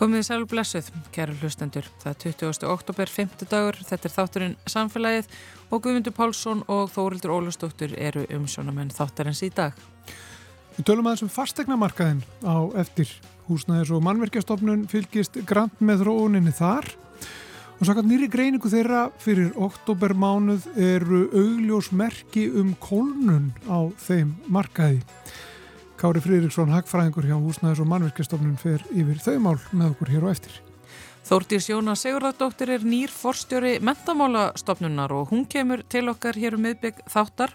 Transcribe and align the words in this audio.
Komið 0.00 0.22
sæl 0.24 0.46
blessuð, 0.48 0.86
kæru 1.12 1.34
hlustendur. 1.42 1.84
Það 2.00 2.22
er 2.24 2.36
20. 2.40 2.62
oktober, 2.72 3.10
5. 3.12 3.42
dagur, 3.50 3.76
þetta 3.84 4.08
er 4.08 4.12
þátturinn 4.14 4.54
Samfélagið 4.64 5.26
og 5.68 5.82
Guðmundur 5.84 6.14
Pálsson 6.16 6.62
og 6.72 6.86
Þórildur 6.94 7.34
Ólustóttur 7.34 7.92
eru 8.00 8.22
umsjónamenn 8.32 8.94
þáttarins 8.96 9.42
í 9.44 9.50
dag. 9.52 9.76
Við 10.78 10.86
tölum 10.88 11.10
aðeins 11.10 11.26
um 11.26 11.32
fastegnamarkaðin 11.34 12.22
á 12.48 12.56
eftir 12.80 13.12
húsnæðis 13.50 13.92
og 13.92 14.00
mannverkjastofnun 14.06 14.88
fylgist 14.88 15.36
grant 15.44 15.84
með 15.84 16.06
þróuninni 16.06 16.56
þar 16.56 16.88
og 17.76 17.84
svo 17.84 18.00
nýri 18.00 18.30
greiningu 18.32 18.72
þeirra 18.72 19.10
fyrir 19.20 19.52
oktobermánuð 19.52 20.64
eru 20.80 21.26
augljósmerki 21.28 22.48
um 22.56 22.72
kólnun 22.80 23.52
á 23.68 23.84
þeim 24.00 24.32
markaði. 24.48 25.04
Kári 26.00 26.20
Fridriksson, 26.24 26.70
hagfræðingur 26.72 27.26
hjá 27.28 27.34
húsnæðis 27.36 27.80
og 27.82 27.88
mannverkjastofnun 27.90 28.56
fer 28.56 28.80
yfir 28.88 29.18
þau 29.20 29.34
mál 29.44 29.58
með 29.76 29.90
okkur 29.90 30.12
hér 30.14 30.22
og 30.24 30.30
eftir. 30.32 30.54
Þórtís 31.28 31.66
Jóna 31.68 31.92
Sigurðardóttir 32.00 32.72
er 32.72 32.86
nýr 32.88 33.12
forstjóri 33.12 33.74
mentamálastofnunar 33.84 35.12
og 35.12 35.28
hún 35.34 35.44
kemur 35.44 35.82
til 35.92 36.06
okkar 36.08 36.38
hér 36.40 36.56
um 36.56 36.64
miðbygg 36.64 37.02
þáttar. 37.04 37.52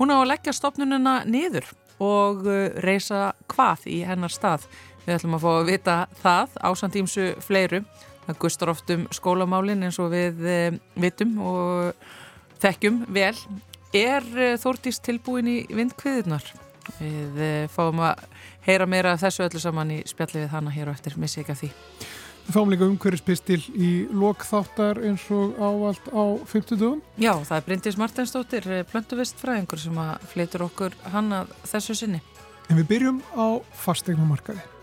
Hún 0.00 0.10
á 0.10 0.18
að 0.18 0.26
leggja 0.32 0.56
stofnununa 0.58 1.20
niður 1.30 1.70
og 2.02 2.42
uh, 2.48 2.74
reysa 2.82 3.30
hvað 3.54 3.86
í 3.94 4.00
hennar 4.08 4.34
stað. 4.34 4.66
Við 5.06 5.14
ætlum 5.20 5.38
að 5.38 5.46
fá 5.46 5.50
að 5.52 5.70
vita 5.70 5.96
það 6.24 6.58
ásandýmsu 6.66 7.28
fleiru. 7.46 7.84
Það 8.26 8.42
gustar 8.42 8.74
oft 8.74 8.90
um 8.90 9.06
skólamálin 9.14 9.86
eins 9.86 10.02
og 10.02 10.10
við 10.16 10.42
uh, 10.42 10.82
vitum 10.98 11.38
og 11.46 12.10
þekkjum 12.58 13.04
vel. 13.14 13.36
Er 13.94 14.26
uh, 14.34 14.52
Þórtís 14.58 14.98
tilbúin 14.98 15.54
í 15.54 15.58
vindkviðunar? 15.70 16.63
Við 16.98 17.40
eh, 17.42 17.68
fáum 17.72 18.02
að 18.04 18.26
heyra 18.66 18.88
meira 18.90 19.14
af 19.14 19.22
þessu 19.24 19.46
öllu 19.46 19.62
saman 19.62 19.94
í 19.94 20.02
spjalli 20.08 20.44
við 20.44 20.52
hana 20.54 20.74
hér 20.74 20.90
og 20.90 20.98
eftir, 20.98 21.16
missi 21.20 21.42
ekki 21.42 21.54
að 21.54 21.62
því. 21.62 21.70
Við 22.44 22.58
fáum 22.58 22.74
líka 22.74 22.88
umhverjuspistil 22.90 23.60
í 23.72 23.90
lokþáttar 24.12 25.00
eins 25.08 25.24
og 25.32 25.56
ávalt 25.56 26.10
á 26.12 26.24
50 26.50 26.76
dögum. 26.76 27.00
Já, 27.16 27.32
það 27.40 27.56
er 27.56 27.66
Bryndis 27.70 27.98
Martinsdóttir, 28.00 28.68
plöntuvist 28.92 29.40
fræðingur 29.40 29.80
sem 29.80 30.04
að 30.04 30.28
flytur 30.34 30.68
okkur 30.68 31.00
hann 31.14 31.32
að 31.40 31.56
þessu 31.72 31.96
sinni. 32.02 32.20
En 32.68 32.80
við 32.82 32.90
byrjum 32.92 33.24
á 33.32 33.60
fastegnumarkaði. 33.86 34.73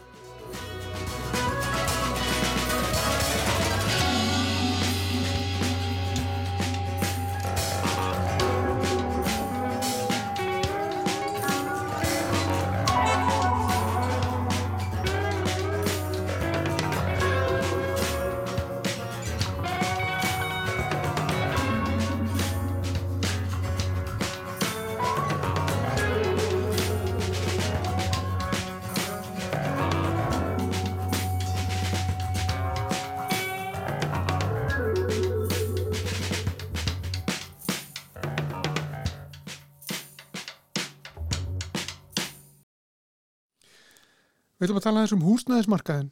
Að 44.81 44.87
tala 44.87 45.02
aðeins 45.02 45.15
um 45.15 45.25
húsnæðismarkaðin 45.27 46.11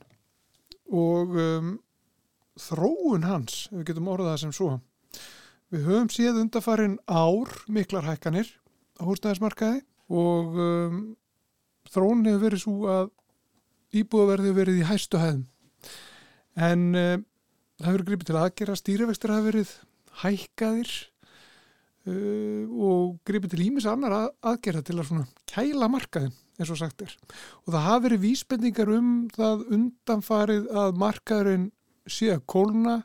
og 1.00 1.38
um, 1.42 1.70
þróun 2.60 3.26
hans, 3.26 3.66
ef 3.70 3.80
við 3.80 3.88
getum 3.92 4.10
orðað 4.14 4.42
sem 4.44 4.54
svo. 4.56 4.76
Við 5.74 5.86
höfum 5.86 6.10
séð 6.14 6.42
undarfarin 6.44 6.98
ár 7.10 7.54
miklar 7.70 8.08
hækkanir 8.10 8.50
á 8.98 9.02
húsnæðismarkaði 9.08 9.82
og 10.10 10.60
um, 10.62 11.00
þróun 11.90 12.26
hefur 12.28 12.46
verið 12.46 12.64
svo 12.64 12.78
að 12.90 13.12
íbúðaverði 14.00 14.50
hefur 14.50 14.60
verið 14.62 14.82
í 14.82 14.88
hæstu 14.90 15.22
hæðum. 15.22 15.46
En 16.60 16.90
um, 16.94 17.24
það 17.80 17.90
hefur 17.90 18.06
gripið 18.10 18.30
til 18.30 18.42
aðgera, 18.42 18.78
stýrivextir 18.78 19.34
hafa 19.34 19.48
verið 19.48 19.72
hækkaðir 20.24 20.94
uh, 22.10 22.66
og 22.70 23.18
gripið 23.26 23.56
til 23.56 23.66
ímis 23.70 23.90
annar 23.90 24.18
að, 24.20 24.30
aðgera 24.54 24.86
til 24.86 25.00
að 25.02 25.26
kæla 25.50 25.90
markaðin 25.90 26.38
eins 26.60 26.72
og 26.74 26.80
sagt 26.80 27.04
er. 27.06 27.14
Og 27.66 27.74
það 27.74 27.86
hafi 27.88 28.06
verið 28.08 28.24
vísbendingar 28.26 28.94
um 28.94 29.12
það 29.36 29.68
undanfarið 29.78 30.72
að 30.84 30.98
markaðurinn 31.04 31.70
sé 32.10 32.34
að 32.34 32.46
kólna 32.50 32.98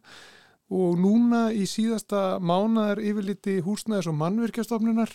og 0.74 0.98
núna 0.98 1.46
í 1.54 1.66
síðasta 1.68 2.40
mánadar 2.42 3.02
yfirliti 3.04 3.60
húsnæðis 3.64 4.08
og 4.10 4.18
mannverkjastofnunar 4.18 5.12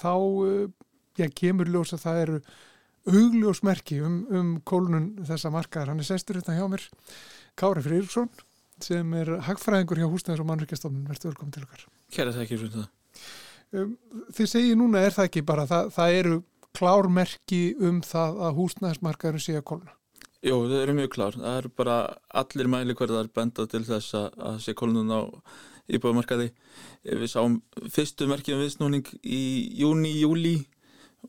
þá 0.00 0.14
eh, 0.14 0.66
já, 1.18 1.28
kemur 1.34 1.70
ljós 1.70 1.94
að 1.96 2.04
það 2.04 2.20
eru 2.24 2.40
augljósmerki 3.04 4.00
um, 4.04 4.18
um 4.32 4.50
kólnun 4.64 5.10
þessa 5.28 5.52
markaðar. 5.52 5.92
Hann 5.92 6.02
er 6.02 6.08
sestur 6.08 6.38
hérna 6.38 6.56
hjá 6.56 6.66
mér 6.72 6.86
Kári 7.58 7.84
Frýrksson 7.84 8.30
sem 8.82 9.12
er 9.16 9.36
hagfræðingur 9.46 10.00
hjá 10.02 10.08
húsnæðis 10.10 10.42
og 10.42 10.48
mannverkjastofnun. 10.50 11.08
Verður 11.10 11.32
velkominn 11.32 11.56
til 11.56 11.66
okkar. 11.66 11.84
Kæra 12.14 12.34
það 12.34 12.46
ekki 12.46 12.60
fyrir 12.60 12.74
það. 12.78 12.88
Um, 13.74 13.92
þið 14.34 14.50
segir 14.50 14.78
núna 14.78 15.02
er 15.02 15.14
það 15.14 15.28
ekki 15.30 15.42
bara, 15.46 15.66
það, 15.66 15.88
það 15.96 16.16
eru 16.20 16.34
klármerki 16.74 17.62
um 17.82 18.00
það 18.04 18.40
að 18.46 18.58
húsnæðismarkaður 18.58 19.44
sé 19.44 19.58
að 19.58 19.68
kolna? 19.72 19.94
Jó, 20.44 20.58
það 20.68 20.80
eru 20.82 20.96
mjög 20.98 21.12
klár. 21.14 21.38
Það 21.40 21.58
eru 21.58 21.70
bara 21.78 21.98
allir 22.42 22.68
mæli 22.68 22.96
hverðar 22.98 23.30
benda 23.32 23.64
til 23.70 23.84
þess 23.86 24.16
að 24.18 24.58
sé 24.60 24.74
kolnun 24.76 25.14
á 25.14 25.20
íbúðumarkaði. 25.88 26.50
Við 27.04 27.30
sáum 27.32 27.58
fyrstu 27.92 28.28
merkjum 28.28 28.60
viðsnúning 28.60 29.08
í 29.24 29.42
júni, 29.80 30.12
júli 30.20 30.56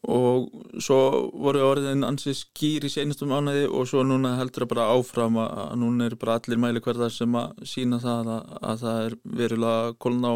og 0.03 0.49
svo 0.83 0.97
voru 1.31 1.61
orðin 1.63 2.03
ansið 2.03 2.35
skýr 2.41 2.87
í 2.87 2.91
senastum 2.91 3.31
ánæði 3.31 3.69
og 3.69 3.87
svo 3.87 4.03
núna 4.03 4.35
heldur 4.39 4.65
það 4.65 4.71
bara 4.73 4.87
áfram 4.95 5.39
að 5.39 5.75
núna 5.79 6.09
eru 6.09 6.19
bara 6.19 6.35
allir 6.39 6.59
mæli 6.59 6.81
hverðar 6.83 7.13
sem 7.13 7.37
að 7.39 7.63
sína 7.71 8.01
það 8.03 8.31
að, 8.35 8.51
að 8.59 8.83
það 8.83 8.99
er 9.05 9.17
verulega 9.39 9.93
kolna 10.03 10.33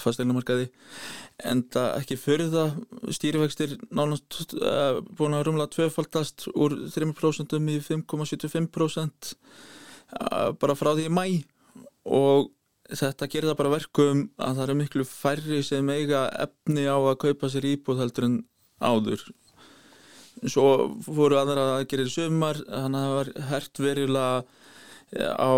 fasteignarmarkaði 0.00 0.68
en 1.50 1.62
það 1.74 1.88
ekki 2.00 2.18
fyrir 2.18 2.50
það 2.52 3.12
stýrifækstir 3.14 3.76
nánast 3.94 4.56
uh, 4.58 5.00
búin 5.14 5.36
að 5.36 5.46
rumla 5.48 5.68
tvefaldast 5.70 6.48
úr 6.54 6.76
3% 6.94 7.56
í 7.58 7.78
5,75% 7.88 9.32
uh, 9.34 10.50
bara 10.58 10.78
frá 10.78 10.92
því 10.94 11.08
í 11.08 11.14
mæ 11.14 11.26
og 12.04 12.50
þetta 12.90 13.28
gerir 13.30 13.50
það 13.50 13.60
bara 13.62 13.74
verkum 13.78 14.26
að 14.36 14.58
það 14.58 14.66
eru 14.66 14.76
miklu 14.80 15.06
færri 15.08 15.62
sem 15.64 15.88
eiga 15.94 16.26
efni 16.44 16.84
á 16.84 16.98
að 16.98 17.20
kaupa 17.24 17.50
sér 17.52 17.70
íbúð 17.70 18.02
heldur 18.02 18.28
en 18.28 18.36
áður. 18.84 19.22
Svo 20.44 20.90
fóru 21.06 21.38
aðra 21.38 21.78
að 21.78 21.86
gera 21.92 22.10
sömar 22.10 22.60
þannig 22.66 22.98
að 23.00 23.06
það 23.06 23.16
var 23.16 23.30
hert 23.50 23.80
veriðlega 23.80 24.44
á 25.38 25.52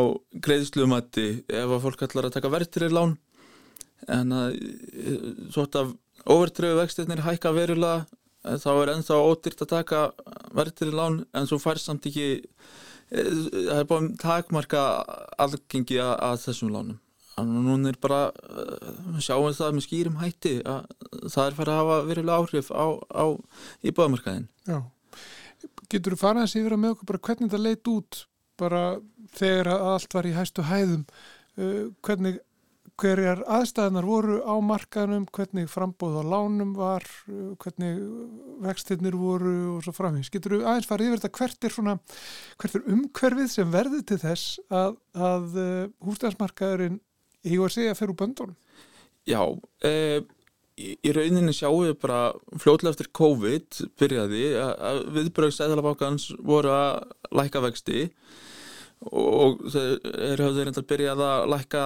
greiðslumatti 0.45 1.27
ef 1.49 1.71
að 1.73 1.83
fólk 1.87 2.05
ætlar 2.07 2.29
að 2.29 2.37
taka 2.37 2.53
verðtirir 2.53 2.95
lán 2.95 3.17
en 4.13 4.35
svona 5.55 5.87
overtröfu 6.27 6.81
vextirnir 6.81 7.25
hækka 7.25 7.53
verulega 7.57 8.07
þá 8.47 8.71
er 8.73 8.93
ennþá 8.95 9.23
ódýrt 9.27 9.65
að 9.65 9.73
taka 9.73 10.03
verðtir 10.55 10.93
í 10.93 10.95
lán 10.95 11.23
en 11.35 11.49
svo 11.49 11.59
fær 11.63 11.81
samt 11.83 12.07
ekki 12.07 12.29
það 13.11 13.81
er 13.81 13.89
búin 13.91 14.13
takmarka 14.19 14.85
algengi 15.39 15.99
að, 16.03 16.41
þessum 16.43 16.73
lánum. 16.75 17.01
Þannig 17.37 17.59
að 17.61 17.67
núna 17.69 17.91
er 17.93 17.99
bara 18.01 18.21
sjáum 19.21 19.47
við 19.51 19.59
það 19.59 19.75
með 19.77 19.85
skýrum 19.85 20.21
hætti 20.23 20.53
að 20.65 20.87
það 21.29 21.43
er 21.43 21.57
farið 21.59 21.73
að 21.73 21.81
hafa 21.83 21.99
verulega 22.09 22.39
áhrif 22.41 22.71
á, 22.73 22.87
á 23.13 23.25
íbúðamarkaðin 23.85 24.47
Já, 24.65 24.79
getur 25.93 26.17
þú 26.17 26.21
farað 26.23 26.47
að 26.47 26.53
sé 26.55 26.63
vera 26.65 26.79
með 26.81 26.95
okkur 26.95 27.11
bara 27.11 27.25
hvernig 27.29 27.53
það 27.53 27.67
leit 27.67 27.91
út 27.93 28.23
bara 28.57 28.83
þegar 29.37 29.71
allt 29.75 30.17
var 30.17 30.31
í 30.31 30.33
hæstu 30.33 30.65
hæðum? 30.65 31.05
Hvernig 32.09 32.41
hverjar 33.01 33.43
aðstæðanar 33.53 34.07
voru 34.09 34.37
á 34.41 34.55
markaðnum, 34.65 35.27
hvernig 35.35 35.69
frambóð 35.69 36.21
á 36.21 36.25
lánum 36.33 36.73
var, 36.77 37.05
hvernig 37.63 37.99
vextinnir 38.65 39.17
voru 39.21 39.55
og 39.75 39.85
svo 39.85 39.93
framhengis. 39.97 40.31
Getur 40.33 40.57
þú 40.57 40.61
aðeins 40.65 40.89
farið 40.89 41.11
yfir 41.11 41.23
þetta 41.23 41.41
hvert 41.41 41.69
er, 41.69 41.75
svona, 41.77 41.97
hvert 42.63 42.79
er 42.79 42.89
umhverfið 42.95 43.51
sem 43.53 43.75
verður 43.75 44.07
til 44.09 44.21
þess 44.23 44.57
að, 44.73 44.97
að 45.29 45.61
uh, 45.61 45.85
húsdæðsmarkaðurinn 46.09 46.99
í 47.47 47.61
og 47.61 47.69
að 47.69 47.77
segja 47.77 47.99
fyrir 47.99 48.19
böndunum? 48.19 48.57
Já, 49.27 49.43
e, 49.85 50.23
í 50.79 51.13
rauninni 51.15 51.55
sjáum 51.57 51.85
við 51.85 51.97
bara 52.01 52.21
fljóðlega 52.63 52.95
eftir 52.95 53.13
COVID 53.17 53.81
byrjaði 54.01 54.45
að 54.63 55.01
viðbröðsæðalabákans 55.17 56.31
voru 56.47 56.73
að 56.73 57.01
læka 57.35 57.65
vexti 57.65 58.07
og 58.07 58.56
þeir 59.05 60.43
hafði 60.43 60.65
reynda 60.65 60.83
að 60.83 60.89
byrja 60.91 61.15
að 61.15 61.47
lækka 61.53 61.85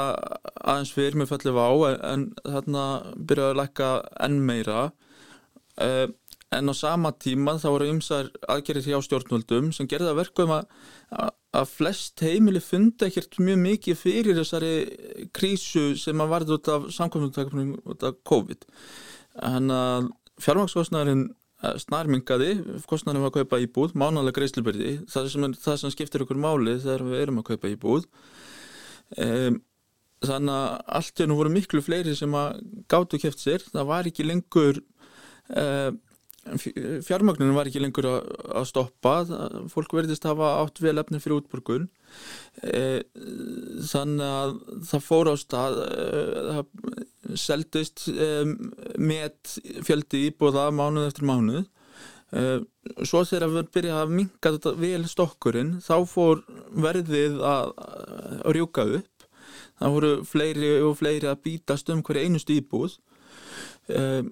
aðeins 0.60 0.92
fyrir 0.94 1.18
með 1.18 1.32
fallið 1.32 1.58
á 1.58 1.70
en 2.12 2.26
þarna 2.44 2.84
byrjaði 3.16 3.50
að 3.50 3.60
lækka 3.60 3.90
enn 4.26 4.38
meira. 4.46 4.84
Uh, 5.80 6.06
en 6.50 6.70
á 6.70 6.74
sama 6.74 7.12
tíma 7.14 7.56
þá 7.62 7.68
voru 7.70 7.90
ymsar 7.92 8.30
aðgerið 8.50 8.90
hjá 8.90 8.98
stjórnvöldum 9.06 9.70
sem 9.74 9.88
gerði 9.90 10.10
að 10.10 10.18
verku 10.18 10.46
um 10.46 10.54
að, 10.56 10.72
að 11.54 11.68
flest 11.70 12.22
heimili 12.26 12.62
fundi 12.62 13.06
ekkert 13.06 13.38
mjög 13.38 13.60
mikið 13.64 14.00
fyrir 14.00 14.40
þessari 14.40 15.28
krísu 15.36 15.92
sem 15.98 16.22
að 16.22 16.32
varði 16.34 16.56
út 16.58 16.72
af 16.74 16.88
samkvæmum 16.96 17.76
út 17.86 18.06
af 18.06 18.18
COVID. 18.26 18.66
En 19.46 19.70
að 19.74 20.10
fjármakskostnæðurinn 20.42 21.28
snarmingaði, 21.82 22.52
var 23.22 23.30
að 23.30 23.40
kaupa 23.40 23.60
íbúð 23.64 23.96
mánalega 23.98 24.38
greiðslubyrði, 24.38 24.92
það 25.10 25.26
það 25.60 25.80
sem 25.82 25.94
skiptir 25.94 26.24
okkur 26.24 26.40
máli 26.40 26.78
þegar 26.80 27.06
við 27.08 27.24
erum 27.24 27.42
að 27.42 27.48
kaupa 27.50 27.72
íbúð. 27.72 28.06
Um, 29.20 29.58
þannig 30.24 30.54
að 30.54 30.78
allt 31.00 31.24
nú 31.30 31.36
voru 31.38 31.52
miklu 31.52 31.82
fleiri 31.84 32.14
sem 32.16 32.34
að 32.36 32.60
gáttu 32.92 33.20
kæft 33.20 33.42
sér, 33.42 33.64
það 33.72 33.90
var 33.90 34.08
ekki 34.08 34.26
lengur 34.28 34.82
um, 35.48 36.00
fjármögnunum 37.04 37.54
var 37.54 37.68
ekki 37.68 37.82
lengur 37.82 38.06
að, 38.08 38.28
að 38.56 38.66
stoppa. 38.70 39.14
Fólk 39.72 39.92
verðist 39.94 40.24
hafa 40.28 40.54
átt 40.62 40.80
vel 40.82 40.96
efni 41.00 41.20
fyrir 41.20 41.40
útborgun. 41.40 41.88
E, 42.64 43.02
þannig 43.90 44.24
að 44.26 44.54
það 44.88 45.04
fór 45.06 45.30
á 45.30 45.34
stað 45.40 45.80
e, 45.84 46.64
seldist 47.38 48.06
e, 48.08 48.30
með 48.98 49.54
fjöldi 49.86 50.26
íbúða 50.30 50.68
mánuð 50.74 51.10
eftir 51.10 51.28
mánuð. 51.28 51.68
E, 52.30 52.42
svo 53.04 53.22
þegar 53.28 53.54
við 53.56 53.70
byrjaði 53.76 54.06
að 54.06 54.16
minka 54.18 54.54
þetta 54.56 54.74
vel 54.80 55.04
stokkurinn 55.10 55.76
þá 55.84 55.94
fór 56.08 56.42
verðið 56.88 57.40
að, 57.44 57.72
að 57.78 58.56
rjúka 58.56 58.88
upp. 59.00 59.28
Það 59.80 59.96
voru 59.96 60.12
fleiri 60.28 60.74
og 60.84 60.98
fleiri 61.00 61.30
að 61.30 61.42
bítast 61.46 61.88
um 61.92 62.02
hverju 62.04 62.26
einustu 62.26 62.58
íbúð. 62.58 62.98
Og 63.90 64.28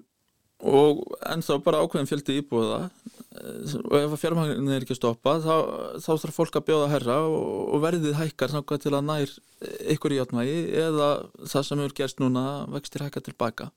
og 0.59 1.05
ennþá 1.23 1.59
bara 1.63 1.83
ákveðin 1.85 2.09
fjöldi 2.09 2.39
íbúða 2.41 2.89
og 3.29 3.95
ef 3.95 4.15
fjármagnin 4.19 4.71
er 4.73 4.83
ekki 4.83 4.95
að 4.95 4.99
stoppa 4.99 5.35
þá, 5.43 5.53
þá 6.03 6.09
þarf 6.09 6.35
fólk 6.35 6.57
að 6.59 6.65
bjóða 6.67 6.89
herra 6.91 7.17
og, 7.29 7.45
og 7.75 7.83
verðið 7.83 8.17
hækkar 8.17 8.55
náttúrulega 8.55 8.83
til 8.83 8.95
að 8.97 9.05
nær 9.07 9.35
ykkur 9.93 10.15
í 10.15 10.19
átmægi 10.23 10.57
eða 10.81 11.09
það 11.45 11.67
sem 11.67 11.83
hefur 11.83 11.95
gerst 12.01 12.23
núna 12.23 12.43
vextir 12.73 13.05
hækka 13.05 13.23
tilbaka 13.23 13.69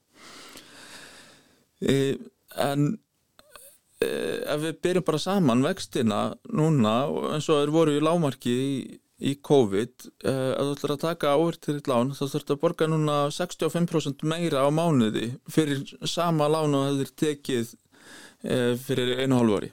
e, 1.79 2.17
en 2.59 2.89
e, 4.01 4.09
ef 4.09 4.65
við 4.65 4.81
byrjum 4.83 5.07
bara 5.07 5.21
saman 5.21 5.63
vextina 5.63 6.21
núna 6.51 6.97
eins 7.35 7.47
og 7.53 7.63
er 7.63 7.73
voru 7.73 7.95
í 7.95 8.03
lámarki 8.03 8.57
í 8.57 8.73
í 9.23 9.33
COVID 9.45 10.07
uh, 10.27 10.51
að 10.59 10.69
þú 10.69 10.73
ætlar 10.75 10.93
að 10.95 11.03
taka 11.03 11.35
áverðtýrið 11.37 11.89
lán 11.91 12.11
þá 12.15 12.23
þurft 12.25 12.53
að 12.53 12.59
borga 12.63 12.87
núna 12.91 13.17
65% 13.33 14.25
meira 14.27 14.65
á 14.65 14.69
mánuði 14.73 15.29
fyrir 15.51 15.83
sama 16.09 16.49
lán 16.51 16.75
og 16.75 16.89
það 16.89 17.03
er 17.05 17.13
tekið 17.23 17.71
uh, 17.73 18.73
fyrir 18.83 19.23
einu 19.23 19.39
hálf 19.39 19.59
ári. 19.59 19.71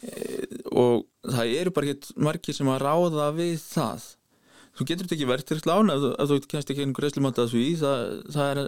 Uh, 0.00 0.56
og 0.72 1.06
það 1.28 1.54
eru 1.60 1.74
bara 1.76 1.92
ekki 1.92 2.18
margir 2.26 2.56
sem 2.56 2.72
að 2.72 2.82
ráða 2.86 3.30
við 3.36 3.54
það. 3.62 4.08
Þú 4.78 4.88
getur 4.88 5.06
þetta 5.06 5.18
ekki 5.18 5.30
verðtýrið 5.30 5.70
lán 5.70 5.94
ef, 5.94 6.08
ef 6.10 6.30
þú 6.30 6.40
kennst 6.50 6.74
ekki 6.74 6.86
einhver 6.86 7.06
reyslumáta 7.06 7.48
því 7.50 7.64
það, 7.80 8.04
það 8.34 8.52
er 8.52 8.62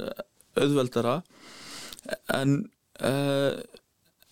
auðveldara. 0.63 1.17
En 2.37 2.59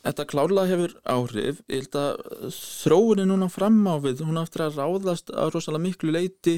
Þetta 0.00 0.25
klála 0.31 0.62
hefur 0.64 0.94
áhrif, 1.12 1.58
ég 1.69 1.82
held 1.82 1.97
að 2.00 2.52
þróunin 2.56 3.29
núna 3.29 3.50
fram 3.52 3.82
á 3.85 4.00
við, 4.00 4.23
hún 4.25 4.41
aftur 4.41 4.64
að 4.64 4.79
ráðast 4.81 5.32
að 5.35 5.52
rosalega 5.52 5.85
miklu 5.85 6.14
leiti 6.14 6.55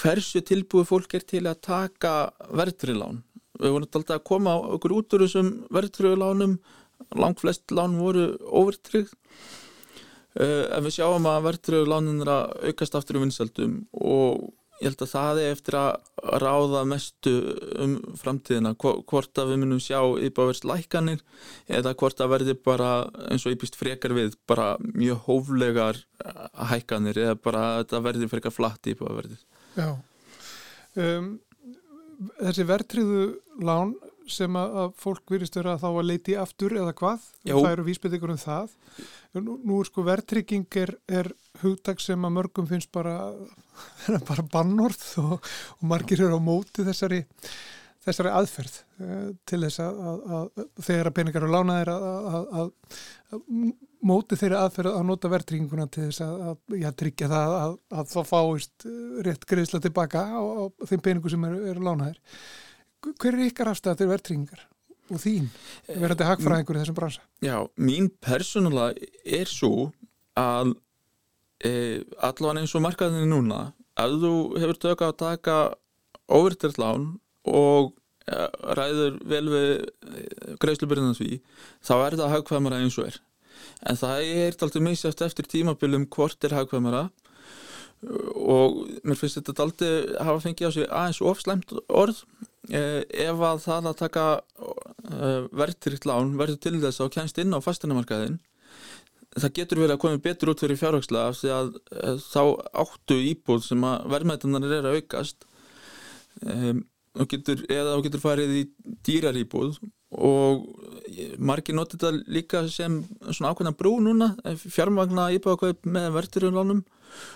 hversu 0.00 0.42
tilbúið 0.42 0.88
fólk 0.88 1.14
er 1.14 1.26
til 1.30 1.44
að 1.46 1.60
taka 1.62 2.14
verðtrilán. 2.50 3.20
Við 3.62 3.70
vorum 3.70 3.86
alltaf 3.86 4.16
að 4.16 4.24
koma 4.26 4.56
okkur 4.74 4.96
út 4.96 5.14
úr 5.14 5.24
þessum 5.28 5.52
verðtrilánum, 5.74 6.56
langt 7.22 7.42
flest 7.42 7.70
lán 7.70 7.94
voru 8.00 8.32
overtrygg. 8.50 9.14
Uh, 10.34 10.66
ef 10.74 10.82
við 10.88 10.96
sjáum 10.96 11.28
að 11.30 11.44
verðtrilánin 11.46 12.22
er 12.24 12.32
að 12.32 12.70
aukast 12.72 12.96
aftur 12.98 13.20
um 13.20 13.28
vinsaldum 13.28 13.76
og 13.94 14.48
ég 14.80 14.88
held 14.88 15.04
að 15.04 15.12
það 15.12 15.40
er 15.42 15.54
eftir 15.54 15.76
að 15.78 16.38
ráða 16.42 16.82
mestu 16.88 17.34
um 17.84 17.94
framtíðina. 18.18 18.74
Hvort 18.80 19.40
að 19.40 19.52
við 19.52 19.60
munum 19.62 19.82
sjá 19.82 20.00
íbáverst 20.26 20.66
lækanir 20.68 21.22
eða 21.70 21.94
hvort 22.00 22.20
að 22.20 22.32
verði 22.34 22.56
bara 22.58 22.90
eins 23.30 23.46
og 23.46 23.54
íbýst 23.54 23.78
frekar 23.78 24.16
við 24.16 24.38
bara 24.50 24.74
mjög 24.82 25.24
hóflegar 25.28 26.02
hækanir 26.72 27.20
eða 27.26 27.38
bara 27.40 27.64
að 27.70 27.80
þetta 27.84 28.04
verði 28.08 28.30
frekar 28.32 28.54
flatt 28.54 28.92
íbáverðið 28.94 29.42
Já. 29.74 29.88
Um, 30.94 31.34
Þessi 32.38 32.64
verðtriðu 32.68 33.22
lán 33.66 33.96
sem 34.30 34.56
að 34.58 34.94
fólk 35.00 35.32
virðist 35.34 35.56
vera 35.58 35.76
þá 35.80 35.86
að 35.90 36.08
leiti 36.08 36.36
aftur 36.38 36.74
eða 36.78 36.94
hvað, 36.96 37.28
Já. 37.44 37.54
það 37.54 37.70
eru 37.70 37.86
vísbyttingur 37.88 38.32
um 38.34 38.40
það. 38.40 38.74
Nú, 39.36 39.56
nú 39.66 39.78
er 39.82 39.90
sko 39.90 40.04
verðtrygging 40.06 40.80
er, 40.80 40.94
er 41.20 41.30
hugdag 41.62 42.02
sem 42.02 42.26
að 42.26 42.36
mörgum 42.38 42.68
finnst 42.70 42.92
bara, 42.94 43.16
bara 44.28 44.46
bannorð 44.52 45.06
og, 45.22 45.38
og 45.78 45.88
margir 45.90 46.24
eru 46.24 46.38
á 46.38 46.42
móti 46.42 46.86
þessari, 46.86 47.24
þessari 48.06 48.34
aðferð 48.40 48.76
eh, 49.04 49.32
til 49.48 49.62
þess 49.66 49.82
að, 49.84 50.04
að, 50.04 50.22
að 50.38 50.86
þegar 50.88 51.10
að 51.10 51.16
peningar 51.18 51.42
eru 51.44 51.56
lánaðir 51.56 51.92
að, 51.94 52.54
að 52.62 52.72
móti 54.04 54.38
þeirri 54.38 54.58
aðferð 54.60 54.98
að 54.98 55.06
nota 55.08 55.30
verðtrygginguna 55.32 55.86
til 55.92 56.08
þess 56.08 56.24
að 56.24 56.78
já, 56.80 56.90
tryggja 56.92 57.30
það 57.32 57.54
að 57.64 58.10
það 58.12 58.28
fáist 58.30 58.86
rétt 59.26 59.46
greiðsla 59.48 59.80
tilbaka 59.84 60.24
á, 60.28 60.40
á 60.40 60.62
þeim 60.90 61.04
peningu 61.04 61.32
sem 61.32 61.46
eru, 61.48 61.62
eru 61.72 61.84
lánaðir 61.86 62.20
hver 63.12 63.36
er 63.36 63.48
ykkar 63.48 63.70
afstæða 63.72 64.00
til 64.00 64.08
verðtringar 64.10 64.64
og 65.12 65.20
þín, 65.20 65.48
verðandi 65.88 66.28
hagfræðingur 66.28 66.78
í 66.78 66.82
þessum 66.82 66.96
bransa? 66.96 67.24
Já, 67.44 67.56
mín 67.76 68.08
persónulega 68.24 69.08
er 69.24 69.50
svo 69.50 69.90
að 70.38 70.74
e, 71.60 72.02
allavega 72.24 72.62
eins 72.62 72.74
og 72.76 72.84
markaðinni 72.84 73.28
núna 73.28 73.66
að 74.00 74.16
þú 74.24 74.32
hefur 74.62 74.80
tökka 74.86 75.10
að 75.10 75.20
taka 75.20 75.58
ofurtert 76.32 76.80
lán 76.80 77.10
og 77.44 77.92
ja, 78.24 78.48
ræður 78.78 79.20
vel 79.28 79.44
við 79.52 79.68
e, 79.74 80.24
greiðslubyrðinans 80.62 81.20
við, 81.20 81.36
þá 81.84 81.94
er 81.98 82.18
það 82.22 82.34
hagfæðmara 82.38 82.80
eins 82.80 82.98
og 82.98 83.10
er. 83.10 83.20
En 83.84 84.00
það 84.00 84.32
er 84.32 84.56
alltaf 84.56 84.82
misjátt 84.82 85.22
eftir 85.26 85.48
tímabilum 85.50 86.08
hvort 86.12 86.48
er 86.48 86.56
hagfæðmara 86.56 87.06
og 88.04 88.82
mér 89.04 89.16
finnst 89.16 89.38
þetta 89.38 89.64
alltaf 89.64 90.10
hafa 90.26 90.42
fengið 90.44 90.68
á 90.68 90.72
sig 90.74 90.88
aðeins 90.88 91.22
ofslemt 91.24 91.72
orð 91.88 92.24
ef 92.72 93.42
að 93.44 93.60
það 93.64 93.88
að 93.90 93.98
taka 94.00 94.24
eh, 94.38 95.40
verðtrykt 95.52 96.06
lán 96.08 96.34
verður 96.40 96.60
til 96.64 96.78
þess 96.80 97.02
að 97.04 97.12
kennst 97.18 97.40
inn 97.42 97.52
á 97.52 97.60
fasteinamarkaðin 97.60 98.38
það 99.34 99.54
getur 99.58 99.80
verið 99.82 99.96
að 99.96 100.00
koma 100.04 100.22
betur 100.22 100.52
út 100.52 100.62
fyrir 100.62 100.78
fjárhagslega 100.80 101.34
því 101.36 101.52
að 101.52 101.74
eh, 101.98 102.22
þá 102.22 102.42
áttu 102.84 103.18
íbúð 103.32 103.66
sem 103.66 103.84
að 103.88 104.08
verðmætunar 104.14 104.68
er 104.68 104.88
að 104.88 105.00
aukast. 105.00 105.48
Um, 106.44 106.84
getur, 107.30 107.60
eða 107.70 107.94
þá 107.94 108.06
getur 108.08 108.22
farið 108.22 108.56
í 108.58 108.62
dýrar 109.06 109.36
íbúð 109.38 109.76
og 110.14 110.64
margir 111.38 111.76
notið 111.76 112.00
þetta 112.00 112.32
líka 112.34 112.62
sem 112.70 112.96
svona 113.28 113.52
ákveðna 113.52 113.74
brú 113.78 113.92
núna 114.02 114.32
fjármagna 114.62 115.28
íbúðakaup 115.36 115.86
með 115.86 116.08
verðtrykt 116.16 116.56
lánum. 116.56 116.82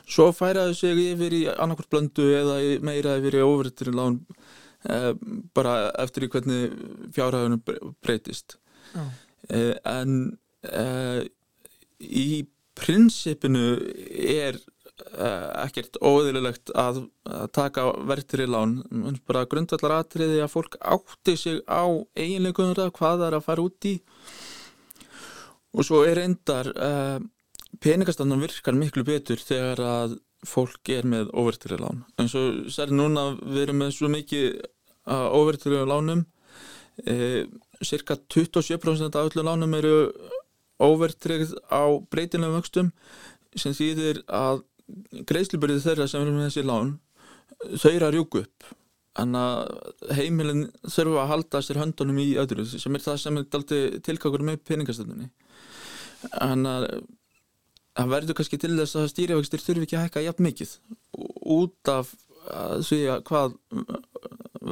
Svo 0.08 0.32
færaðu 0.34 0.74
sig 0.74 0.98
yfir 1.12 1.34
í 1.34 1.44
annarkvært 1.52 1.92
blöndu 1.92 2.26
eða 2.34 2.58
meira 2.86 3.18
yfir 3.20 3.38
í 3.38 3.44
overtrykt 3.46 3.94
lán 3.98 4.18
Eh, 4.18 4.66
bara 5.56 5.90
eftir 6.00 6.24
í 6.24 6.30
hvernig 6.32 6.76
fjárhæðunum 7.16 7.62
breytist. 8.04 8.56
Oh. 8.96 9.10
en 9.84 10.14
uh, 10.64 11.20
í 12.00 12.46
prinsipinu 12.78 13.76
er 14.08 14.56
ekkert 15.62 15.98
óðililegt 16.02 16.72
að, 16.74 17.04
taka 17.54 17.84
verðtir 18.08 18.44
í 18.44 18.48
lán 18.50 18.80
bara 19.28 19.46
grundvallar 19.50 20.00
atriði 20.00 20.40
að 20.42 20.52
fólk 20.52 20.78
átti 20.80 21.36
sig 21.38 21.60
á 21.70 21.86
eiginleikunum 22.18 22.74
hvað 22.96 23.20
það 23.20 23.26
er 23.28 23.36
að 23.38 23.44
fara 23.46 23.66
út 23.66 23.88
í. 23.88 23.94
Og 25.76 25.86
svo 25.86 26.02
er 26.08 26.22
uh, 26.72 27.18
peningastandan 27.84 28.42
virkar 28.42 28.74
miklu 28.74 29.04
betur 29.06 29.38
þegar 29.38 29.84
að 29.84 30.16
fólk 30.46 30.90
er 30.94 31.06
með 31.06 31.30
óvertilega 31.34 31.84
lán. 31.84 32.02
En 32.18 32.30
svo 32.30 32.44
sér 32.72 32.92
núna 32.94 33.32
við 33.38 33.64
erum 33.66 33.82
með 33.82 33.94
svo 33.98 34.10
mikið 34.12 34.60
óvertilega 35.08 35.88
lánum. 35.88 36.24
E, 37.06 37.46
cirka 37.86 38.18
27% 38.34 39.14
af 39.18 39.30
öllu 39.30 39.44
lánum 39.46 39.76
eru 39.78 39.94
óvertrið 40.82 41.54
á 41.70 41.82
breytilegum 42.10 42.58
vöxtum 42.58 42.90
sem 43.58 43.74
þýðir 43.74 44.22
að 44.26 44.64
greiðslubörði 45.28 45.84
þeirra 45.84 46.08
sem 46.10 46.22
eru 46.22 46.34
með 46.34 46.48
þessi 46.48 46.66
lán 46.66 46.96
þau 47.78 47.90
eru 47.92 48.06
að 48.06 48.14
rjúku 48.16 48.42
upp. 48.44 48.68
Þannig 49.18 49.42
að 49.42 50.14
heimilin 50.14 50.66
þurfa 50.86 51.22
að 51.24 51.30
halda 51.32 51.60
sér 51.66 51.80
höndunum 51.82 52.20
í 52.22 52.28
öðru 52.38 52.66
sem 52.70 52.94
er 52.94 53.02
það 53.02 53.16
sem 53.24 53.40
er 53.40 54.00
tilkakur 54.06 54.44
með 54.46 54.60
peningastöndunni 54.68 55.30
þannig 56.26 56.70
að 56.72 56.86
það 57.98 58.12
verður 58.14 58.38
kannski 58.38 58.60
til 58.62 58.74
þess 58.78 58.98
að 58.98 59.10
stýrifækstir 59.12 59.64
þurfi 59.64 59.86
ekki 59.86 59.98
að 59.98 60.04
hækka 60.06 60.24
jafn 60.26 60.46
mikið 60.46 60.74
út 61.58 61.92
af 61.92 62.12
því 62.86 63.00
að 63.12 63.24
hvað 63.28 63.56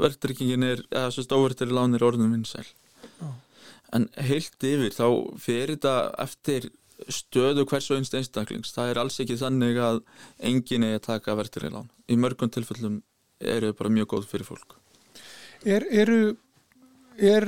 verðtrykkingin 0.03 0.67
er 0.67 0.83
eða 0.91 1.13
svo 1.15 1.27
stóvertir 1.27 1.73
lánir 1.75 2.05
orðum 2.07 2.35
vinsæl 2.35 2.65
oh. 3.25 3.37
en 3.97 4.09
heilt 4.29 4.67
yfir 4.67 4.95
þá 4.95 5.07
fer 5.43 5.75
þetta 5.75 5.97
eftir 6.25 6.71
stöðu 7.13 7.67
hvers 7.69 7.91
og 7.91 8.01
einst 8.01 8.17
einstaklings. 8.17 8.73
Það 8.75 8.91
er 8.91 9.01
alls 9.03 9.21
ekki 9.23 9.37
þannig 9.41 9.79
að 9.83 10.01
enginn 10.51 10.87
er 10.87 10.97
að 10.99 11.07
taka 11.11 11.37
í 11.37 11.71
lán. 11.73 11.91
Í 12.09 12.17
mörgum 12.17 12.51
tilfellum 12.53 13.03
eru 13.41 13.73
bara 13.77 13.93
mjög 13.93 14.09
góð 14.15 14.29
fyrir 14.31 14.49
fólk. 14.49 14.77
Er, 15.67 15.85
eru, 15.91 16.37
er 17.19 17.47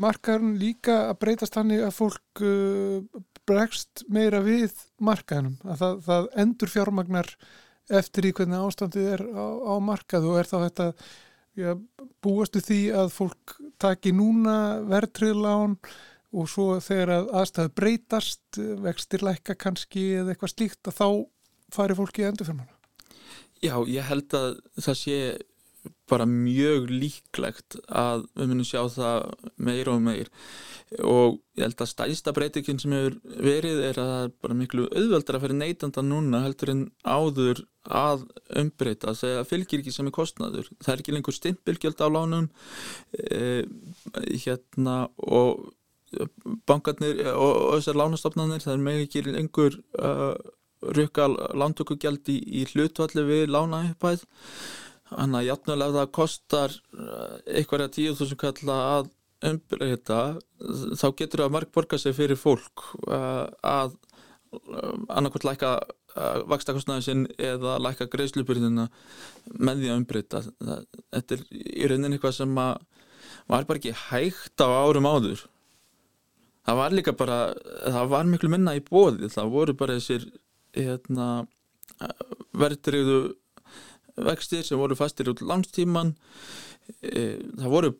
markaðurinn 0.00 0.58
líka 0.60 1.08
að 1.08 1.18
breytast 1.24 1.56
þannig 1.56 1.84
að 1.86 1.96
fólk 1.96 2.44
uh, 2.44 3.22
bregst 3.48 4.04
meira 4.08 4.42
við 4.44 4.76
markaðunum? 5.02 5.58
Að 5.66 5.82
það, 5.82 6.00
það 6.08 6.32
endur 6.44 6.74
fjármagnar 6.74 7.34
eftir 7.94 8.30
í 8.30 8.34
hvernig 8.36 8.64
ástandið 8.64 9.12
er 9.16 9.24
á, 9.34 9.44
á 9.44 9.74
markaðu 9.82 10.32
og 10.32 10.40
er 10.40 10.48
þá 10.48 10.56
þetta 10.62 10.90
já, 11.58 11.74
búastu 12.24 12.62
því 12.64 12.80
að 13.02 13.12
fólk 13.14 13.56
taki 13.82 14.12
núna 14.16 14.82
verðtriðlán 14.90 15.78
og 16.34 16.50
svo 16.50 16.78
þegar 16.82 17.12
að 17.14 17.32
aðstæðu 17.40 17.74
breytast, 17.78 18.60
vextir 18.82 19.24
lækka 19.24 19.56
kannski 19.58 20.06
eða 20.20 20.34
eitthvað 20.34 20.54
slíkt 20.54 20.90
að 20.90 20.98
þá 20.98 21.08
fari 21.74 21.96
fólki 21.98 22.26
endurfjörnuna? 22.26 22.70
Já, 23.62 23.76
ég 23.88 24.06
held 24.08 24.34
að 24.36 24.56
það 24.82 24.98
sé 25.00 25.18
bara 26.08 26.26
mjög 26.28 26.88
líklegt 26.92 27.76
að 27.88 28.24
við 28.36 28.50
munum 28.50 28.66
sjá 28.68 28.82
það 28.92 29.26
meir 29.56 29.90
og 29.92 30.00
meir 30.04 30.30
og 31.00 31.38
ég 31.56 31.66
held 31.66 31.80
að 31.84 31.90
stæsta 31.90 32.34
breytikinn 32.36 32.80
sem 32.80 32.92
hefur 32.94 33.16
verið 33.44 33.80
er 33.88 34.00
að 34.00 34.10
það 34.10 34.26
er 34.26 34.34
bara 34.46 34.58
miklu 34.58 34.86
auðveldra 34.92 35.40
fyrir 35.42 35.58
neytanda 35.60 36.04
núna 36.04 36.42
heldur 36.44 36.72
en 36.74 36.84
áður 37.04 37.64
að 37.84 38.26
umbreyta 38.60 39.14
það 39.18 39.40
fylgir 39.50 39.82
ekki 39.82 39.92
sem 39.94 40.08
er 40.08 40.16
kostnaður. 40.16 40.68
Það 40.80 40.92
er 40.94 41.02
ekki 41.02 41.16
lengur 41.16 41.36
stimpilgjöld 41.36 42.00
á 42.00 42.08
lánum 42.08 42.50
e, 43.12 43.64
hérna 44.44 44.98
og 45.18 45.66
bankarnir 46.68 47.24
og, 47.34 47.52
og 47.52 47.72
þessar 47.78 47.98
lánastofnarnir 47.98 48.62
það 48.62 48.76
er 48.76 48.84
með 48.86 49.02
ekki 49.04 49.24
lengur 49.26 49.78
uh, 49.98 50.36
rukka 50.94 51.26
lántökugjald 51.56 52.28
í, 52.30 52.38
í 52.60 52.64
hlutvalli 52.70 53.24
við 53.26 53.46
lánaupphæð 53.50 54.24
Þannig 55.14 55.38
að 55.38 55.48
játnulega 55.50 55.94
það 55.98 56.12
kostar 56.16 56.74
eitthvað 57.44 57.84
að 57.84 57.92
tíu 57.98 58.14
þúsund 58.16 58.40
kalla 58.40 58.78
að 58.94 59.10
umbreyta 59.44 60.20
þá 60.96 61.06
getur 61.18 61.44
það 61.44 61.52
marg 61.54 61.72
borga 61.74 61.98
sig 62.00 62.16
fyrir 62.16 62.40
fólk 62.40 62.86
uh, 63.04 63.44
að 63.60 63.94
annarkvæmt 65.10 65.46
læka 65.48 65.74
uh, 66.16 66.42
vakstakostnaði 66.50 67.06
sinn 67.06 67.24
eða 67.38 67.78
læka 67.82 68.08
greiðslupurðina 68.12 68.88
með 69.58 69.82
því 69.82 69.90
að 69.90 69.98
umbreyta. 70.00 70.42
Þetta 70.64 71.38
er 71.38 71.44
í 71.50 71.90
rauninni 71.90 72.18
eitthvað 72.18 72.38
sem 72.38 72.54
var 72.58 73.66
bara 73.68 73.80
ekki 73.80 73.96
hægt 74.08 74.64
á 74.64 74.68
árum 74.68 75.08
áður. 75.08 75.44
Það 76.64 76.80
var 76.80 76.96
líka 76.96 77.12
bara, 77.12 77.38
það 77.84 78.12
var 78.14 78.28
miklu 78.30 78.48
minna 78.52 78.72
í 78.76 78.80
bóði, 78.84 79.28
það 79.32 79.50
voru 79.52 79.74
bara 79.76 79.98
þessir 79.98 80.30
hérna, 80.74 81.44
verðriðu 82.56 83.18
vextir 84.14 84.64
sem 84.66 84.78
voru 84.78 84.96
fastir 84.98 85.30
út 85.32 85.42
lánstíman 85.42 86.14
e, 87.02 87.40
það 87.58 87.70
voru 87.72 87.92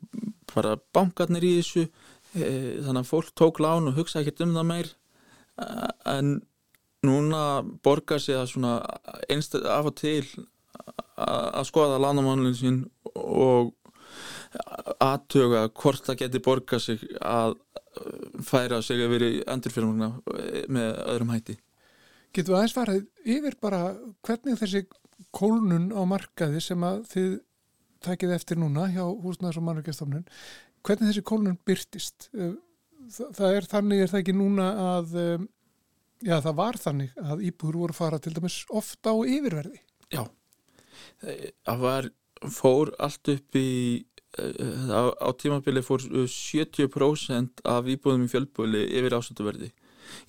bara 0.53 0.77
bankarnir 0.95 1.47
í 1.47 1.55
þessu 1.59 1.85
e, 1.85 2.49
þannig 2.85 3.01
að 3.03 3.11
fólk 3.11 3.33
tók 3.39 3.61
lán 3.63 3.91
og 3.91 3.99
hugsa 3.99 4.23
ekkert 4.23 4.45
um 4.47 4.55
það 4.55 4.69
meir 4.71 4.93
en 6.11 6.37
núna 7.05 7.63
borgar 7.85 8.23
sig 8.23 8.37
að 8.39 8.51
svona 8.55 8.75
einstaklega 9.29 9.79
af 9.79 9.91
og 9.91 9.97
til 10.01 10.25
að 11.15 11.67
skoða 11.69 12.01
lánamánlinn 12.03 12.59
sín 12.59 12.81
og 13.15 13.75
aðtöga 15.03 15.69
hvort 15.75 16.07
það 16.07 16.21
geti 16.25 16.43
borgað 16.43 16.83
sig 16.85 17.07
að 17.21 17.57
færa 18.43 18.81
sig 18.83 19.03
að 19.03 19.15
vera 19.15 19.31
endurfjörmugna 19.55 20.11
með 20.73 20.91
öðrum 21.15 21.33
hætti. 21.35 21.57
Getur 22.35 22.59
aðeins 22.59 22.75
farið 22.75 23.05
yfir 23.37 23.57
bara 23.63 23.83
hvernig 24.27 24.59
þessi 24.59 24.85
kólnun 25.35 25.91
á 25.95 26.03
markaði 26.09 26.63
sem 26.63 26.87
að 26.87 27.05
þið 27.13 27.35
takið 28.05 28.35
eftir 28.37 28.61
núna 28.61 28.89
hjá 28.93 29.05
húsnæðars 29.07 29.61
og 29.61 29.67
mannverkjastofnun 29.69 30.27
hvernig 30.85 31.11
þessi 31.11 31.25
kólnun 31.27 31.59
byrtist 31.67 32.29
eh, 32.35 32.55
það, 33.09 33.31
það 33.39 33.59
er 33.59 33.69
þannig 33.71 34.03
er 34.03 34.13
það 34.13 34.23
ekki 34.23 34.37
núna 34.37 34.69
að 34.85 35.15
eh, 35.21 35.47
já 36.25 36.39
það 36.45 36.57
var 36.61 36.81
þannig 36.81 37.21
að 37.21 37.45
íbúður 37.51 37.81
voru 37.83 37.97
fara 37.97 38.21
til 38.23 38.35
dæmis 38.37 38.63
ofta 38.73 39.15
á 39.15 39.17
yfirverði. 39.23 39.81
Já, 40.15 40.25
það 41.21 41.85
var 41.85 42.11
fór 42.55 42.93
allt 43.03 43.31
upp 43.33 43.59
í 43.59 43.71
eh, 44.39 44.91
á, 44.93 45.05
á 45.17 45.29
tímabili 45.41 45.85
fór 45.85 46.05
70% 46.05 47.65
af 47.65 47.89
íbúðum 47.89 48.27
í 48.27 48.33
fjölbúli 48.33 48.85
yfir 48.99 49.17
ásönduverði 49.19 49.73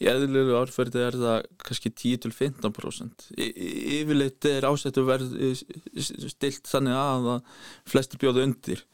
í 0.01 0.09
eðlilegu 0.11 0.57
árferði 0.59 1.03
er 1.05 1.17
það 1.21 1.47
kannski 1.65 1.91
10-15% 2.01 3.27
yfirleitt 3.35 4.49
er 4.49 4.67
ásættu 4.69 5.05
verð 5.07 5.33
stilt 5.99 6.69
þannig 6.69 6.99
að 6.99 7.31
að 7.35 7.57
flestir 7.89 8.21
bjóðu 8.21 8.45
undir. 8.45 8.85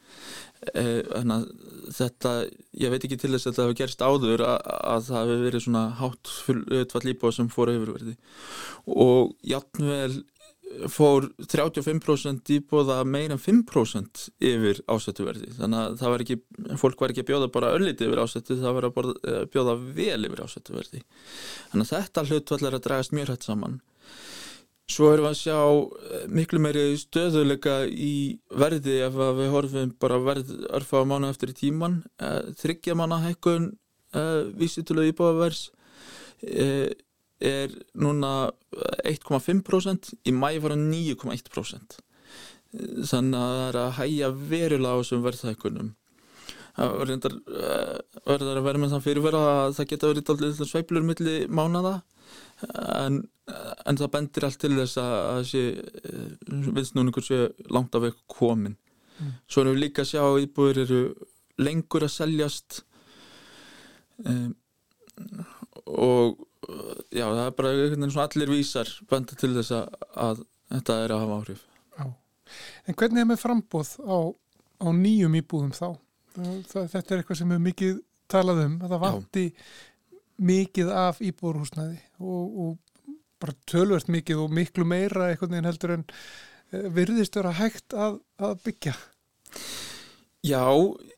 Þannig 0.62 1.32
að 1.34 1.46
þetta 1.96 2.32
ég 2.78 2.92
veit 2.92 3.06
ekki 3.06 3.18
til 3.18 3.32
þess 3.32 3.48
að 3.48 3.50
þetta 3.50 3.64
hefur 3.64 3.78
gerst 3.80 4.04
áður 4.04 4.44
að, 4.46 4.58
að 4.92 5.06
það 5.08 5.22
hefur 5.22 5.46
verið 5.46 5.64
svona 5.64 5.84
hátt 5.98 6.34
full 6.46 7.06
líbáð 7.06 7.34
sem 7.38 7.48
fór 7.52 7.72
yfirverði. 7.72 8.14
Og 8.94 9.32
játnvel 9.46 10.22
fór 10.92 11.26
35% 11.38 12.50
íbúða 12.56 12.98
meira 13.08 13.36
en 13.36 13.40
5% 13.40 14.26
yfir 14.42 14.80
ásættuverði 14.90 15.50
þannig 15.58 15.80
að 15.80 15.96
það 16.00 16.12
var 16.14 16.24
ekki, 16.24 16.36
fólk 16.80 17.02
var 17.02 17.12
ekki 17.12 17.24
að 17.24 17.30
bjóða 17.30 17.48
bara 17.54 17.72
ölliti 17.76 18.06
yfir 18.06 18.22
ásættu, 18.22 18.58
það 18.60 18.76
var 18.78 18.88
að 18.88 19.10
eh, 19.12 19.42
bjóða 19.52 19.76
vel 19.98 20.28
yfir 20.28 20.44
ásættuverði 20.46 21.02
þannig 21.72 21.84
að 21.84 21.92
þetta 21.92 22.26
hlutvall 22.28 22.62
er 22.68 22.78
að 22.78 22.84
dragast 22.86 23.16
mjög 23.16 23.34
hægt 23.34 23.48
saman. 23.48 23.76
Svo 24.90 25.12
erum 25.12 25.28
við 25.28 25.30
að 25.30 25.38
sjá 25.42 25.58
eh, 25.60 26.24
miklu 26.40 26.62
meiri 26.62 26.86
stöðuleika 27.00 27.76
í 27.88 28.14
verði 28.62 28.98
ef 29.06 29.20
við 29.38 29.54
horfum 29.54 29.94
bara 30.02 30.20
verð 30.24 30.50
örfa 30.72 31.04
á 31.04 31.08
mánu 31.08 31.30
eftir 31.32 31.54
í 31.54 31.58
tíman 31.64 32.02
eh, 32.22 32.52
þryggja 32.60 32.98
manna 32.98 33.22
hækkun 33.26 33.72
vísitölu 34.60 35.06
íbúðavers 35.08 35.70
er 37.42 37.74
núna 37.98 38.50
1,5% 39.08 40.12
í 40.28 40.34
mæ 40.34 40.48
var 40.62 40.76
það 40.76 40.86
9,1% 40.92 41.98
þannig 42.72 43.36
að 43.36 43.56
það 43.56 43.66
er 43.66 43.78
að 43.82 43.90
hæja 43.98 44.30
verulega 44.52 44.94
á 44.96 45.00
þessum 45.02 45.26
verðhækkunum. 45.26 45.90
Það 46.72 46.94
verður 48.24 48.60
að 48.60 48.64
vera 48.64 48.80
með 48.80 48.94
það 48.94 49.04
fyrirvera 49.04 49.42
að 49.50 49.74
það 49.76 49.88
geta 49.90 50.08
verið 50.08 50.30
alltaf 50.32 50.70
sveiblur 50.70 51.04
millir 51.04 51.50
mánada 51.52 51.98
en, 52.70 53.18
en 53.84 53.98
það 54.00 54.12
bendir 54.14 54.46
allt 54.46 54.60
til 54.62 54.72
þess 54.78 55.00
að 55.02 55.42
þessi 55.42 55.64
viðsnúningur 56.78 57.26
sé 57.26 57.42
langt 57.74 57.98
af 57.98 58.06
eitthvað 58.06 58.38
komin 58.38 58.78
mm. 59.18 59.34
svo 59.44 59.64
erum 59.64 59.76
við 59.76 59.84
líka 59.84 60.04
að 60.04 60.10
sjá 60.12 60.22
að 60.22 60.40
íbúður 60.46 60.82
eru 60.86 61.02
lengur 61.60 62.06
að 62.06 62.14
seljast 62.14 62.80
um, 64.24 64.54
og 65.84 66.40
já, 67.12 67.26
það 67.26 67.44
er 67.44 67.54
bara 67.58 67.72
einhvern 67.72 67.90
veginn 67.96 68.14
svona 68.14 68.28
allir 68.28 68.52
vísar 68.52 68.90
benda 69.10 69.38
til 69.38 69.52
þess 69.56 69.74
að 69.74 70.44
þetta 70.72 70.98
er 71.02 71.14
að 71.14 71.24
hafa 71.24 71.38
áhrif 71.40 71.64
já. 71.98 72.06
En 72.86 72.98
hvernig 72.98 73.22
er 73.22 73.28
með 73.30 73.42
frambóð 73.42 73.92
á, 74.04 74.18
á 74.82 74.88
nýjum 74.94 75.38
íbúðum 75.40 75.74
þá? 75.76 75.88
Það, 76.32 76.86
þetta 76.94 77.02
er 77.02 77.22
eitthvað 77.22 77.40
sem 77.42 77.52
við 77.52 77.64
mikið 77.66 77.98
talað 78.32 78.62
um, 78.66 78.78
að 78.80 78.94
það 78.94 79.02
vanti 79.02 79.46
mikið 80.42 80.94
af 80.96 81.20
íbúðurhúsnaði 81.22 81.98
og, 82.22 82.56
og 82.64 83.16
bara 83.42 83.58
tölvert 83.68 84.10
mikið 84.12 84.44
og 84.44 84.54
miklu 84.54 84.86
meira 84.88 85.28
einhvern 85.28 85.52
veginn 85.56 85.68
heldur 85.68 85.96
en 85.96 86.04
eh, 86.72 86.86
virðist 86.94 87.36
vera 87.38 87.52
hægt 87.58 87.96
að, 87.96 88.20
að 88.40 88.56
byggja 88.66 88.94
Já, 90.42 90.64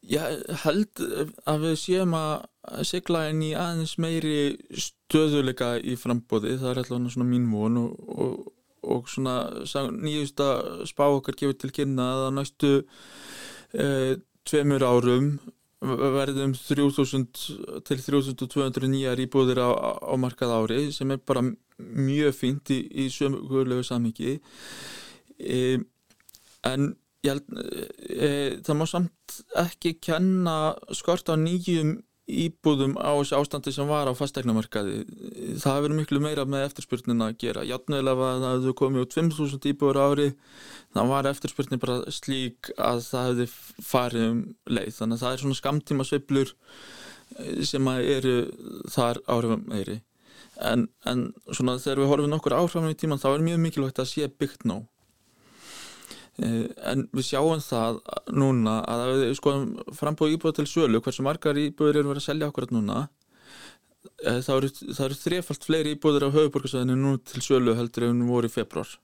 ég 0.04 0.42
held 0.64 1.00
að 1.48 1.62
við 1.68 1.78
séum 1.80 2.16
að 2.18 2.48
sigla 2.86 3.26
inn 3.30 3.42
í 3.44 3.52
aðeins 3.58 3.96
meiri 4.00 4.54
stöðuleika 4.70 5.74
í 5.80 5.96
frambóði, 6.00 6.56
það 6.60 6.70
er 6.70 6.82
alltaf 6.82 7.14
svona 7.14 7.28
mín 7.28 7.48
von 7.52 7.80
og, 7.82 8.14
og, 8.14 8.52
og 8.94 9.10
svona 9.10 9.36
nýjusta 9.94 10.48
spá 10.88 11.06
okkar 11.08 11.36
gefur 11.40 11.58
til 11.60 11.74
kynna 11.74 12.08
að 12.14 12.24
að 12.28 12.38
næstu 12.38 12.72
eh, 13.76 14.14
tveimur 14.48 14.86
árum 14.86 15.36
verðum 15.84 16.54
3000 16.56 17.26
til 17.84 18.00
3200 18.00 18.88
nýjar 18.88 19.20
íbúðir 19.20 19.60
á, 19.60 19.70
á 20.00 20.14
markað 20.16 20.54
ári 20.56 20.80
sem 20.94 21.10
er 21.12 21.20
bara 21.20 21.44
mjög 21.78 22.36
fínt 22.38 22.72
í, 22.72 22.80
í 23.04 23.08
sömugulegu 23.12 23.84
samhengi. 23.84 24.38
E, 25.38 25.80
en 26.64 26.94
ég 27.24 27.34
held 27.34 27.44
e, 28.08 28.30
það 28.64 28.78
má 28.78 28.86
samt 28.88 29.38
ekki 29.64 29.96
kenna 30.04 30.74
skort 30.94 31.28
á 31.28 31.36
nýjum 31.36 31.98
íbúðum 32.24 32.94
á 32.96 33.12
þessu 33.20 33.36
ástandi 33.36 33.72
sem 33.74 33.88
var 33.88 34.08
á 34.08 34.16
fastegnamarkaði 34.16 35.02
það 35.60 35.76
hefur 35.76 35.94
miklu 35.98 36.20
meira 36.24 36.46
með 36.48 36.70
eftirspurnina 36.70 37.28
að 37.28 37.36
gera. 37.42 37.64
Játnuðilega 37.68 38.28
að 38.30 38.44
það 38.44 38.54
hefur 38.54 38.76
komið 38.80 39.04
út 39.04 39.16
5.000 39.18 39.68
íbúður 39.72 40.00
ári 40.00 40.28
það 40.96 41.12
var 41.12 41.28
eftirspurnin 41.28 41.82
bara 41.82 41.98
slík 42.16 42.70
að 42.78 43.02
það 43.10 43.28
hefði 43.28 43.48
farið 43.90 44.26
um 44.30 44.40
leið. 44.72 44.96
Þannig 44.96 45.18
að 45.18 45.26
það 45.26 45.36
er 45.36 45.44
svona 45.44 45.60
skamtíma 45.60 46.08
sveiblur 46.08 46.54
e, 46.54 47.68
sem 47.68 47.92
eru 47.92 48.34
þar 48.94 49.20
áhrifum 49.28 49.68
meiri. 49.68 50.00
En, 50.64 50.88
en 51.04 51.28
svona 51.50 51.76
þegar 51.82 52.04
við 52.04 52.12
horfum 52.14 52.32
nokkur 52.32 52.56
áfram 52.56 52.88
í 52.88 52.96
tíman 52.96 53.20
þá 53.20 53.34
er 53.34 53.46
mjög 53.50 53.64
mikilvægt 53.66 54.00
að 54.00 54.12
sé 54.14 54.32
byggt 54.32 54.64
nóg. 54.70 54.86
Eh, 54.86 54.93
en 56.42 57.04
við 57.14 57.28
sjáum 57.28 57.60
það 57.62 58.00
núna 58.34 58.80
að 58.90 59.04
við 59.20 59.36
skoðum 59.38 59.92
frambóð 59.94 60.32
íbúða 60.34 60.56
til 60.58 60.66
sölu 60.66 61.00
hversu 61.04 61.22
margar 61.22 61.58
íbúður 61.60 62.00
eru 62.00 62.10
verið 62.10 62.24
að 62.24 62.26
selja 62.26 62.48
okkur 62.50 62.66
núna 62.74 63.04
eh, 64.26 64.40
það 64.42 64.56
eru, 64.56 64.70
eru 65.06 65.18
þrefalt 65.20 65.66
fleiri 65.68 65.92
íbúður 65.94 66.26
á 66.26 66.34
höfuborgarsæðinu 66.34 66.96
nú 66.98 67.12
til 67.22 67.42
sölu 67.44 67.76
heldur 67.78 68.08
ef 68.08 68.16
við 68.16 68.32
vorum 68.32 68.50
í 68.50 68.54
februar 68.54 68.96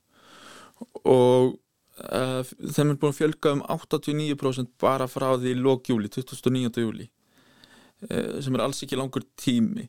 og 1.06 1.54
uh, 1.54 2.42
þeim 2.42 2.96
er 2.96 2.98
búin 2.98 3.12
að 3.12 3.20
fjölga 3.20 3.54
um 3.54 3.62
89% 3.76 4.74
bara 4.80 5.06
frá 5.10 5.28
því 5.36 5.54
lókjúli, 5.60 6.10
29. 6.10 6.82
júli 6.82 7.06
uh, 8.08 8.40
sem 8.42 8.58
er 8.58 8.64
alls 8.66 8.82
ekki 8.82 8.98
langur 8.98 9.28
tími 9.38 9.86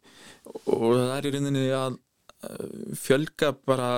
og 0.68 0.94
það 0.94 1.18
er 1.18 1.30
í 1.32 1.34
rauninni 1.40 1.66
að 1.74 1.98
uh, 1.98 2.96
fjölga 3.02 3.56
bara 3.66 3.96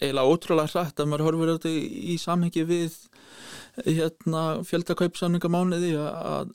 eiginlega 0.00 0.30
ótrúlega 0.30 0.72
hrætt 0.72 1.00
að 1.00 1.10
maður 1.10 1.26
horfur 1.28 1.52
þetta 1.54 1.72
í, 1.72 1.80
í 2.12 2.18
samhengi 2.20 2.66
við 2.68 2.98
hérna, 3.84 4.44
fjöldakaupsamninga 4.66 5.50
mánuði 5.52 5.94
að 6.00 6.52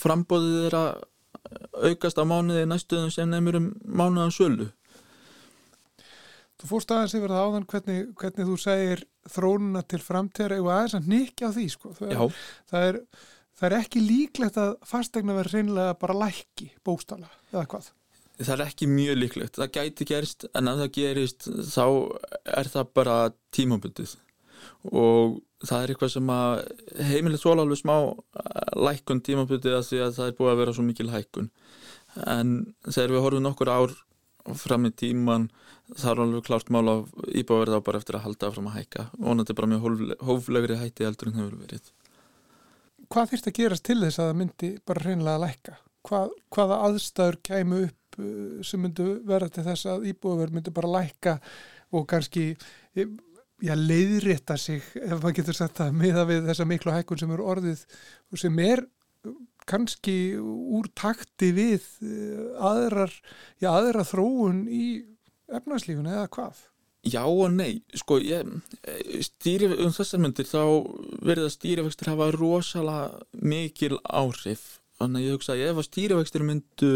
frambóðið 0.00 0.66
er 0.68 0.76
að 0.78 0.90
aukast 1.90 2.20
á 2.20 2.24
mánuði 2.28 2.66
næstuðum 2.68 3.12
sem 3.14 3.30
nefnir 3.30 3.58
um 3.58 3.70
mánuðan 3.84 4.34
sölu. 4.34 4.68
Þú 6.60 6.68
fórst 6.68 6.90
aðeins 6.92 7.16
yfir 7.16 7.32
það 7.32 7.46
áðan 7.46 7.68
hvernig, 7.72 8.00
hvernig 8.20 8.48
þú 8.50 8.56
segir 8.60 9.04
þrónuna 9.32 9.82
til 9.88 10.00
framtíðar 10.04 10.56
eða 10.58 10.74
aðeins 10.76 10.96
að 10.98 11.08
nikja 11.14 11.48
á 11.48 11.54
því 11.56 11.68
sko. 11.72 11.92
það, 11.96 12.10
er, 12.12 12.42
það, 12.72 12.88
er, 12.90 12.98
það 13.56 13.70
er 13.70 13.76
ekki 13.78 14.02
líklegt 14.04 14.60
að 14.60 14.74
fastegna 14.90 15.38
verður 15.38 15.56
reynilega 15.56 15.96
bara 16.02 16.18
lækki 16.26 16.68
bóstala 16.84 17.32
eða 17.54 17.64
hvað 17.72 17.90
það 18.40 18.54
er 18.56 18.64
ekki 18.66 18.88
mjög 18.90 19.20
líklegt, 19.20 19.60
það 19.60 19.72
gæti 19.76 20.08
gerist 20.08 20.48
en 20.56 20.70
ef 20.70 20.80
það 20.80 20.90
gerist 20.96 21.46
þá 21.70 21.84
er 22.56 22.72
það 22.72 22.92
bara 22.96 23.16
tímabundið. 23.56 24.16
Og 24.96 25.40
það 25.64 25.82
er 25.82 25.92
eitthvað 25.92 26.12
sem 26.14 26.30
að 26.32 26.52
heimilið 27.10 27.42
svo 27.42 27.54
alveg 27.54 27.80
smá 27.80 27.94
eh, 28.00 28.76
lækun 28.80 29.22
tímabundið 29.24 29.76
að 29.76 29.88
því 29.88 30.04
að 30.04 30.14
það 30.18 30.30
er 30.30 30.38
búið 30.38 30.52
að 30.52 30.62
vera 30.62 30.76
svo 30.76 30.86
mikil 30.86 31.10
hækkun. 31.12 31.50
En 32.26 32.54
þegar 32.88 33.14
við 33.14 33.26
horfum 33.26 33.46
nokkur 33.46 33.72
ár 33.72 33.96
fram 34.56 34.88
í 34.88 34.92
tíman 34.96 35.50
það 35.90 36.10
er 36.12 36.22
alveg 36.24 36.46
klart 36.46 36.72
mál 36.72 36.84
að 36.88 37.06
íbáverða 37.42 37.80
á 37.82 37.86
bara 37.86 38.00
eftir 38.00 38.16
að 38.18 38.26
halda 38.28 38.52
fram 38.54 38.70
að 38.70 38.76
hækka. 38.78 39.06
Og 39.20 39.40
þetta 39.40 39.52
er 39.52 39.60
bara 39.60 39.70
mjög 39.72 40.16
hóflegri 40.28 40.80
hætti 40.80 41.06
eldur 41.06 41.30
en 41.30 41.40
hefur 41.40 41.60
verið. 41.60 41.92
Hvað 43.10 43.32
þýrst 43.32 43.48
að 43.50 43.56
gerast 43.58 43.86
til 43.88 43.98
þess 44.00 44.20
að 44.20 44.28
það 44.28 44.36
myndi 44.40 44.74
bara 44.86 45.04
reynilega 45.04 45.38
að 45.38 45.44
lækka? 45.46 45.78
Hvað, 46.06 46.36
hvaða 46.54 46.76
aðstæður 46.86 47.38
kæmu 47.44 47.80
upp 47.88 47.99
Eh, 48.18 48.62
sem 48.66 48.80
myndu 48.82 49.20
vera 49.28 49.48
til 49.52 49.64
þess 49.66 49.86
að 49.90 50.08
íbúðverð 50.10 50.56
myndu 50.56 50.72
bara 50.74 50.94
lækka 50.96 51.36
og 51.94 52.06
kannski 52.10 52.46
eh, 52.98 53.12
já, 53.62 53.74
leiðrétta 53.76 54.56
sig 54.58 54.82
ef 54.98 55.20
maður 55.20 55.36
getur 55.40 55.58
sagt 55.58 55.78
það 55.78 56.00
meða 56.00 56.24
við 56.26 56.48
þessa 56.48 56.66
miklu 56.66 56.94
hækkun 56.96 57.20
sem 57.20 57.36
eru 57.36 57.46
orðið 57.52 57.84
og 58.32 58.42
sem 58.42 58.58
er 58.64 58.82
kannski 59.70 60.16
úr 60.40 60.90
takti 60.98 61.52
við 61.54 61.86
eh, 62.02 62.50
aðrar, 62.58 63.14
já, 63.62 63.70
aðra 63.76 64.06
þróun 64.08 64.66
í 64.66 64.84
efnarslífuna 65.50 66.16
eða 66.18 66.34
hvað? 66.34 66.66
Já 67.06 67.22
og 67.22 67.46
nei, 67.54 67.80
sko 67.96 68.18
ég, 68.20 68.44
stýri, 69.24 69.70
um 69.80 69.94
þessar 69.94 70.20
myndir 70.20 70.50
þá 70.50 70.60
verður 71.22 71.46
það 71.46 71.54
stýrifækstur 71.54 72.10
hafa 72.12 72.30
rosalega 72.34 73.22
mikil 73.40 73.94
áhrif 74.04 74.80
þannig 75.00 75.22
að 75.22 75.26
ég 75.26 75.38
hugsa 75.38 75.54
að 75.54 75.62
ef 75.64 75.80
að 75.80 75.86
stýrifækstur 75.88 76.44
myndu 76.44 76.94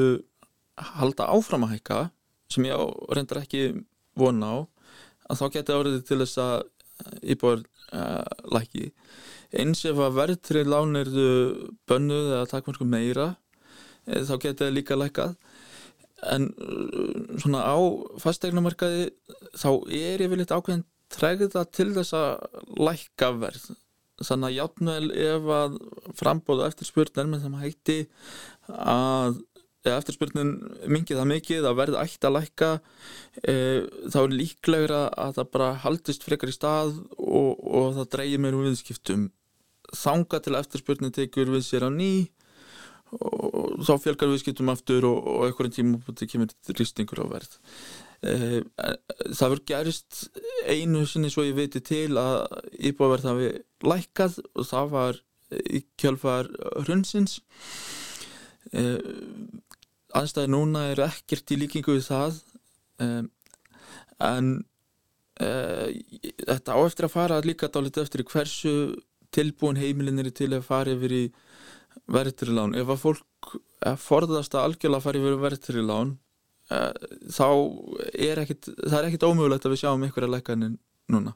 halda 0.77 1.29
áfram 1.35 1.67
að 1.67 1.77
hækka 1.77 2.01
sem 2.53 2.67
ég 2.69 2.95
reyndar 3.15 3.43
ekki 3.43 3.65
vona 4.19 4.51
á 4.51 4.57
að 5.31 5.41
þá 5.41 5.45
geti 5.57 5.77
árið 5.77 6.01
til 6.09 6.21
þess 6.23 6.41
að 6.43 6.57
íbúar 7.35 7.63
uh, 7.97 8.27
læki 8.55 8.91
eins 9.55 9.85
ef 9.89 9.99
að 10.03 10.19
verðtrið 10.19 10.71
lánirðu 10.71 11.29
bönnuð 11.89 12.33
eða 12.37 12.51
takkvæmsku 12.51 12.87
meira 12.89 13.35
eða 14.05 14.27
þá 14.29 14.35
geti 14.43 14.65
það 14.65 14.77
líka 14.77 14.99
lækað 14.99 15.37
en 16.35 16.49
svona 17.43 17.63
á 17.65 17.77
fastegnumarkaði 18.23 19.09
þá 19.59 19.71
er 19.93 20.25
ég 20.25 20.31
vel 20.33 20.43
eitt 20.43 20.55
ákveðin 20.55 20.85
tregða 21.15 21.65
til 21.69 21.91
þess 21.95 22.15
að 22.17 22.61
lækka 22.81 23.31
verð. 23.39 23.67
Þannig 24.25 24.47
að 24.49 24.57
játnvel 24.57 25.09
ef 25.25 25.49
að 25.57 25.77
frambóðu 26.19 26.67
eftir 26.69 26.89
spurnar 26.89 27.29
með 27.29 27.45
þeim 27.45 27.57
hætti 27.61 27.99
að 28.71 29.41
eftirspurnin 29.93 30.53
mingið 30.89 31.21
það 31.21 31.31
mikið 31.31 31.67
að 31.69 31.79
verða 31.81 32.05
ætti 32.07 32.29
að 32.29 32.37
lækka 32.39 32.69
e, 33.43 33.55
þá 34.13 34.19
er 34.23 34.37
líklegra 34.39 35.01
að 35.21 35.35
það 35.39 35.51
bara 35.57 35.73
haldist 35.85 36.25
frekar 36.25 36.53
í 36.53 36.57
stað 36.57 36.95
og, 37.19 37.51
og 37.61 37.91
það 37.99 38.11
dreyir 38.17 38.41
mér 38.43 38.57
um 38.57 38.65
viðskiptum. 38.69 39.27
Þanga 39.95 40.41
til 40.43 40.57
eftirspurnin 40.59 41.15
tekur 41.15 41.53
við 41.53 41.67
sér 41.67 41.87
á 41.87 41.91
ný 41.93 42.13
og 43.15 43.85
þá 43.87 43.93
fjölgar 44.03 44.33
viðskiptum 44.33 44.73
aftur 44.73 45.07
og, 45.07 45.21
og 45.29 45.45
einhverjum 45.47 45.77
tíma 45.77 46.01
búin 46.07 46.31
kemur 46.33 46.79
rýstingur 46.79 47.23
á 47.23 47.27
verð. 47.31 47.59
E, 48.25 48.63
það 49.37 49.51
verður 49.53 49.67
gerist 49.69 50.25
einu 50.65 51.05
sinni 51.07 51.31
svo 51.33 51.45
ég 51.47 51.59
veit 51.59 51.77
til 51.85 52.17
að 52.19 52.41
íbúaverð 52.81 53.31
hafi 53.31 53.53
lækkað 53.85 54.41
og 54.55 54.69
það 54.71 54.91
var 54.97 55.23
í 55.53 55.85
kjölfar 56.01 56.51
hrunsins. 56.87 57.39
E, 58.73 58.83
aðstæði 60.15 60.53
núna 60.55 60.89
eru 60.93 61.07
ekkert 61.09 61.55
í 61.55 61.59
líkingu 61.63 61.97
við 61.97 62.07
það 62.09 62.39
um, 63.03 63.29
en 64.23 64.51
uh, 65.43 65.89
þetta 66.47 66.77
á 66.77 66.81
eftir 66.85 67.09
að 67.09 67.15
fara 67.17 67.43
líka 67.45 67.71
dálítið 67.73 68.07
eftir 68.07 68.25
hversu 68.31 68.75
tilbúin 69.35 69.81
heimilin 69.81 70.23
er 70.23 70.31
til 70.31 70.53
að 70.55 70.67
fara 70.67 70.95
yfir 70.95 71.15
í 71.15 71.25
verðturilán 72.11 72.77
ef 72.79 72.91
að 72.93 73.03
fólk 73.03 73.55
forðast 74.01 74.55
að 74.55 74.69
algjörlega 74.69 75.05
fara 75.05 75.21
yfir 75.21 75.41
verðturilán 75.43 76.17
uh, 76.73 76.93
þá 77.33 77.49
er 78.13 78.43
ekkit 78.45 78.71
það 78.77 78.99
er 79.01 79.09
ekkit 79.09 79.27
ómögulegt 79.29 79.67
að 79.67 79.75
við 79.75 79.83
sjáum 79.85 80.07
ykkur 80.09 80.29
að 80.29 80.37
læka 80.37 80.55
henni 80.55 80.77
núna. 81.13 81.35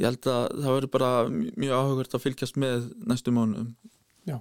Ég 0.00 0.08
held 0.08 0.28
að 0.32 0.44
það 0.62 0.74
verður 0.76 0.92
bara 0.94 1.10
mjög 1.28 1.72
áhugast 1.76 2.14
að 2.16 2.22
fylgjast 2.24 2.60
með 2.60 2.86
næstu 3.10 3.34
mánu 3.36 3.66
Já, 4.28 4.38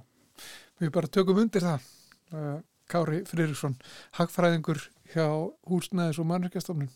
við 0.79 0.91
bara 0.95 1.12
tökum 1.12 1.41
undir 1.41 1.65
það. 1.65 1.88
Uh, 2.29 2.59
Kári 2.89 3.21
Friðriksson, 3.30 3.75
hagfræðingur 4.17 4.82
hjá 5.13 5.28
Húsnæðis 5.69 6.21
og 6.21 6.30
mannverkjastofnun. 6.32 6.89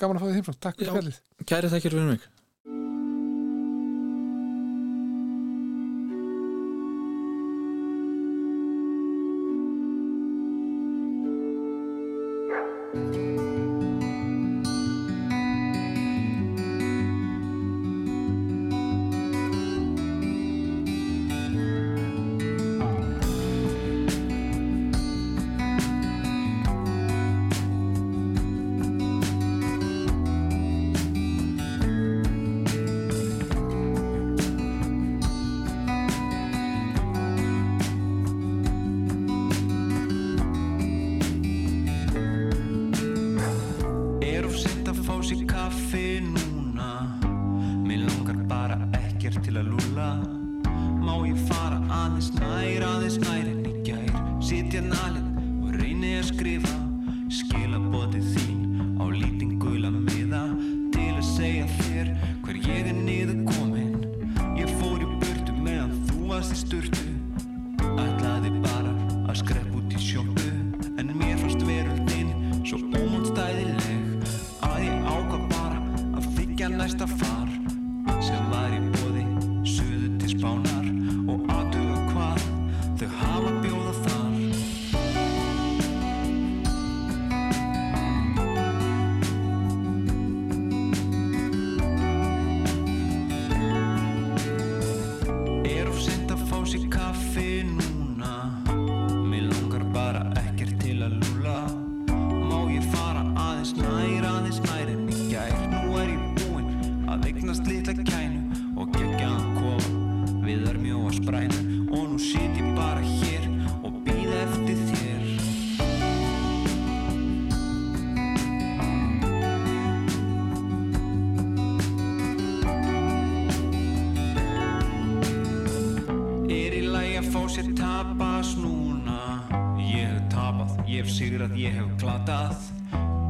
Gaman 0.00 0.18
að 0.18 0.22
fá 0.22 0.28
því 0.28 0.36
heimsótt. 0.38 0.60
Takk 0.64 0.80
fyrir 0.80 0.98
fælið. 0.98 1.20
Kæri 1.48 1.72
þekkir 1.72 1.96
fyrir 1.96 2.10
mig. 2.10 2.28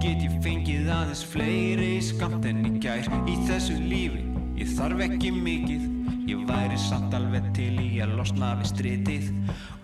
Get 0.00 0.22
ég 0.24 0.36
fengið 0.40 0.86
aðeins 0.88 1.20
fleiri 1.28 1.98
skamt 2.00 2.46
en 2.48 2.62
í 2.64 2.70
gær. 2.80 3.04
Í 3.28 3.34
þessu 3.44 3.74
lífi, 3.84 4.22
ég 4.56 4.70
þarf 4.78 5.02
ekki 5.04 5.34
mikið. 5.36 5.84
Ég 6.30 6.46
væri 6.48 6.78
samt 6.80 7.12
alveg 7.18 7.50
til 7.58 7.74
í 7.82 7.90
að 8.00 8.16
losna 8.16 8.54
við 8.62 8.70
stritið. 8.72 9.28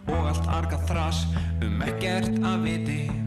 Og 0.09 0.33
allt 0.33 0.49
arga 0.57 0.81
þras 0.89 1.27
um 1.61 1.85
ekkert 1.85 2.33
að 2.49 2.65
viti 2.65 3.26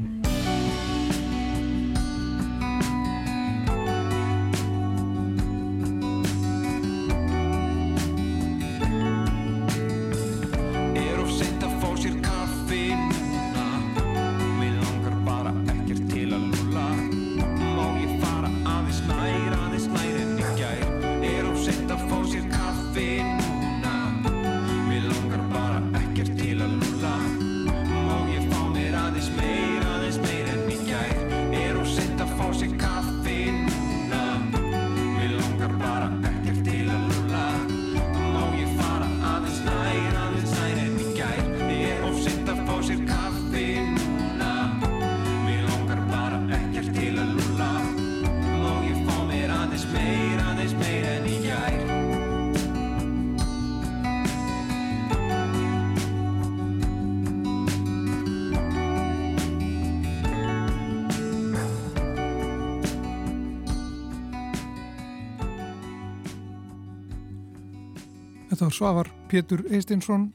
Svavar 68.79 69.09
Pétur 69.27 69.65
Eistinsson, 69.75 70.29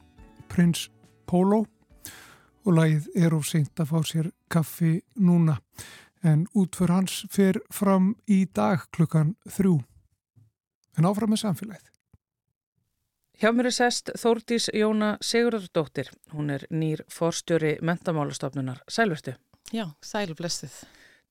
prins 0.53 0.91
Pólo 1.25 1.63
og 2.67 2.75
lagið 2.77 3.07
er 3.17 3.33
of 3.33 3.47
seint 3.49 3.81
að 3.81 3.89
fá 3.89 4.03
sér 4.05 4.27
kaffi 4.53 4.99
núna. 5.17 5.55
En 6.21 6.43
útför 6.53 6.93
hans 6.93 7.23
fer 7.33 7.57
fram 7.73 8.11
í 8.29 8.43
dag 8.45 8.85
klukkan 8.93 9.31
þrjú. 9.49 9.79
En 11.01 11.09
áfram 11.09 11.33
með 11.33 11.41
samfélagið. 11.47 11.89
Hjá 13.41 13.49
mér 13.57 13.71
er 13.71 13.77
sest 13.79 14.13
Þórdís 14.13 14.69
Jóna 14.77 15.15
Sigurðardóttir. 15.25 16.13
Hún 16.37 16.53
er 16.53 16.69
nýr 16.69 17.07
forstjóri 17.09 17.79
mentamálastofnunar. 17.81 18.85
Sælvertu. 18.93 19.39
Já, 19.73 19.89
sælu 20.05 20.37
blessuð. 20.37 20.83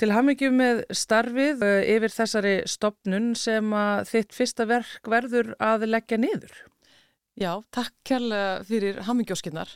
Til 0.01 0.15
hamingjum 0.17 0.57
með 0.57 0.85
starfið 0.89 1.61
uh, 1.61 1.79
yfir 1.93 2.17
þessari 2.17 2.59
stopnun 2.65 3.35
sem 3.37 3.69
að 3.69 4.05
þitt 4.15 4.37
fyrsta 4.41 4.65
verk 4.65 5.13
verður 5.13 5.53
að 5.61 5.91
leggja 5.93 6.17
niður. 6.17 6.63
Já, 7.33 7.63
takk 7.73 7.95
kærlega 8.05 8.59
fyrir 8.67 8.99
hamingjóskinnar. 9.07 9.71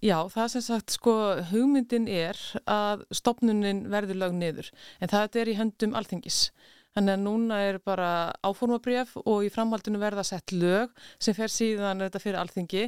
Já, 0.00 0.16
það 0.32 0.46
sem 0.54 0.62
sagt, 0.64 0.94
sko, 0.96 1.12
hugmyndin 1.50 2.06
er 2.08 2.38
að 2.64 3.04
stopnunin 3.12 3.82
verður 3.92 4.22
lög 4.22 4.38
niður, 4.38 4.70
en 5.04 5.12
það 5.12 5.36
er 5.42 5.50
í 5.52 5.58
höndum 5.58 5.92
alþingis. 6.00 6.46
Þannig 6.94 7.16
að 7.16 7.22
núna 7.24 7.56
er 7.66 7.78
bara 7.82 8.08
áformabrjöf 8.46 9.16
og 9.20 9.44
í 9.44 9.50
framhaldinu 9.50 9.98
verða 9.98 10.22
sett 10.24 10.52
lög 10.54 10.92
sem 11.18 11.34
fer 11.34 11.50
síðan 11.50 12.04
þetta 12.04 12.20
fyrir 12.22 12.38
alþingi 12.38 12.84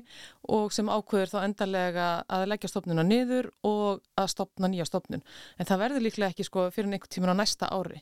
og 0.55 0.71
sem 0.73 0.87
ákveður 0.87 1.33
þá 1.33 1.39
endarlega 1.43 2.07
að 2.31 2.45
leggja 2.53 2.71
stopnuna 2.71 3.03
niður 3.03 3.51
og 3.67 4.05
að 4.15 4.31
stopna 4.31 4.71
nýja 4.71 4.87
stopnun. 4.87 5.27
En 5.59 5.67
það 5.67 5.83
verður 5.83 6.07
líklega 6.07 6.31
ekki 6.31 6.47
sko 6.47 6.69
fyrir 6.71 6.89
einhvern 6.93 7.13
tíman 7.17 7.35
á 7.35 7.41
næsta 7.43 7.69
ári. 7.75 7.99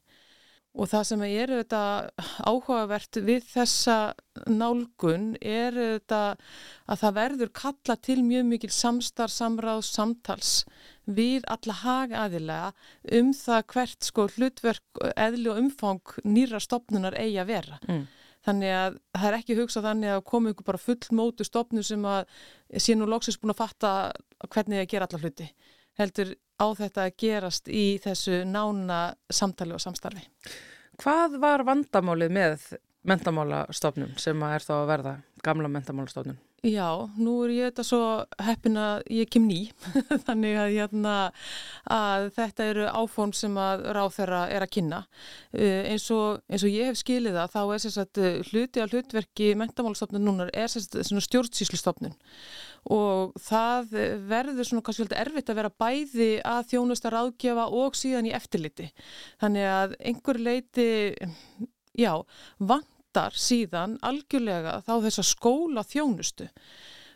Og 0.74 0.88
það 0.90 1.04
sem 1.06 1.20
er 1.28 1.52
þetta 1.52 1.80
áhugavert 2.50 3.18
við 3.22 3.44
þessa 3.46 3.98
nálgun 4.50 5.36
er 5.38 5.76
þetta 5.76 6.22
að 6.90 7.02
það 7.04 7.14
verður 7.20 7.52
kalla 7.60 7.96
til 8.02 8.16
mjög 8.26 8.48
mikil 8.48 8.70
samstar, 8.74 9.30
samráð, 9.30 9.84
samtals 9.86 10.64
við 11.04 11.46
alla 11.52 11.76
hagaðilega 11.78 12.72
um 13.20 13.30
það 13.36 13.62
hvert 13.70 14.08
sko 14.08 14.26
hlutverk, 14.34 15.02
eðli 15.14 15.52
og 15.52 15.62
umfang 15.62 16.18
nýra 16.26 16.58
stopnunar 16.62 17.14
eigi 17.20 17.38
að 17.38 17.50
vera. 17.52 17.78
Mm. 17.86 18.04
Þannig 18.44 18.74
að 18.76 18.98
það 19.14 19.28
er 19.28 19.38
ekki 19.38 19.58
hugsað 19.60 19.86
þannig 19.88 20.14
að 20.14 20.26
komi 20.28 20.52
ykkur 20.52 20.68
bara 20.68 20.82
fullmótu 20.82 21.46
stopnu 21.46 21.84
sem 21.86 22.02
að 22.08 22.26
sé 22.82 22.96
nú 22.98 23.06
loksins 23.08 23.38
búin 23.40 23.54
að 23.54 23.62
fatta 23.62 23.92
hvernig 24.50 24.82
það 24.82 24.90
gera 24.90 25.08
alla 25.08 25.22
hluti. 25.22 25.48
Heldur 25.98 26.34
á 26.58 26.66
þetta 26.74 27.04
að 27.06 27.16
gerast 27.22 27.68
í 27.68 27.84
þessu 28.02 28.42
nána 28.48 29.14
samtali 29.30 29.76
og 29.76 29.82
samstarfi. 29.82 30.24
Hvað 31.02 31.38
var 31.42 31.64
vandamálið 31.66 32.34
með 32.34 32.66
mentamálastofnun 33.04 34.14
sem 34.18 34.42
er 34.48 34.64
þá 34.64 34.74
að 34.80 34.90
verða 34.90 35.14
gamla 35.44 35.70
mentamálastofnun? 35.70 36.38
Já, 36.64 37.10
nú 37.20 37.34
er 37.44 37.50
ég 37.52 37.66
þetta 37.68 37.84
svo 37.84 38.04
heppin 38.40 38.78
að 38.80 39.02
ég 39.12 39.28
kem 39.28 39.44
ný, 39.44 39.66
þannig 40.26 40.54
að, 40.56 40.68
hérna, 40.78 41.16
að 41.92 42.28
þetta 42.38 42.68
eru 42.70 42.86
áfón 42.88 43.34
sem 43.36 43.58
að 43.60 43.84
ráð 43.92 44.14
þeirra 44.16 44.38
er 44.54 44.64
að 44.64 44.72
kynna. 44.78 45.00
Uh, 45.52 45.82
eins, 45.92 46.06
og, 46.14 46.40
eins 46.48 46.64
og 46.64 46.72
ég 46.72 46.88
hef 46.88 47.00
skilið 47.02 47.36
það, 47.36 47.52
þá 47.52 47.60
er 47.64 47.84
sagt, 47.84 48.22
hluti 48.48 48.80
af 48.80 48.94
hlutverki 48.94 49.50
mentamálastofnun 49.60 50.24
núna 50.24 50.48
er 50.56 50.72
sagt, 50.72 50.96
stjórnsýslustofnun 51.04 52.16
og 52.92 53.32
það 53.40 53.94
verður 54.28 54.66
svona 54.68 54.84
kannski 54.84 55.04
veldig 55.04 55.20
erfitt 55.20 55.52
að 55.52 55.60
vera 55.60 55.72
bæði 55.84 56.30
að 56.44 56.66
þjónusta 56.72 57.12
ráðgjafa 57.14 57.68
og 57.80 57.96
síðan 57.96 58.28
í 58.28 58.34
eftirliti. 58.36 58.90
Þannig 59.40 59.68
að 59.70 59.94
einhver 60.10 60.40
leiti, 60.48 60.88
já, 61.96 62.12
vant 62.60 62.93
vantar 63.14 63.36
síðan 63.38 63.98
algjörlega 64.02 64.82
þá 64.82 64.98
þessa 65.06 65.22
skóla 65.22 65.84
þjónustu 65.86 66.48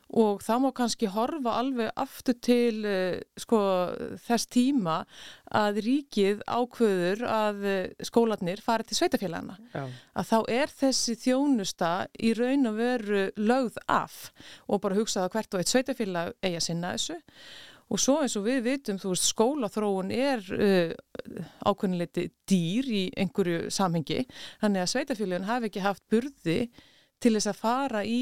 og 0.08 0.40
það 0.40 0.60
má 0.62 0.68
kannski 0.72 1.08
horfa 1.12 1.52
alveg 1.58 1.90
aftur 2.00 2.36
til 2.40 2.86
sko, 3.36 3.58
þess 4.24 4.46
tíma 4.48 5.02
að 5.52 5.82
ríkið 5.84 6.40
ákveður 6.48 7.24
að 7.28 7.66
skólanir 8.08 8.62
fari 8.64 8.88
til 8.88 8.96
sveitafélagana. 8.96 9.58
Já. 9.74 9.84
Að 10.16 10.30
þá 10.30 10.38
er 10.48 10.72
þessi 10.80 11.16
þjónusta 11.26 11.90
í 12.24 12.32
raun 12.38 12.70
og 12.70 12.80
veru 12.80 13.26
lögð 13.36 13.76
af 13.84 14.30
og 14.64 14.80
bara 14.80 14.96
hugsaða 14.96 15.34
hvert 15.34 15.52
og 15.52 15.60
eitt 15.60 15.74
sveitafélag 15.74 16.32
eigi 16.40 16.56
að 16.56 16.68
sinna 16.70 16.94
þessu 16.96 17.20
Og 17.88 18.00
svo 18.02 18.18
eins 18.20 18.36
og 18.36 18.44
við 18.44 18.60
vitum, 18.66 18.98
þú 19.00 19.14
veist, 19.14 19.30
skólaþróun 19.32 20.12
er 20.12 20.44
uh, 20.52 21.40
ákveðinleiti 21.68 22.28
dýr 22.48 22.92
í 22.92 23.02
einhverju 23.16 23.72
samhengi, 23.72 24.24
þannig 24.60 24.84
að 24.84 24.92
sveitafélagin 24.92 25.48
hafi 25.48 25.70
ekki 25.70 25.84
haft 25.86 26.04
burði 26.12 26.60
til 27.18 27.34
þess 27.34 27.50
að 27.50 27.58
fara 27.58 28.04
í 28.06 28.20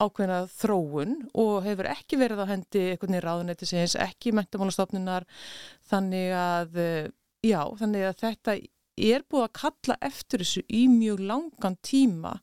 ákveðina 0.00 0.40
þróun 0.54 1.16
og 1.36 1.66
hefur 1.66 1.90
ekki 1.90 2.18
verið 2.20 2.44
á 2.46 2.50
hendi 2.52 2.84
einhvern 2.92 3.16
veginn 3.16 3.26
ráðunetti 3.26 3.68
sem 3.68 3.84
ekki 4.06 4.32
mentamálastofnunar, 4.38 5.26
þannig 5.90 6.32
að, 6.38 6.78
já, 7.44 7.60
þannig 7.82 8.06
að 8.08 8.22
þetta 8.22 8.56
er 8.98 9.26
búið 9.30 9.44
að 9.48 9.58
kalla 9.60 9.98
eftir 10.08 10.44
þessu 10.44 10.64
í 10.74 10.86
mjög 10.90 11.20
langan 11.28 11.76
tíma 11.84 12.38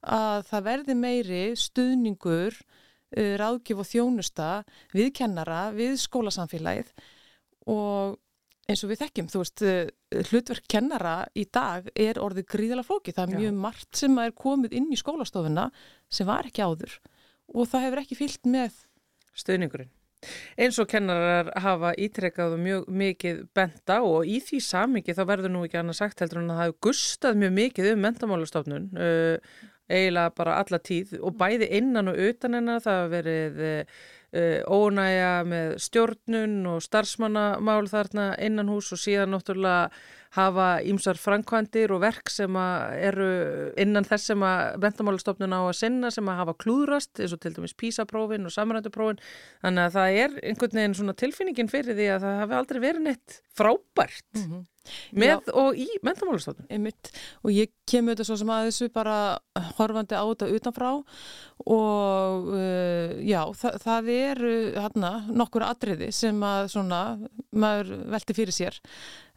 að 0.00 0.46
það 0.48 0.66
verði 0.68 0.96
meiri 0.96 1.42
stuðningur 1.60 2.56
ráðgjöf 3.10 3.82
og 3.82 3.88
þjónusta 3.90 4.48
við 4.94 5.12
kennara, 5.20 5.68
við 5.74 5.96
skólasamfélagið 6.02 6.92
og 7.70 8.18
eins 8.70 8.84
og 8.86 8.92
við 8.92 9.00
þekkjum, 9.02 9.30
þú 9.30 9.42
veist, 9.42 9.62
hlutverk 10.30 10.66
kennara 10.70 11.14
í 11.34 11.46
dag 11.50 11.88
er 11.98 12.20
orðið 12.22 12.46
gríðala 12.54 12.84
flóki. 12.86 13.14
Það 13.14 13.24
er 13.24 13.40
mjög 13.40 13.54
Já. 13.54 13.62
margt 13.64 14.02
sem 14.02 14.20
er 14.22 14.34
komið 14.36 14.76
inn 14.78 14.90
í 14.94 14.98
skólastofuna 15.00 15.70
sem 16.10 16.28
var 16.28 16.46
ekki 16.46 16.62
áður 16.62 17.00
og 17.50 17.66
það 17.70 17.86
hefur 17.86 18.02
ekki 18.04 18.18
fyllt 18.18 18.46
með 18.50 18.76
stöðningurinn. 19.38 19.90
Eins 20.60 20.76
og 20.82 20.88
kennarar 20.90 21.48
hafa 21.64 21.94
ítrekkað 21.96 22.58
mjög 22.60 22.88
mikið 22.92 23.38
benda 23.56 24.02
og 24.04 24.28
í 24.28 24.36
því 24.44 24.58
samingi 24.66 25.14
þá 25.16 25.22
verður 25.30 25.54
nú 25.54 25.62
ekki 25.64 25.80
annað 25.80 26.02
sagt 26.02 26.20
heldur 26.20 26.42
en 26.42 26.50
að 26.52 26.58
það 26.58 26.66
hefur 26.66 26.82
gustað 26.86 27.38
mjög 27.40 27.54
mikið 27.56 27.88
um 27.94 28.02
mentamálastofnun 28.04 28.90
uh, 29.00 29.54
eiginlega 29.90 30.32
bara 30.38 30.60
alla 30.62 30.78
tíð 30.78 31.18
og 31.20 31.36
bæði 31.40 31.70
innan 31.80 32.12
og 32.12 32.22
utan 32.30 32.56
hennar. 32.58 32.82
Það 32.84 32.98
hafa 33.00 33.12
verið 33.16 33.60
uh, 33.66 34.62
ónæja 34.70 35.34
með 35.48 35.76
stjórnun 35.82 36.56
og 36.70 36.80
starfsmannamál 36.86 37.84
þarna 37.90 38.32
innan 38.38 38.70
hús 38.70 38.92
og 38.94 39.02
síðan 39.02 39.34
náttúrulega 39.34 39.90
hafa 40.36 40.66
ímsar 40.86 41.18
framkvæmdir 41.18 41.90
og 41.90 42.04
verk 42.04 42.30
sem 42.30 42.54
eru 42.54 43.30
innan 43.80 44.06
þess 44.06 44.30
sem 44.30 44.44
að 44.46 44.76
mentamálastofnun 44.84 45.56
á 45.58 45.60
að 45.64 45.78
sinna 45.80 46.10
sem 46.14 46.28
að 46.30 46.42
hafa 46.44 46.54
klúðrast 46.62 47.18
eins 47.18 47.34
og 47.34 47.40
til 47.42 47.56
dæmis 47.56 47.74
PISA-prófin 47.74 48.46
og 48.46 48.54
samrænduprófin 48.54 49.18
þannig 49.64 49.88
að 49.88 49.96
það 49.96 50.18
er 50.22 50.36
einhvern 50.52 50.78
veginn 50.78 50.98
svona 51.00 51.16
tilfinningin 51.18 51.72
fyrir 51.72 51.98
því 51.98 52.12
að 52.14 52.26
það 52.26 52.38
hafi 52.44 52.58
aldrei 52.60 52.82
verið 52.84 53.08
neitt 53.08 53.40
frábært. 53.58 54.28
Mm 54.36 54.46
-hmm. 54.46 54.62
Með 55.12 55.32
Já. 55.32 55.54
og 55.60 55.78
í 55.78 55.86
mentamálastofnun. 56.06 56.68
einmitt 56.72 57.10
og 57.44 57.52
ég 57.54 57.72
kemur 57.90 58.14
þetta 58.14 58.28
svo 58.28 58.38
sem 58.40 58.52
að 58.54 58.68
þessu 58.70 58.90
bara 58.94 59.16
horfandi 59.78 60.16
á 60.16 60.24
þetta 60.24 60.50
utanfrá 60.56 60.90
og 61.66 62.50
uh, 62.54 63.18
já, 63.20 63.42
þa 63.60 63.74
það 63.84 64.10
eru 64.16 64.54
hérna 64.78 65.12
nokkur 65.28 65.66
atriði 65.68 66.10
sem 66.16 66.40
að 66.46 66.70
svona 66.74 67.02
maður 67.50 67.94
velti 68.14 68.36
fyrir 68.36 68.56
sér 68.56 68.80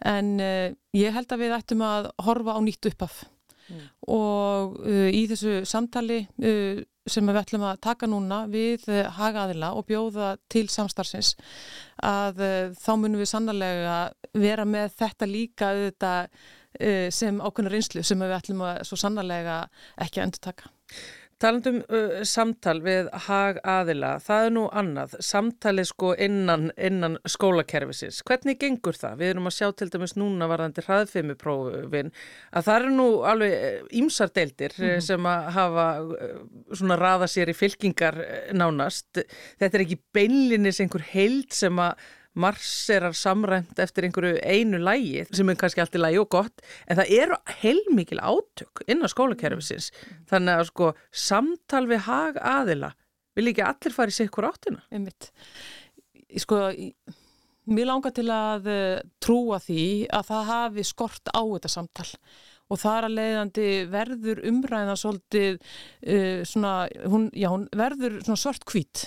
en 0.08 0.36
uh, 0.40 0.72
ég 0.96 1.16
held 1.16 1.32
að 1.32 1.46
við 1.46 1.58
ættum 1.60 1.86
að 1.86 2.12
horfa 2.24 2.58
á 2.58 2.60
nýtt 2.64 2.92
uppaf 2.94 3.24
Mm. 3.74 3.86
og 4.16 4.80
uh, 4.86 5.10
í 5.10 5.24
þessu 5.32 5.62
samtali 5.68 6.24
uh, 6.30 6.82
sem 7.10 7.28
við 7.28 7.40
ætlum 7.42 7.66
að 7.68 7.82
taka 7.84 8.08
núna 8.08 8.44
við 8.52 8.88
uh, 8.92 9.06
hagaðila 9.18 9.74
og 9.78 9.88
bjóða 9.90 10.36
til 10.52 10.68
samstarfsins 10.72 11.34
að 12.04 12.44
uh, 12.44 12.76
þá 12.80 12.92
munum 12.96 13.24
við 13.24 13.32
sannlega 13.34 13.98
vera 14.34 14.68
með 14.68 14.94
þetta 15.02 15.30
líka 15.30 15.74
auðvitað 15.74 16.30
uh, 16.30 17.10
sem 17.14 17.42
ákveðna 17.42 17.74
reynslu 17.74 18.06
sem 18.06 18.24
við 18.24 18.38
ætlum 18.38 18.64
að 18.70 18.86
svo 18.88 19.00
sannlega 19.00 19.60
ekki 19.98 20.22
að 20.22 20.30
endur 20.30 20.48
taka. 20.52 20.74
Talandum 21.44 21.82
uh, 21.84 22.22
samtal 22.24 22.78
við 22.86 23.10
hag 23.26 23.58
aðila, 23.68 24.14
það 24.24 24.46
er 24.46 24.54
nú 24.56 24.64
annað, 24.72 25.18
samtali 25.24 25.84
sko 25.88 26.14
innan, 26.16 26.70
innan 26.80 27.18
skólakerfisins. 27.28 28.22
Hvernig 28.28 28.62
gengur 28.62 28.96
það? 28.96 29.18
Við 29.20 29.34
erum 29.34 29.50
að 29.52 29.58
sjá 29.58 29.68
til 29.76 29.90
dæmis 29.92 30.16
núna 30.16 30.48
varðandi 30.48 30.86
hraðfimiprófin 30.86 32.14
að 32.54 32.68
það 32.70 32.80
eru 32.80 32.96
nú 32.96 33.10
alveg 33.28 33.94
ímsar 34.00 34.32
deildir 34.32 34.78
mm 34.78 34.88
-hmm. 34.88 35.06
sem 35.10 35.30
að 35.34 35.52
hafa 35.60 35.88
uh, 36.00 36.42
svona 36.72 37.00
raða 37.00 37.28
sér 37.28 37.52
í 37.52 37.60
fylkingar 37.60 38.20
eh, 38.24 38.54
nánast. 38.54 39.20
Þetta 39.60 39.78
er 39.78 39.86
ekki 39.86 40.02
beinlinis 40.14 40.80
einhver 40.80 41.04
heild 41.12 41.52
sem 41.52 41.80
að 41.80 41.98
marserar 42.34 43.14
samræmt 43.18 43.80
eftir 43.82 44.08
einhverju 44.08 44.40
einu 44.42 44.80
lægi 44.82 45.26
sem 45.30 45.50
er 45.50 45.58
kannski 45.60 45.84
allt 45.84 45.98
í 45.98 46.02
lægi 46.02 46.22
og 46.24 46.30
gott 46.34 46.64
en 46.88 46.98
það 47.00 47.14
eru 47.20 47.40
heilmikil 47.62 48.22
átök 48.22 48.84
innan 48.88 49.12
skólakerfisins. 49.12 49.92
Þannig 50.30 50.60
að 50.62 50.70
sko 50.72 50.92
samtal 51.12 51.86
við 51.92 52.06
hag 52.08 52.40
aðila 52.42 52.94
vil 53.38 53.50
ekki 53.52 53.66
allir 53.66 53.96
fara 53.96 54.14
í 54.14 54.30
hver 54.30 54.50
áttina. 54.50 54.82
Einmitt. 54.94 55.30
Sko, 56.42 56.64
mér 57.70 57.90
langar 57.90 58.14
til 58.16 58.28
að 58.34 58.70
eh, 58.72 59.04
trúa 59.22 59.60
því 59.62 59.86
að 60.14 60.28
það 60.32 60.50
hafi 60.50 60.88
skort 60.88 61.34
á 61.34 61.42
þetta 61.42 61.72
samtal. 61.72 62.10
Og 62.72 62.80
þar 62.82 63.06
að 63.06 63.18
leiðandi 63.20 63.68
verður 63.92 64.40
umræðan 64.50 64.98
svolítið 64.98 65.58
uh, 65.60 66.40
svona, 66.48 66.88
hún, 67.12 67.28
já, 67.36 67.50
hún 67.52 67.68
verður 67.76 68.16
svona 68.24 68.40
svart 68.40 68.64
hvít 68.72 69.04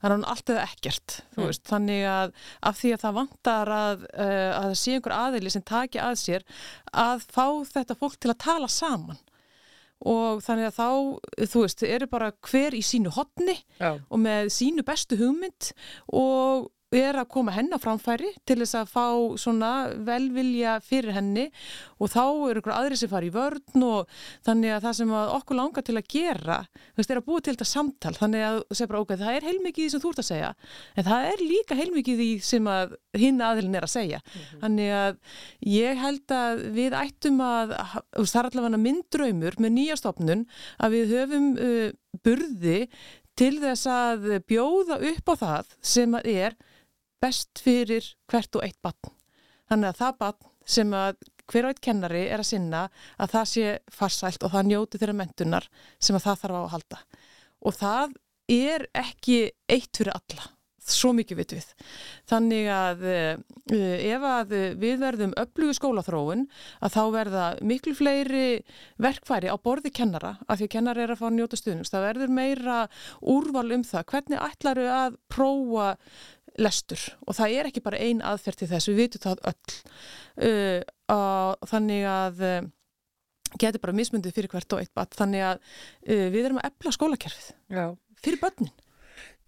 þannig 0.00 0.10
að 0.10 0.16
hún 0.18 0.26
allt 0.32 0.52
eða 0.54 0.64
ekkert 0.68 1.18
Mm. 1.34 1.46
veist, 1.48 1.64
þannig 1.66 2.02
að 2.06 2.32
af 2.62 2.76
því 2.80 2.90
að 2.94 3.02
það 3.04 3.14
vantar 3.18 3.70
að, 3.74 4.02
uh, 4.14 4.50
að 4.54 4.66
það 4.68 4.74
sé 4.82 4.96
einhver 4.96 5.14
aðili 5.18 5.50
sem 5.50 5.62
taki 5.66 5.98
að 5.98 6.16
sér 6.20 6.44
að 6.92 7.24
fá 7.34 7.46
þetta 7.74 7.96
fólk 7.98 8.18
til 8.20 8.30
að 8.30 8.42
tala 8.44 8.68
saman 8.70 9.18
og 10.04 10.42
þannig 10.44 10.68
að 10.68 10.76
þá, 10.76 10.88
þú 11.48 11.60
veist, 11.64 11.82
eru 11.88 12.06
bara 12.10 12.32
hver 12.44 12.74
í 12.76 12.82
sínu 12.84 13.12
hotni 13.14 13.54
Já, 13.80 13.94
og 13.98 14.18
með 14.20 14.50
sínu 14.52 14.84
bestu 14.84 15.16
hugmynd 15.16 15.70
og 16.12 16.70
er 17.00 17.18
að 17.20 17.30
koma 17.34 17.54
henni 17.54 17.76
á 17.76 17.80
framfæri 17.82 18.30
til 18.46 18.58
þess 18.60 18.76
að 18.78 18.90
fá 18.92 19.06
svona 19.40 19.70
velvilja 20.06 20.76
fyrir 20.84 21.16
henni 21.16 21.46
og 21.98 22.12
þá 22.12 22.22
eru 22.50 22.62
ykkur 22.62 22.74
aðri 22.74 22.98
sem 23.00 23.10
fara 23.10 23.28
í 23.28 23.32
vörn 23.34 23.86
og 23.86 24.12
þannig 24.46 24.74
að 24.74 24.86
það 24.86 24.96
sem 25.00 25.14
að 25.20 25.32
okkur 25.38 25.58
langar 25.58 25.86
til 25.86 25.96
að 25.98 26.10
gera 26.14 26.58
veist, 26.96 27.10
er 27.10 27.20
að 27.20 27.26
búa 27.28 27.40
til 27.40 27.54
þetta 27.54 27.68
samtal. 27.68 28.14
Þannig 28.18 28.46
að 28.48 28.84
bara, 28.84 29.00
ok, 29.02 29.14
það 29.22 29.38
er 29.38 29.48
heilmikið 29.48 29.82
því 29.84 29.90
sem 29.94 30.04
þú 30.04 30.12
ert 30.12 30.22
að 30.22 30.28
segja 30.30 30.52
en 30.94 31.08
það 31.08 31.30
er 31.30 31.44
líka 31.44 31.78
heilmikið 31.78 32.22
því 32.22 32.30
sem 32.50 32.70
að 32.74 32.94
hinn 33.18 33.42
aðilin 33.44 33.78
er 33.78 33.88
að 33.88 33.94
segja. 33.94 34.22
Þannig 34.62 34.94
að 35.00 35.18
ég 35.74 36.00
held 36.04 36.36
að 36.38 36.64
við 36.74 36.96
ættum 36.98 37.42
að, 37.44 37.74
það 38.20 38.38
er 38.40 38.50
allavega 38.50 38.82
minn 38.86 39.02
draumur 39.14 39.58
með 39.62 39.76
nýja 39.78 39.98
stofnun 40.00 40.46
að 40.78 40.96
við 40.98 41.14
höfum 41.18 41.50
uh, 41.58 41.90
burði 42.24 42.78
til 43.38 43.56
þess 43.62 43.88
að 43.90 44.28
bjóða 44.46 45.00
upp 45.10 45.32
á 45.32 45.34
það 45.40 45.74
sem 45.94 46.14
að 46.14 46.30
er 46.30 46.56
best 47.24 47.62
fyrir 47.64 48.14
hvert 48.30 48.58
og 48.58 48.66
eitt 48.66 48.80
batn. 48.84 49.14
Þannig 49.70 49.92
að 49.92 50.02
það 50.02 50.18
batn 50.24 50.52
sem 50.74 50.96
að 50.96 51.22
hver 51.50 51.66
og 51.66 51.74
eitt 51.74 51.84
kennari 51.84 52.24
er 52.32 52.40
að 52.40 52.50
sinna 52.54 52.86
að 53.20 53.36
það 53.36 53.50
sé 53.52 53.76
farsælt 53.92 54.44
og 54.46 54.54
það 54.54 54.68
njóti 54.70 55.00
þeirra 55.00 55.18
mentunar 55.20 55.68
sem 55.98 56.16
að 56.16 56.26
það 56.28 56.42
þarf 56.42 56.56
á 56.56 56.62
að 56.62 56.74
halda. 56.74 57.00
Og 57.64 57.78
það 57.78 58.18
er 58.54 58.86
ekki 58.96 59.38
eitt 59.72 59.96
fyrir 59.96 60.14
alla. 60.14 60.50
Svo 60.84 61.14
mikið 61.16 61.38
vitum 61.38 61.56
við. 61.56 61.68
Þannig 62.28 62.66
að 62.68 63.04
uh, 63.08 63.38
ef 63.72 64.24
að 64.28 64.50
við 64.82 64.98
verðum 65.00 65.32
öflugu 65.40 65.76
skólaþróun 65.78 66.42
að 66.84 66.92
þá 66.92 67.02
verða 67.14 67.46
miklu 67.64 67.94
fleiri 67.96 68.48
verkfæri 69.00 69.48
á 69.48 69.56
borði 69.56 69.94
kennara 69.96 70.34
af 70.44 70.60
því 70.60 70.68
að 70.68 70.74
kennari 70.76 71.06
er 71.06 71.14
að 71.14 71.22
fá 71.22 71.30
njóta 71.32 71.56
stuðnings. 71.56 71.92
Það 71.94 72.06
verður 72.10 72.36
meira 72.36 72.78
úrval 73.32 73.70
um 73.78 73.86
það. 73.88 74.04
Hvernig 74.12 74.44
ætlaru 74.44 74.86
að 74.92 75.16
prófa 75.32 75.88
lestur 76.60 77.02
og 77.26 77.36
það 77.38 77.56
er 77.58 77.68
ekki 77.70 77.82
bara 77.84 78.00
ein 78.02 78.22
aðferð 78.24 78.62
til 78.62 78.70
þess, 78.70 78.90
við 78.90 79.00
vitum 79.02 79.24
það 79.24 79.44
öll 79.50 79.76
uh, 80.46 80.80
og 81.14 81.68
þannig 81.70 82.06
að 82.10 82.44
uh, 82.46 82.70
getur 83.60 83.82
bara 83.82 83.96
mismundið 83.96 84.36
fyrir 84.36 84.52
hvert 84.54 84.76
og 84.76 84.82
eitt 84.82 84.94
bat 84.96 85.14
þannig 85.18 85.46
að 85.50 85.60
uh, 85.60 86.26
við 86.34 86.40
erum 86.44 86.62
að 86.62 86.70
epla 86.70 86.94
skólakerfið 86.94 87.52
já. 87.74 87.86
fyrir 88.22 88.42
börnin. 88.42 88.72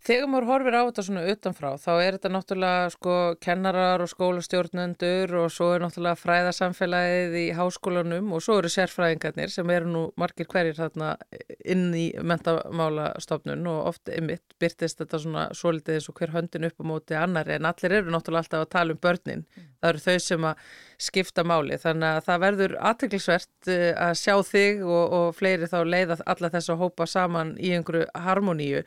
Þegar 0.07 0.29
maður 0.31 0.45
horfir 0.47 0.75
á 0.79 0.83
þetta 0.87 1.03
svona 1.03 1.23
utanfrá 1.33 1.69
þá 1.83 1.88
er 1.97 2.14
þetta 2.14 2.31
náttúrulega 2.31 2.90
sko 2.95 3.14
kennarar 3.42 4.05
og 4.05 4.11
skólastjórnendur 4.12 5.33
og 5.40 5.49
svo 5.51 5.73
er 5.75 5.83
náttúrulega 5.83 6.21
fræðasamfélagið 6.21 7.35
í 7.40 7.45
háskólanum 7.59 8.29
og 8.37 8.45
svo 8.45 8.61
eru 8.61 8.71
sérfræðingarnir 8.71 9.51
sem 9.51 9.73
eru 9.75 9.90
nú 9.90 10.05
margir 10.23 10.47
hverjir 10.53 10.79
þarna 10.79 11.16
inn 11.59 11.88
í 11.99 12.05
mentamálastofnun 12.23 13.66
og 13.73 13.81
oft 13.90 14.12
ymitt 14.14 14.55
byrtist 14.62 15.03
þetta 15.03 15.23
svona 15.25 15.49
svolítið 15.59 15.99
eins 15.99 16.11
og 16.12 16.21
hver 16.21 16.37
höndin 16.37 16.71
upp 16.71 16.79
á 16.79 16.85
móti 16.87 17.19
annari 17.19 17.57
en 17.59 17.66
allir 17.66 17.99
eru 17.99 18.14
náttúrulega 18.14 18.47
alltaf 18.47 18.62
að 18.62 18.75
tala 18.77 18.95
um 18.95 19.03
börnin. 19.03 19.42
Það 19.83 19.90
eru 19.90 20.05
þau 20.07 20.19
sem 20.29 20.47
að 20.53 20.71
skipta 21.02 21.44
máli 21.46 21.76
þannig 21.80 22.09
að 22.09 22.26
það 22.26 22.42
verður 22.42 22.74
aðteglisvert 22.90 23.70
að 23.70 24.12
sjá 24.20 24.35
þig 24.48 24.82
og, 24.85 25.14
og 25.18 25.26
fleiri 25.37 25.68
þá 25.70 25.78
leiða 25.85 26.18
alla 26.26 26.50
þess 26.54 26.72
að 26.72 26.80
hópa 26.82 27.06
saman 27.11 27.54
í 27.61 27.72
einhverju 27.76 28.06
harmoníu. 28.26 28.85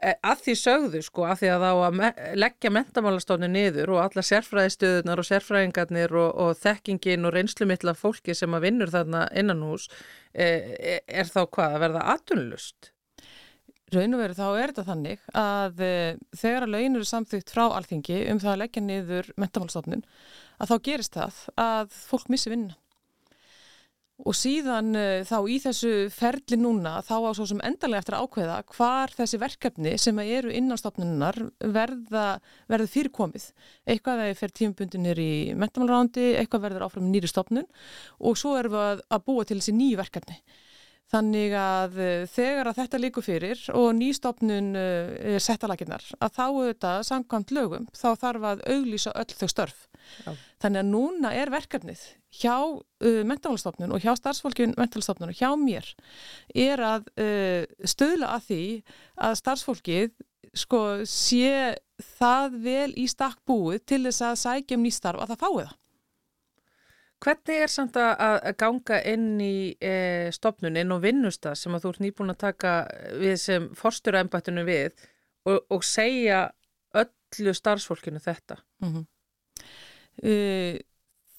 Eh, 0.00 0.14
Að 0.24 0.44
því 0.46 0.54
sögðu 0.60 1.02
sko, 1.04 1.26
að 1.28 1.42
því 1.42 1.50
að 1.54 1.64
þá 1.66 1.70
að 1.72 1.98
me 2.00 2.12
leggja 2.40 2.72
mentamálastofni 2.74 3.50
niður 3.50 3.94
og 3.96 4.04
alla 4.04 4.24
sérfræðistöðunar 4.30 5.20
og 5.22 5.28
sérfræðingarnir 5.28 6.16
og, 6.16 6.30
og 6.44 6.54
þekkingin 6.60 7.28
og 7.28 7.36
reynslumittla 7.36 7.96
fólki 7.98 8.36
sem 8.36 8.56
að 8.56 8.68
vinnur 8.68 8.94
þarna 8.94 9.26
innan 9.36 9.66
hús 9.66 9.90
er, 10.32 11.02
er 11.06 11.28
þá 11.28 11.44
hvað 11.44 11.76
að 11.76 11.84
verða 11.86 12.06
atvinnlust? 12.14 12.92
Raun 13.90 14.14
og 14.14 14.20
veru 14.22 14.36
þá 14.38 14.44
er 14.54 14.70
þetta 14.70 14.86
þannig 14.86 15.22
að 15.34 15.80
þegar 16.38 16.66
að 16.66 16.74
laun 16.76 16.98
eru 17.00 17.06
samþygt 17.08 17.50
frá 17.50 17.64
alþingi 17.74 18.20
um 18.30 18.38
það 18.38 18.52
að 18.52 18.60
leggja 18.62 18.82
niður 18.86 19.30
mentamálstofnun 19.34 20.04
að 20.60 20.72
þá 20.72 20.76
gerist 20.86 21.16
það 21.16 21.42
að 21.64 21.98
fólk 22.10 22.30
missi 22.32 22.52
vinna. 22.52 22.76
Og 24.20 24.36
síðan 24.36 24.92
uh, 24.98 25.22
þá 25.24 25.36
í 25.48 25.56
þessu 25.62 25.92
ferli 26.12 26.58
núna 26.60 26.98
þá 27.06 27.14
á 27.24 27.30
svo 27.36 27.46
sem 27.48 27.62
endalega 27.64 28.02
eftir 28.02 28.16
að 28.18 28.26
ákveða 28.26 28.56
hvar 28.74 29.14
þessi 29.16 29.40
verkefni 29.40 29.94
sem 30.02 30.20
eru 30.20 30.52
innan 30.52 30.80
stofnunar 30.80 31.38
verða, 31.64 32.26
verða 32.68 32.90
fyrirkomið. 32.92 33.46
Eitthvað 33.88 34.20
að 34.20 34.28
það 34.28 34.42
fer 34.42 34.54
tímabundinir 34.60 35.22
í 35.24 35.32
mentamálrándi, 35.56 36.34
eitthvað 36.36 36.66
verður 36.66 36.86
áfram 36.88 37.08
nýri 37.08 37.30
stofnun 37.32 37.68
og 38.20 38.36
svo 38.36 38.58
erum 38.60 38.76
við 38.76 39.06
að 39.08 39.24
búa 39.30 39.46
til 39.48 39.60
þessi 39.62 39.76
nýju 39.78 40.02
verkefni. 40.02 40.36
Þannig 41.10 41.54
að 41.58 41.98
uh, 41.98 42.24
þegar 42.30 42.70
að 42.70 42.80
þetta 42.84 43.00
líkur 43.02 43.26
fyrir 43.26 43.62
og 43.74 43.88
nýstofnun 43.98 44.70
uh, 44.78 45.10
er 45.34 45.42
settalaginnar 45.42 46.04
að 46.22 46.36
þá 46.36 46.44
auðvitað 46.46 47.02
samkvæmt 47.08 47.54
lögum 47.56 47.88
þá 47.96 48.08
þarf 48.20 48.48
að 48.52 48.64
auglýsa 48.76 49.14
öll 49.18 49.34
þau 49.34 49.50
störf. 49.50 49.84
Já. 50.24 50.32
Þannig 50.62 50.82
að 50.82 50.90
núna 50.92 51.34
er 51.36 51.52
verkefnið 51.52 52.06
hjá 52.40 52.56
uh, 52.62 53.22
mentamálastofnun 53.26 53.94
og 53.96 54.04
hjá 54.04 54.14
starfsfólkin 54.18 54.76
mentamálastofnun 54.78 55.34
og 55.34 55.40
hjá 55.40 55.50
mér 55.58 55.90
er 56.54 56.84
að 56.92 57.10
uh, 57.18 57.66
stöðla 57.82 58.34
að 58.36 58.48
því 58.48 58.64
að 59.26 59.38
starfsfólkið 59.42 60.10
sko 60.56 60.82
sé 61.06 61.74
það 62.18 62.56
vel 62.64 62.90
í 62.98 63.06
stakk 63.10 63.42
búið 63.46 63.84
til 63.92 64.02
þess 64.06 64.24
að 64.30 64.40
sækja 64.44 64.78
um 64.78 64.86
nýstarf 64.86 65.22
að 65.22 65.34
það 65.34 65.42
fái 65.42 65.52
það. 65.58 65.76
Hvernig 67.20 67.60
er 67.60 67.68
samt 67.68 67.98
að, 68.00 68.46
ganga 68.56 69.00
inn 69.04 69.40
í 69.44 69.76
e, 69.76 70.30
stopnun, 70.32 70.78
inn 70.80 70.94
á 70.94 70.98
vinnusta 71.02 71.52
sem 71.58 71.74
að 71.76 71.84
þú 71.84 71.90
ert 71.92 72.04
nýbúin 72.04 72.32
að 72.32 72.42
taka 72.46 72.74
við 73.20 73.36
sem 73.42 73.68
forstjóra 73.76 74.22
embættinu 74.24 74.64
við 74.64 74.94
og, 75.44 75.58
og 75.68 75.84
segja 75.84 76.46
öllu 76.96 77.54
starfsfólkinu 77.54 78.22
þetta? 78.24 78.56
Mm 78.80 78.92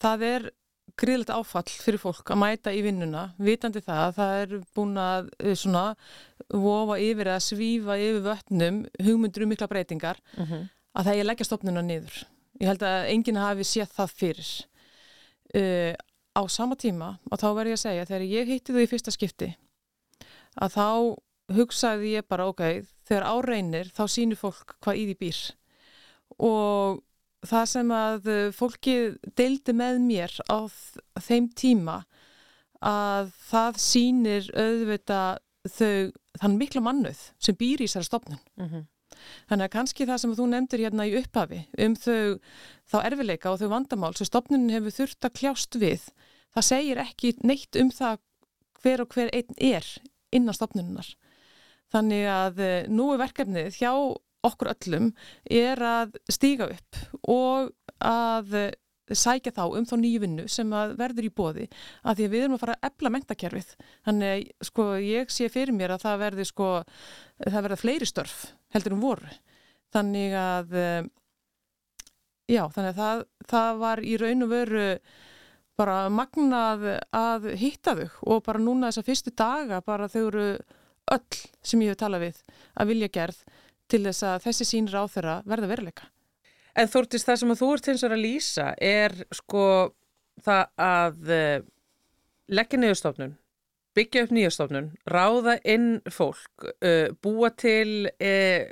það 0.01 0.23
er 0.27 0.51
gríðilegt 0.99 1.31
áfall 1.33 1.69
fyrir 1.69 2.01
fólk 2.01 2.31
að 2.33 2.39
mæta 2.41 2.73
í 2.73 2.81
vinnuna, 2.85 3.31
vitandi 3.41 3.81
það 3.85 4.01
að 4.05 4.15
það 4.17 4.33
er 4.41 4.55
búin 4.75 4.97
að 5.01 5.29
eh, 5.39 5.55
svona 5.55 5.83
vofa 6.49 6.97
yfir 7.01 7.31
eða 7.31 7.45
svífa 7.45 7.97
yfir 7.97 8.21
vötnum 8.25 8.81
hugmyndur 8.99 9.45
um 9.45 9.53
mikla 9.53 9.67
breytingar 9.71 10.21
Mm 10.37 10.45
-hmm. 10.45 10.69
að 10.93 11.05
það 11.05 11.15
er 11.15 11.25
leggja 11.25 11.45
stopnuna 11.45 11.81
niður. 11.81 12.25
Ég 12.59 12.67
held 12.67 12.83
að 12.83 13.09
enginn 13.09 13.37
hafi 13.37 13.63
séð 13.63 13.89
það 13.97 14.09
fyrir. 14.15 14.49
Uh, 15.51 15.91
á 16.31 16.41
sama 16.47 16.77
tíma, 16.79 17.17
og 17.27 17.39
þá 17.41 17.47
verður 17.51 17.73
ég 17.73 17.79
að 17.79 17.83
segja, 17.83 18.07
þegar 18.07 18.27
ég 18.29 18.51
hitti 18.53 18.75
þau 18.75 18.81
í 18.81 18.87
fyrsta 18.87 19.11
skipti, 19.11 19.49
að 20.55 20.77
þá 20.77 20.87
hugsaði 21.57 22.13
ég 22.15 22.27
bara, 22.31 22.47
ok, 22.47 22.85
þegar 23.07 23.27
áreinir, 23.27 23.91
þá 23.91 24.03
sýnir 24.07 24.39
fólk 24.39 24.77
hvað 24.79 25.01
í 25.01 25.05
því 25.09 25.15
býr. 25.19 25.41
Og 26.39 27.01
það 27.51 27.65
sem 27.73 27.91
að 27.95 28.31
fólki 28.55 28.95
deildi 29.35 29.75
með 29.75 29.99
mér 30.05 30.37
á 30.47 30.59
þeim 31.19 31.51
tíma, 31.57 31.97
að 32.81 33.33
það 33.51 33.81
sýnir 33.83 34.47
auðvita 34.55 35.21
þau, 35.67 36.11
þann 36.41 36.57
mikla 36.57 36.81
mannuð 36.85 37.27
sem 37.41 37.57
býr 37.57 37.83
í 37.83 37.89
þessari 37.89 38.07
stopnun. 38.07 38.41
Mm 38.57 38.69
-hmm. 38.69 38.87
Þannig 39.49 39.67
að 39.67 39.73
kannski 39.75 40.07
það 40.09 40.21
sem 40.23 40.35
þú 40.39 40.47
nefndir 40.51 40.83
hérna 40.85 41.07
í 41.09 41.15
upphafi 41.19 41.61
um 41.85 41.95
þau, 41.99 42.39
þá 42.91 42.97
erfileika 43.03 43.53
og 43.53 43.61
þau 43.61 43.71
vandamál 43.75 44.13
sem 44.17 44.29
stopnunin 44.29 44.73
hefur 44.73 44.97
þurft 44.99 45.27
að 45.27 45.37
kljást 45.41 45.79
við, 45.81 46.07
það 46.55 46.67
segir 46.71 47.03
ekki 47.05 47.35
neitt 47.47 47.79
um 47.79 47.91
það 47.93 48.21
hver 48.81 49.05
og 49.05 49.15
hver 49.15 49.31
einn 49.35 49.57
er 49.61 49.87
innan 50.35 50.57
stopnuninnar. 50.57 51.07
Þannig 51.91 52.27
að 52.31 52.61
eh, 52.63 52.91
nú 52.91 53.11
er 53.13 53.21
verkefnið 53.25 53.81
hjá 53.81 53.91
okkur 54.47 54.71
öllum 54.71 55.11
er 55.45 55.81
að 55.85 56.15
stíga 56.31 56.69
upp 56.71 57.01
og 57.29 57.73
að 58.01 58.55
eh, 58.57 58.71
sækja 59.11 59.51
þá 59.57 59.63
um 59.75 59.85
þá 59.87 59.95
nýju 59.99 60.21
vinnu 60.23 60.47
sem 60.49 60.71
verður 60.71 61.27
í 61.27 61.33
bóði 61.35 61.67
að 62.01 62.21
því 62.21 62.27
að 62.27 62.33
við 62.33 62.45
erum 62.45 62.55
að 62.55 62.63
fara 62.63 62.77
að 62.77 62.87
ebla 62.89 63.11
mentakerfið. 63.17 63.73
Þannig 64.07 64.49
sko 64.69 64.87
ég 65.03 65.33
sé 65.33 65.49
fyrir 65.51 65.75
mér 65.75 65.97
að 65.97 66.05
það 66.07 66.23
verður 66.25 66.49
sko, 66.49 66.71
það 67.43 67.61
verður 67.67 67.83
fleiri 67.83 68.09
störf 68.09 68.39
heldur 68.75 68.95
um 68.95 69.03
voru. 69.03 69.33
Þannig 69.91 70.35
að 70.37 70.77
eh, 70.79 71.09
já, 72.51 72.63
þannig 72.71 72.91
að 72.93 73.01
það, 73.01 73.25
það 73.51 73.81
var 73.83 74.03
í 74.03 74.15
raun 74.21 74.45
og 74.45 74.53
veru 74.53 74.85
bara 75.79 75.97
magnað 76.13 76.85
að 77.15 77.49
hitta 77.57 77.95
þau 77.97 78.07
og 78.35 78.45
bara 78.45 78.61
núna 78.61 78.91
þessa 78.91 79.07
fyrstu 79.07 79.33
daga 79.37 79.81
bara 79.85 80.09
þau 80.11 80.23
eru 80.27 80.47
öll 81.11 81.39
sem 81.65 81.81
ég 81.81 81.93
hef 81.93 82.01
talað 82.01 82.27
við 82.27 82.41
að 82.77 82.91
vilja 82.91 83.11
gerð 83.17 83.39
til 83.91 84.03
þess 84.05 84.25
að 84.27 84.43
þessi 84.45 84.67
sínir 84.67 84.99
á 84.99 85.03
þeirra 85.11 85.37
verða 85.47 85.71
veruleika. 85.71 86.07
En 86.77 86.87
Þórtís, 86.87 87.25
það 87.27 87.41
sem 87.41 87.55
þú 87.59 87.69
ert 87.75 87.89
hins 87.89 88.03
vegar 88.05 88.15
að 88.15 88.23
lýsa 88.23 88.67
er 88.79 89.15
sko 89.35 89.65
það 90.45 90.61
að 90.85 91.33
uh, 91.35 91.63
leggja 92.51 92.79
niðurstofnun, 92.79 93.33
byggja 93.97 94.25
upp 94.25 94.35
nýjastofnun, 94.35 94.91
ráða 95.09 95.57
inn 95.67 96.01
fólk, 96.11 96.67
uh, 96.81 97.11
búa 97.23 97.51
til 97.59 98.09
uh, 98.11 98.67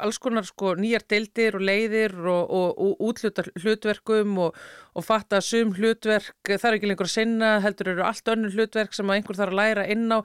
alls 0.00 0.18
konar 0.22 0.46
sko 0.48 0.74
nýjar 0.80 1.04
deildir 1.10 1.58
og 1.58 1.64
leiðir 1.66 2.14
og, 2.24 2.50
og, 2.56 2.80
og 2.80 3.04
útluta 3.10 3.44
hlutverkum 3.60 4.38
og, 4.46 4.58
og 4.96 5.06
fatta 5.06 5.40
sum 5.44 5.74
hlutverk, 5.76 6.38
það 6.48 6.68
er 6.70 6.78
ekki 6.78 6.90
lengur 6.90 7.08
að 7.08 7.14
sinna, 7.14 7.52
heldur 7.64 7.92
eru 7.94 8.06
allt 8.06 8.32
önnur 8.32 8.56
hlutverk 8.56 8.96
sem 8.96 9.12
einhver 9.12 9.38
þarf 9.38 9.54
að 9.54 9.60
læra 9.60 9.86
inn 9.92 10.08
á. 10.08 10.18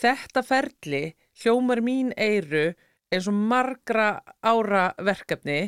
Þetta 0.00 0.44
ferli 0.46 1.04
hljómar 1.42 1.82
mín 1.84 2.12
eiru 2.18 2.70
eins 3.10 3.26
og 3.30 3.36
margra 3.36 4.12
ára 4.42 4.90
verkefni 5.02 5.62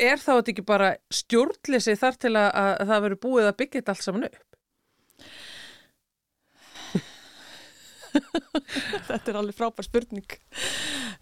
er 0.00 0.18
þá 0.18 0.32
þetta 0.38 0.52
ekki 0.54 0.66
bara 0.66 0.94
stjórnleysi 1.12 1.94
þar 1.98 2.18
til 2.18 2.34
að, 2.34 2.50
að 2.50 2.90
það 2.90 3.04
veri 3.06 3.22
búið 3.26 3.48
að 3.50 3.56
byggja 3.60 3.80
þetta 3.80 3.94
allt 3.94 4.06
saman 4.06 4.28
upp? 4.30 4.42
Þetta 9.08 9.32
er 9.32 9.40
alveg 9.40 9.56
frábær 9.56 9.86
spurning. 9.86 10.36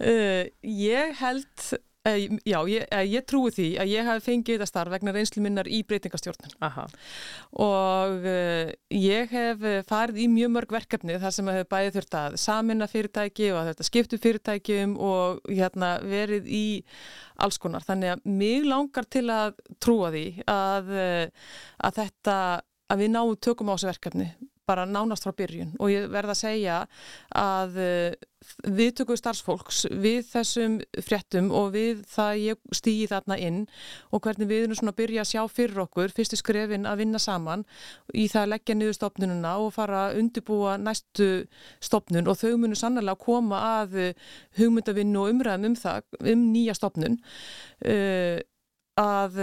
Uh, 0.00 0.48
ég 0.66 1.16
held, 1.20 1.64
uh, 2.08 2.18
já, 2.48 2.58
ég, 2.68 2.84
uh, 2.86 3.02
ég 3.06 3.24
trúi 3.28 3.52
því 3.54 3.66
að 3.82 3.92
ég 3.92 4.08
hafi 4.08 4.24
fengið 4.26 4.56
þetta 4.56 4.68
starf 4.70 4.94
vegna 4.94 5.14
reynslu 5.14 5.42
minnar 5.44 5.68
í 5.70 5.82
breytingastjórnum. 5.88 6.54
Aha. 6.64 6.86
Og 7.62 8.28
ég 8.96 9.32
hef 9.32 9.66
farið 9.88 10.22
í 10.24 10.28
mjög 10.32 10.54
mörg 10.56 10.76
verkefni 10.76 11.18
þar 11.22 11.36
sem 11.36 11.52
hefur 11.52 11.70
bæðið 11.74 11.98
þurft 11.98 12.18
að 12.22 12.38
samina 12.44 12.88
fyrirtæki 12.90 13.50
og 13.52 13.62
að 13.62 13.72
þetta 13.72 13.88
skiptu 13.88 14.20
fyrirtækjum 14.22 14.96
og 15.00 15.42
hérna, 15.50 15.94
verið 16.04 16.48
í 16.48 16.66
alls 17.42 17.60
konar. 17.62 17.84
Þannig 17.86 18.16
að 18.16 18.26
mig 18.40 18.68
langar 18.68 19.08
til 19.10 19.26
að 19.32 19.58
trúa 19.82 20.12
því 20.14 20.26
að, 20.50 20.94
að 21.82 22.00
þetta, 22.00 22.38
að 22.92 23.04
við 23.04 23.14
náum 23.14 23.36
tökum 23.40 23.72
á 23.72 23.74
þessu 23.76 23.92
verkefni 23.92 24.32
bara 24.68 24.86
nánast 24.86 25.26
frá 25.26 25.34
byrjun. 25.36 25.74
Og 25.80 25.92
ég 25.92 26.10
verða 26.12 26.36
að 26.36 26.42
segja 26.42 26.76
að 27.38 27.80
við 28.66 28.92
tökum 28.98 29.18
starfsfólks 29.18 29.84
við 30.02 30.24
þessum 30.26 30.78
fréttum 31.06 31.50
og 31.54 31.72
við 31.76 32.02
það 32.10 32.40
ég 32.42 32.60
stýði 32.74 33.08
þarna 33.12 33.38
inn 33.38 33.58
og 34.10 34.22
hvernig 34.24 34.50
við 34.50 34.64
erum 34.64 34.78
svona 34.78 34.94
að 34.94 35.00
byrja 35.02 35.24
að 35.24 35.30
sjá 35.30 35.42
fyrir 35.52 35.82
okkur 35.84 36.14
fyrstu 36.16 36.38
skrefin 36.40 36.88
að 36.88 37.04
vinna 37.04 37.20
saman 37.22 37.64
í 38.14 38.26
það 38.32 38.42
að 38.42 38.52
leggja 38.54 38.78
niður 38.78 38.98
stopnununa 38.98 39.52
og 39.62 39.74
fara 39.76 40.06
að 40.08 40.22
undibúa 40.22 40.76
næstu 40.82 41.28
stopnun 41.82 42.30
og 42.30 42.40
þau 42.40 42.56
munu 42.62 42.78
sannlega 42.78 43.14
að 43.14 43.22
koma 43.26 43.62
að 43.82 43.98
hugmyndavinnu 44.58 45.22
og 45.22 45.36
umræðum 45.36 45.70
um 45.70 45.78
það, 45.78 46.02
um 46.34 46.48
nýja 46.52 46.76
stopnun 46.78 47.20
uh, 47.86 48.42
að 48.98 49.38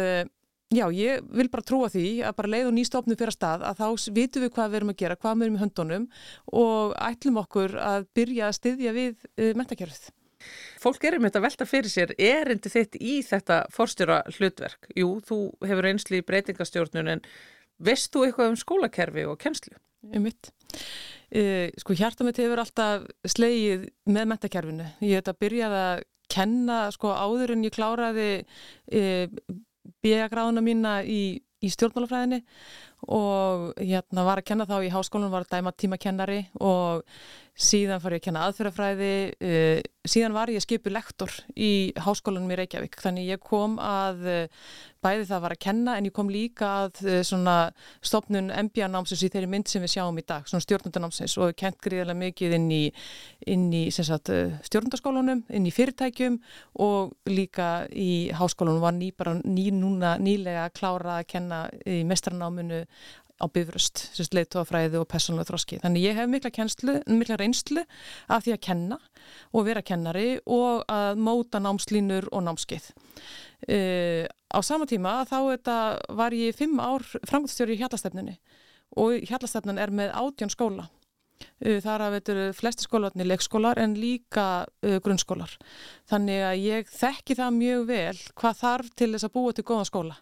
Já, 0.69 0.85
ég 0.93 1.23
vil 1.33 1.47
bara 1.49 1.65
trúa 1.65 1.87
því 1.89 2.19
að 2.21 2.35
bara 2.37 2.49
leið 2.53 2.67
og 2.69 2.75
nýstofnum 2.77 3.17
fyrir 3.17 3.31
að 3.31 3.37
stað 3.39 3.63
að 3.65 3.79
þá 3.79 4.09
vitum 4.13 4.43
við 4.43 4.51
hvað 4.53 4.67
við 4.69 4.77
erum 4.79 4.91
að 4.91 4.97
gera, 4.99 5.15
hvað 5.17 5.37
við 5.39 5.45
erum 5.45 5.55
í 5.55 5.61
höndunum 5.63 6.03
og 6.61 6.91
ætlum 7.07 7.39
okkur 7.41 7.71
að 7.81 8.03
byrja 8.13 8.43
að 8.45 8.57
styðja 8.59 8.91
við 8.93 9.15
uh, 9.17 9.47
mentakerfið. 9.57 10.03
Fólk 10.79 11.07
er 11.09 11.17
um 11.17 11.25
þetta 11.25 11.41
velta 11.41 11.65
fyrir 11.67 11.89
sér, 11.91 12.13
er 12.21 12.51
endi 12.53 12.69
þitt 12.69 12.99
í 13.01 13.15
þetta 13.25 13.57
forstjóra 13.73 14.19
hlutverk? 14.35 14.91
Jú, 14.93 15.07
þú 15.25 15.37
hefur 15.65 15.87
einsli 15.89 16.21
í 16.21 16.25
breytingastjórnun 16.27 17.09
en 17.15 17.23
veist 17.81 18.13
þú 18.13 18.27
eitthvað 18.27 18.51
um 18.51 18.59
skólakerfi 18.61 19.23
og 19.25 19.39
kennslu? 19.41 19.73
Um 20.05 20.27
mitt. 20.27 20.51
Uh, 21.33 21.65
sko 21.81 21.97
hjarta 21.97 22.27
mitt 22.27 22.37
hefur 22.37 22.61
alltaf 22.61 23.09
slegið 23.25 23.89
með 24.05 24.29
mentakerfinu. 24.35 24.85
Ég 25.01 25.17
hef 25.17 25.25
þetta 25.25 25.35
byrjað 25.41 25.75
að 25.79 26.05
kenna 26.29 26.77
sko 26.93 27.15
áður 27.17 27.55
en 27.55 27.65
ég 27.65 27.73
kláraði 27.73 28.29
uh, 28.45 29.25
bíagráðuna 30.03 30.63
mína 30.65 30.93
í, 31.03 31.39
í 31.59 31.71
stjórnmálafræðinni 31.73 32.43
og 33.07 33.69
hérna 33.79 34.25
var 34.27 34.41
að 34.41 34.49
kenna 34.51 34.67
þá 34.69 34.79
í 34.83 34.91
háskólanum, 34.93 35.31
var 35.31 35.45
að 35.47 35.53
dæma 35.55 35.75
tímakennari 35.77 36.41
og 36.59 37.05
síðan 37.59 37.99
fór 37.99 38.15
ég 38.15 38.21
að 38.21 38.25
kenna 38.29 38.43
aðferðafræði, 38.47 39.13
uh, 39.43 39.79
síðan 40.09 40.35
var 40.35 40.51
ég 40.51 40.63
skipu 40.63 40.91
lektor 40.93 41.33
í 41.59 41.91
háskólanum 41.99 42.51
í 42.53 42.57
Reykjavík, 42.59 42.95
þannig 43.03 43.33
ég 43.33 43.41
kom 43.43 43.75
að 43.83 44.23
uh, 44.23 44.63
bæði 45.03 45.27
það 45.29 45.43
var 45.43 45.55
að 45.55 45.61
kenna 45.65 45.95
en 45.97 46.07
ég 46.07 46.15
kom 46.15 46.31
líka 46.31 46.69
að 46.85 47.01
uh, 47.03 47.17
svona 47.27 47.57
stopnun 47.99 48.51
MBA-námsins 48.51 49.25
í 49.27 49.31
þeirri 49.33 49.51
mynd 49.51 49.71
sem 49.71 49.83
við 49.83 49.95
sjáum 49.97 50.21
í 50.21 50.25
dag, 50.27 50.47
svona 50.47 50.63
stjórnundanámsins 50.63 51.35
og 51.43 51.55
kent 51.59 51.79
gríðarlega 51.83 52.21
mikið 52.23 52.55
inn 52.59 52.71
í, 52.71 52.81
í 53.51 53.83
stjórnundaskólanum, 53.91 55.43
inn 55.51 55.67
í 55.67 55.75
fyrirtækjum 55.75 56.39
og 56.85 57.15
líka 57.27 57.89
í 57.91 58.29
háskólanum. 58.39 58.83
Var 58.83 58.95
ný, 58.95 59.11
bara 59.15 59.35
ný 59.43 59.67
núna 59.75 60.15
nýlega 60.21 60.67
að 60.67 60.75
klára 60.79 61.19
að 61.19 61.29
kenna 61.35 61.61
í 61.83 62.01
mestranáminu 62.07 62.85
á 63.39 63.45
bifröst, 63.47 64.03
leiðtóafræði 64.35 64.99
og 64.99 65.07
persónulega 65.09 65.47
þroski. 65.47 65.79
Þannig 65.83 66.05
ég 66.09 66.17
hef 66.19 66.29
mikla, 66.31 66.51
kjenslu, 66.53 66.97
mikla 67.07 67.37
reynslu 67.39 67.85
af 68.27 68.43
því 68.43 68.55
að 68.55 68.63
kenna 68.67 68.99
og 69.55 69.65
vera 69.69 69.83
kennari 69.85 70.29
og 70.43 70.83
að 70.91 71.21
móta 71.23 71.61
námslínur 71.63 72.27
og 72.33 72.43
námskeið. 72.47 72.91
Uh, 73.69 74.27
á 74.27 74.59
sama 74.63 74.87
tíma 74.87 75.21
þá 75.27 75.37
þetta, 75.53 75.77
var 76.15 76.35
ég 76.35 76.55
fimm 76.55 76.79
ár 76.79 77.03
framgóðstjóri 77.27 77.75
í 77.75 77.81
hjallastefnunni 77.81 78.37
og 78.99 79.27
hjallastefnun 79.27 79.81
er 79.81 79.91
með 79.91 80.15
átjón 80.15 80.51
skóla. 80.53 80.87
Uh, 81.63 81.79
þar 81.83 82.07
að 82.07 82.15
veitur 82.17 82.39
flesti 82.55 82.87
skólarni 82.87 83.27
leikskólar 83.27 83.79
en 83.79 83.95
líka 83.99 84.65
uh, 84.67 84.97
grunnskólar. 85.03 85.55
Þannig 86.11 86.47
að 86.51 86.63
ég 86.65 86.91
þekki 86.91 87.39
það 87.39 87.59
mjög 87.59 87.85
vel 87.93 88.17
hvað 88.33 88.63
þarf 88.65 88.97
til 88.99 89.13
þess 89.13 89.29
að 89.29 89.35
búa 89.37 89.55
til 89.55 89.67
góða 89.67 89.87
skóla. 89.87 90.19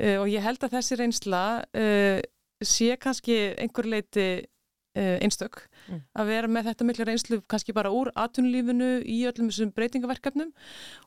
Uh, 0.00 0.16
og 0.22 0.30
ég 0.32 0.44
held 0.44 0.64
að 0.64 0.78
þessi 0.78 1.00
reynsla 1.00 1.44
uh, 1.76 2.20
sé 2.64 2.96
kannski 3.00 3.36
einhver 3.60 3.88
leiti 3.88 4.28
uh, 4.40 5.16
einstök 5.20 5.66
Mm. 5.90 6.00
að 6.14 6.28
vera 6.30 6.48
með 6.50 6.68
þetta 6.70 6.86
mikla 6.86 7.04
reynslu 7.08 7.38
kannski 7.50 7.74
bara 7.74 7.90
úr 7.94 8.10
atvinnulífinu 8.18 8.88
í 9.08 9.16
öllum 9.28 9.48
þessum 9.50 9.72
breytingaverkefnum 9.74 10.52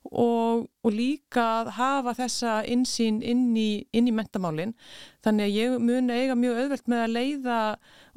og, 0.10 0.66
og 0.84 0.92
líka 0.92 1.44
að 1.62 1.72
hafa 1.78 2.16
þessa 2.18 2.56
insýn 2.74 3.22
inn 3.22 3.46
í, 3.56 3.86
inn 3.96 4.10
í 4.10 4.16
mentamálin 4.16 4.74
þannig 5.24 5.48
að 5.48 5.58
ég 5.60 5.78
mun 5.88 6.12
eiga 6.12 6.38
mjög 6.40 6.60
auðvelt 6.64 6.92
með 6.92 7.06
að 7.06 7.16
leiða 7.18 7.60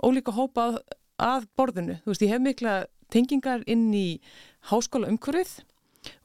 ólíka 0.03 0.35
hópa 0.37 0.66
að, 0.70 0.81
að 1.22 1.49
borðinu. 1.59 1.99
Þú 2.03 2.12
veist, 2.12 2.27
ég 2.27 2.35
hef 2.35 2.45
mikla 2.49 2.77
tengingar 3.12 3.62
inn 3.70 3.87
í 3.95 4.09
háskóla 4.72 5.12
umhverfið 5.12 5.61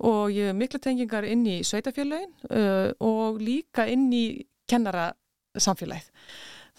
og 0.07 0.37
mikla 0.57 0.79
tengingar 0.83 1.27
inn 1.27 1.43
í 1.49 1.59
sveitafélagin 1.67 2.31
uh, 2.49 2.89
og 3.03 3.41
líka 3.41 3.87
inn 3.89 4.09
í 4.13 4.25
kennara 4.69 5.11
samfélagið. 5.59 6.09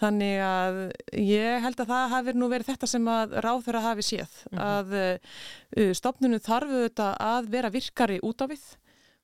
Þannig 0.01 0.39
að 0.43 0.77
ég 1.21 1.63
held 1.63 1.81
að 1.83 1.91
það 1.93 2.13
hafi 2.15 2.33
nú 2.35 2.47
verið 2.51 2.71
þetta 2.71 2.89
sem 2.89 3.09
að 3.13 3.35
ráð 3.45 3.65
þeirra 3.67 3.83
hafi 3.85 4.05
séð 4.07 4.37
að 4.59 4.95
uh, 4.99 5.91
stopnunum 5.95 6.43
þarf 6.43 6.73
auðvitað 6.73 7.19
að 7.27 7.51
vera 7.53 7.73
virkari 7.73 8.17
út 8.25 8.41
á 8.41 8.45
við 8.49 8.65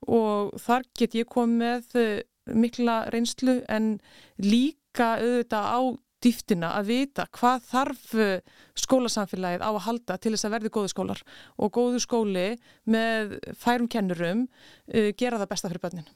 og 0.07 0.53
þar 0.61 0.85
get 0.95 1.17
ég 1.17 1.31
komið 1.31 1.97
uh, 1.99 2.13
mikla 2.55 3.01
reynslu 3.13 3.59
en 3.69 3.97
líka 4.41 5.15
auðvitað 5.19 5.73
á 5.73 5.79
dýftina 6.23 6.73
að 6.77 6.93
vita 6.93 7.27
hvað 7.35 7.67
þarf 7.69 8.15
uh, 8.17 8.31
skólasamfélagið 8.79 9.65
á 9.65 9.69
að 9.69 9.83
halda 9.87 10.17
til 10.17 10.33
þess 10.35 10.47
að 10.47 10.55
verði 10.57 10.73
góðu 10.77 10.93
skólar 10.93 11.21
og 11.57 11.75
góðu 11.75 12.01
skóli 12.03 12.47
með 12.89 13.37
færum 13.59 13.91
kennurum 13.91 14.47
uh, 14.47 15.11
gera 15.17 15.41
það 15.41 15.51
besta 15.53 15.71
fyrir 15.71 15.85
börnin. 15.85 16.09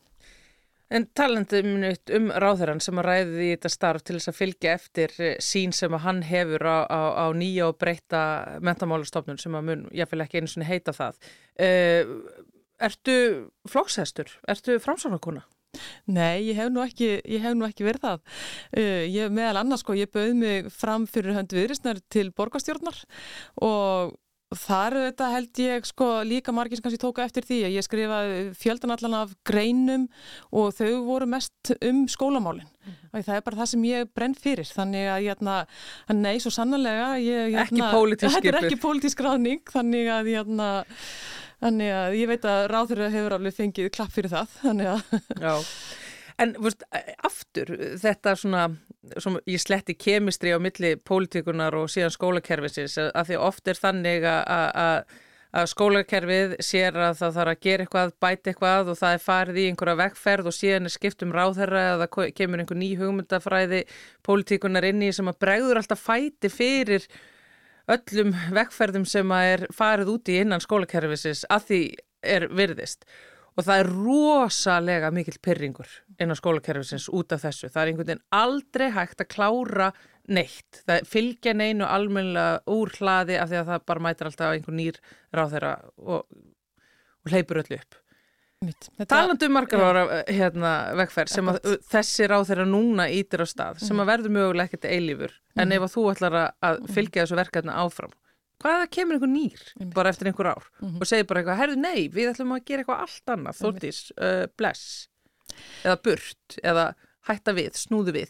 En 0.93 1.07
talandi 1.17 1.63
minut 1.65 2.11
um 2.13 2.27
ráðherran 2.29 2.81
sem 2.83 2.99
að 3.01 3.07
ræði 3.07 3.45
í 3.47 3.53
þetta 3.55 3.69
starf 3.71 4.03
til 4.05 4.17
þess 4.19 4.29
að 4.29 4.37
fylgja 4.37 4.73
eftir 4.77 5.13
eh, 5.17 5.37
sín 5.41 5.71
sem 5.73 5.95
að 5.95 6.03
hann 6.03 6.19
hefur 6.27 6.67
á, 6.69 6.77
á, 6.85 7.01
á 7.23 7.25
nýja 7.33 7.71
og 7.71 7.79
breyta 7.81 8.21
mentamálastofnun 8.61 9.41
sem 9.41 9.55
að 9.57 9.65
mun, 9.69 9.87
ég 9.95 10.11
vil 10.11 10.21
ekki 10.21 10.41
einu 10.43 10.51
svona 10.51 10.69
heita 10.69 10.93
það. 10.93 11.17
Uh, 11.57 12.13
ertu 12.83 13.17
flókshestur? 13.69 14.35
Ertu 14.53 14.77
framsvonarkona? 14.83 15.47
Nei, 16.05 16.49
ég 16.49 16.57
hef 16.59 16.71
nú 16.73 16.83
ekki, 16.83 17.13
ég 17.21 17.43
hef 17.43 17.55
nú 17.57 17.67
ekki 17.67 17.87
verið 17.87 18.07
það. 18.07 18.25
Uh, 18.77 19.05
ég 19.09 19.31
meðal 19.33 19.61
annars 19.63 19.85
sko, 19.85 19.95
ég 19.97 20.11
bauð 20.13 20.33
mig 20.39 20.73
fram 20.73 21.07
fyrir 21.09 21.37
höndu 21.37 21.59
viðrisnar 21.59 22.01
til 22.13 22.29
borgastjórnar 22.35 22.99
og 23.61 24.19
þar 24.57 24.95
þetta 25.07 25.29
held 25.33 25.61
ég 25.61 25.87
sko 25.87 26.07
líka 26.27 26.53
margir 26.55 26.77
sem 26.77 26.85
kannski 26.85 27.01
tóka 27.01 27.25
eftir 27.25 27.45
því 27.47 27.59
að 27.67 27.75
ég 27.77 27.85
skrifaði 27.85 28.39
fjöldan 28.59 28.93
allan 28.95 29.17
af 29.23 29.33
greinum 29.47 30.07
og 30.53 30.73
þau 30.77 31.03
voru 31.07 31.27
mest 31.29 31.73
um 31.79 32.03
skólamálin. 32.11 32.67
Mm. 32.83 33.21
Það 33.23 33.35
er 33.37 33.45
bara 33.45 33.61
það 33.61 33.71
sem 33.73 33.85
ég 33.87 34.11
brenn 34.15 34.35
fyrir, 34.37 34.69
þannig 34.75 35.09
að 35.13 35.27
jæna, 35.29 35.57
nei, 36.17 36.33
svo 36.43 36.51
sannlega 36.53 37.13
ég, 37.23 37.55
er 37.55 37.69
skipuð. 37.69 38.59
ekki 38.61 38.81
pólitísk 38.83 39.23
ráðning, 39.23 39.63
þannig 39.73 40.11
að 40.11 40.31
jæna, 40.33 40.69
Þannig 41.63 41.91
að 41.95 42.15
ég 42.19 42.31
veit 42.33 42.47
að 42.49 42.61
ráður 42.73 43.03
hefur 43.07 43.35
alveg 43.37 43.55
fengið 43.55 43.91
klapp 43.95 44.11
fyrir 44.11 44.33
það. 44.33 44.57
Að. 45.39 45.67
En 46.43 46.55
veist, 46.59 46.81
aftur, 47.23 47.69
þetta 48.01 48.33
svona, 48.41 48.63
ég 49.47 49.61
sletti 49.61 49.93
kemistri 49.95 50.51
á 50.51 50.59
milli 50.59 50.95
pólitikunar 50.97 51.75
og 51.77 51.91
síðan 51.93 52.15
skólakerfisins 52.15 52.97
að 53.05 53.29
því 53.29 53.37
oft 53.47 53.69
er 53.69 53.79
þannig 53.79 54.25
að- 54.27 55.05
skólakerfið 55.69 56.55
sér 56.65 56.95
að 56.97 57.19
það 57.19 57.35
þarf 57.35 57.51
að 57.51 57.59
gera 57.61 57.83
eitthvað, 57.85 58.13
bæta 58.25 58.49
eitthvað 58.49 58.87
og 58.89 58.97
það 58.97 59.11
er 59.13 59.21
farið 59.21 59.59
í 59.61 59.65
einhverja 59.69 59.99
vegferð 59.99 60.49
og 60.49 60.55
síðan 60.57 60.89
er 60.89 60.93
skipt 60.95 61.25
um 61.25 61.33
ráðherra 61.35 61.83
eða 61.91 62.07
kemur 62.33 62.63
einhver 62.63 62.79
ný 62.79 62.89
hugmyndafræði 62.97 63.83
pólitikunar 64.25 64.87
inn 64.89 65.05
í 65.05 65.11
sem 65.13 65.29
að 65.29 65.37
bregður 65.45 65.81
alltaf 65.83 66.01
fæti 66.01 66.49
fyrir 66.49 67.05
öllum 67.91 68.33
vegferðum 68.55 69.05
sem 69.09 69.35
er 69.35 69.67
farið 69.75 70.15
út 70.15 70.31
í 70.31 70.39
innan 70.43 70.63
skólakerfisins 70.63 71.43
að 71.51 71.69
því 71.69 71.81
er 72.23 72.47
virðist 72.55 73.03
og 73.53 73.67
það 73.67 73.81
er 73.81 73.89
rosalega 73.93 75.11
mikill 75.13 75.37
pyrringur 75.43 75.89
innan 76.21 76.37
skólakerfisins 76.39 77.09
út 77.13 77.35
af 77.35 77.43
þessu. 77.43 77.69
Það 77.69 77.81
er 77.81 77.91
einhvern 77.91 78.09
veginn 78.09 78.25
aldrei 78.33 78.87
hægt 78.95 79.21
að 79.21 79.29
klára 79.33 79.91
neitt. 80.31 80.81
Það 80.87 81.09
fylgja 81.11 81.53
neinu 81.57 81.85
almennilega 81.85 82.63
úr 82.73 82.93
hlaði 82.97 83.37
af 83.37 83.51
því 83.51 83.59
að 83.59 83.69
það 83.71 83.85
bara 83.91 84.05
mætir 84.07 84.29
alltaf 84.29 84.55
einhver 84.55 84.77
nýr 84.79 84.99
ráðherra 85.35 85.73
og, 86.01 86.25
og 87.21 87.33
hleypur 87.33 87.61
öllu 87.61 87.79
upp. 87.81 87.99
Þetta, 88.63 89.05
Talandi 89.11 89.45
um 89.49 89.53
margar 89.57 89.79
ára 89.83 90.23
hérna, 90.27 90.71
vegferð 90.95 91.29
sem 91.33 91.47
að 91.51 91.57
þessi 91.91 92.27
ráðherra 92.31 92.65
núna 92.69 93.09
ítir 93.11 93.43
á 93.43 93.47
stað 93.49 93.79
sem 93.83 93.97
að 93.99 94.09
verður 94.11 94.35
mögulega 94.37 94.69
ekkert 94.71 94.87
eilífur. 94.91 95.31
En 95.57 95.67
Mhm. 95.69 95.75
ef 95.77 95.81
að 95.87 95.93
þú 95.95 96.03
ætlar 96.15 96.33
að- 96.39 96.53
að 96.63 96.87
fylgja 96.93 97.23
þessu 97.25 97.35
verkefni 97.41 97.73
áfram 97.73 98.11
hvaða 98.63 98.87
kemur 98.89 99.17
einhver 99.17 99.27
nýr 99.33 99.93
bara 99.93 100.09
eftir 100.09 100.27
einhver 100.31 100.47
ár? 100.55 100.63
Mhm. 100.81 101.01
og 101.01 101.07
segir 101.07 101.27
bara 101.27 101.43
eitthvað, 101.43 101.57
herðu 101.59 101.77
nei, 101.77 102.07
við 102.09 102.31
ætlum 102.33 102.53
að 102.55 102.65
gera 102.65 102.83
eitthvað 102.83 103.01
allt 103.01 103.25
annað, 103.27 103.59
þóttis, 103.59 104.11
uh, 104.17 104.47
bless. 104.57 105.07
Eða 105.83 106.01
burt, 106.01 106.57
eða 106.63 106.95
hætta 107.27 107.53
við, 107.53 107.71
snúðu 107.75 108.13
við. 108.13 108.29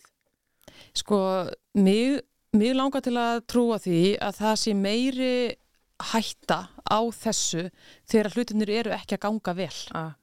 Sko, 0.96 1.50
mig, 1.76 2.22
mig 2.54 2.74
langar 2.76 3.02
til 3.02 3.14
að 3.14 3.42
trúa 3.46 3.78
því 3.80 4.18
að 4.20 4.38
það 4.42 4.56
sé 4.64 4.74
meiri 4.76 5.56
hætta 6.02 6.70
á 6.90 7.00
þessu 7.14 7.70
þegar 8.10 8.34
hlutinir 8.34 8.70
eru 8.70 8.92
ekki 8.92 9.18
að 9.18 9.24
ganga 9.28 9.54
vel. 9.56 9.70
ah, 9.94 10.14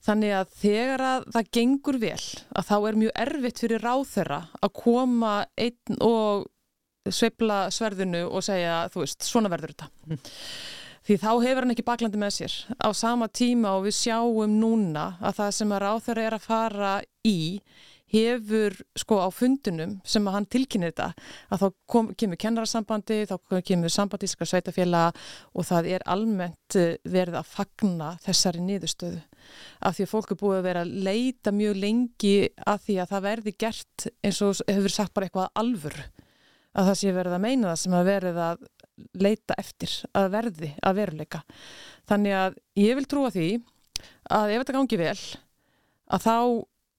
Þannig 0.00 0.32
að 0.32 0.52
þegar 0.62 1.02
að 1.04 1.26
það 1.34 1.50
gengur 1.56 1.98
vel 2.00 2.22
að 2.56 2.68
þá 2.70 2.76
er 2.78 2.98
mjög 3.02 3.10
erfitt 3.24 3.60
fyrir 3.60 3.84
ráðherra 3.84 4.40
að 4.64 4.72
koma 4.80 5.32
einn 5.60 6.00
og 6.00 6.46
sveifla 7.10 7.62
sverðinu 7.72 8.24
og 8.28 8.44
segja, 8.44 8.86
þú 8.92 9.02
veist, 9.04 9.24
svona 9.24 9.50
verður 9.52 9.74
þetta. 9.74 10.20
Því 11.04 11.16
þá 11.20 11.30
hefur 11.42 11.64
hann 11.64 11.74
ekki 11.74 11.84
baklandi 11.88 12.20
með 12.20 12.34
sér. 12.36 12.56
Á 12.80 12.88
sama 12.96 13.28
tíma 13.32 13.74
og 13.76 13.86
við 13.88 13.96
sjáum 13.98 14.56
núna 14.60 15.06
að 15.20 15.38
það 15.40 15.54
sem 15.58 15.72
að 15.74 15.82
ráðherra 15.84 16.26
er 16.26 16.36
að 16.36 16.44
fara 16.44 16.92
í 17.26 17.38
hefur 18.10 18.74
sko 18.98 19.20
á 19.22 19.28
fundunum 19.34 19.98
sem 20.04 20.26
að 20.26 20.36
hann 20.36 20.48
tilkynir 20.50 20.92
þetta 20.92 21.08
að 21.50 21.62
þá 21.62 21.66
kom, 21.92 22.10
kemur 22.18 22.40
kennarasambandi, 22.44 23.20
þá 23.30 23.36
kemur 23.66 23.94
sambandíska 23.94 24.48
sveitafélag 24.48 25.18
og 25.54 25.68
það 25.68 25.90
er 25.96 26.06
almennt 26.10 26.78
eh, 26.78 26.96
verið 27.04 27.40
að 27.40 27.52
fagna 27.52 28.14
þessari 28.24 28.64
niðurstöðu. 28.66 29.20
Af 29.86 29.96
því 29.96 30.06
að 30.06 30.12
fólk 30.14 30.34
er 30.34 30.40
búið 30.40 30.58
að 30.58 30.66
vera 30.68 30.82
að 30.84 30.96
leita 31.06 31.54
mjög 31.54 31.78
lengi 31.84 32.34
að 32.66 32.82
því 32.86 32.98
að 33.00 33.14
það 33.14 33.26
verði 33.28 33.54
gert 33.64 34.08
eins 34.20 34.42
og 34.44 34.64
hefur 34.66 34.96
sagt 34.96 35.14
bara 35.16 35.30
eitthvað 35.30 35.62
alvör 35.62 36.00
að 36.70 36.90
það 36.90 36.98
sé 37.00 37.14
verið 37.14 37.36
að 37.36 37.44
meina 37.46 37.70
það 37.70 37.80
sem 37.82 37.96
að 37.98 38.10
verið 38.10 38.40
að 38.44 38.66
leita 39.20 39.56
eftir 39.58 39.94
að 40.16 40.32
verði 40.34 40.72
að 40.86 40.98
veruleika. 41.00 41.40
Þannig 42.10 42.36
að 42.36 42.58
ég 42.78 42.98
vil 42.98 43.06
trúa 43.08 43.30
því 43.34 43.48
að 44.30 44.54
ef 44.54 44.62
þetta 44.62 44.76
gangi 44.76 45.00
vel 45.00 45.16
að 46.10 46.26
þá 46.26 46.36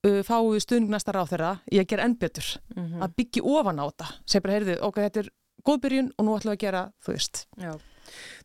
uh, 0.08 0.22
fáum 0.28 0.52
við 0.54 0.66
stuðning 0.66 0.92
næsta 0.94 1.16
ráð 1.16 1.36
þeirra 1.36 1.52
í 1.72 1.80
að 1.82 1.88
gera 1.94 2.08
enn 2.08 2.18
betur. 2.20 2.50
Mm 2.76 3.06
að 3.06 3.16
byggja 3.18 3.44
ofan 3.44 3.82
á 3.82 3.86
þetta. 3.86 4.10
Sem 4.26 4.44
bara 4.44 4.58
heyrðu, 4.58 4.76
ok, 4.88 5.00
þetta 5.08 5.24
er 5.24 5.32
góð 5.66 5.82
byrjun 5.86 6.12
og 6.18 6.26
nú 6.26 6.36
ætlum 6.38 6.52
við 6.52 6.58
að 6.58 6.64
gera, 6.66 6.84
þú 7.02 7.16
veist. 7.16 7.46
Já. 7.58 7.74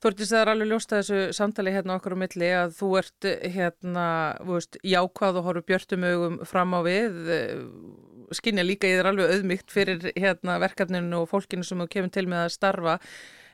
Þortís, 0.03 0.31
það 0.31 0.41
er 0.41 0.51
alveg 0.53 0.69
ljóst 0.71 0.93
að 0.93 1.01
þessu 1.01 1.37
samtali 1.37 1.73
hérna 1.75 1.97
okkur 1.97 2.15
á 2.15 2.23
milli 2.23 2.51
að 2.55 2.75
þú 2.77 2.91
ert 3.01 3.27
eh, 3.27 3.47
hérna, 3.51 4.05
þú 4.43 4.53
veist, 4.53 4.79
jákvæð 4.85 5.41
og 5.41 5.49
horfur 5.49 5.67
björtum 5.67 6.05
augum 6.07 6.37
fram 6.47 6.77
á 6.77 6.81
við. 6.87 7.17
Skynja 8.37 8.67
líka 8.67 8.91
ég 8.91 9.01
er 9.01 9.11
alveg 9.11 9.33
auðmygt 9.33 9.73
fyrir 9.73 10.07
hérna 10.15 10.61
verkefninu 10.63 11.25
og 11.25 11.31
fólkinu 11.31 11.67
sem 11.67 11.83
þú 11.83 11.89
kemur 11.91 12.15
til 12.15 12.27
með 12.31 12.45
að 12.45 12.55
starfa 12.57 12.97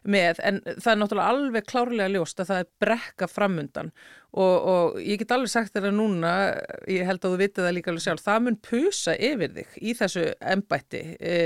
með, 0.03 0.41
en 0.43 0.59
það 0.67 0.91
er 0.93 0.99
náttúrulega 0.99 1.33
alveg 1.33 1.67
klárlega 1.71 2.11
ljóst 2.11 2.43
að 2.43 2.51
það 2.51 2.63
er 2.63 2.69
brekka 2.83 3.29
framundan. 3.31 3.91
Og, 4.33 4.55
og 4.73 4.95
ég 5.05 5.21
get 5.21 5.35
alveg 5.35 5.53
sagt 5.53 5.77
að 5.77 5.91
núna, 5.93 6.31
ég 6.91 7.05
held 7.05 7.21
að 7.21 7.35
þú 7.35 7.41
vitið 7.43 7.67
það 7.67 7.75
líka 7.77 7.93
alveg 7.93 8.05
sjálf, 8.07 8.23
það 8.25 8.47
mun 8.47 8.57
pusa 8.65 9.17
yfir 9.29 9.53
þig 9.59 9.77
í 9.77 9.95
þessu 9.99 10.25
embætti. 10.55 11.03
E, 11.21 11.37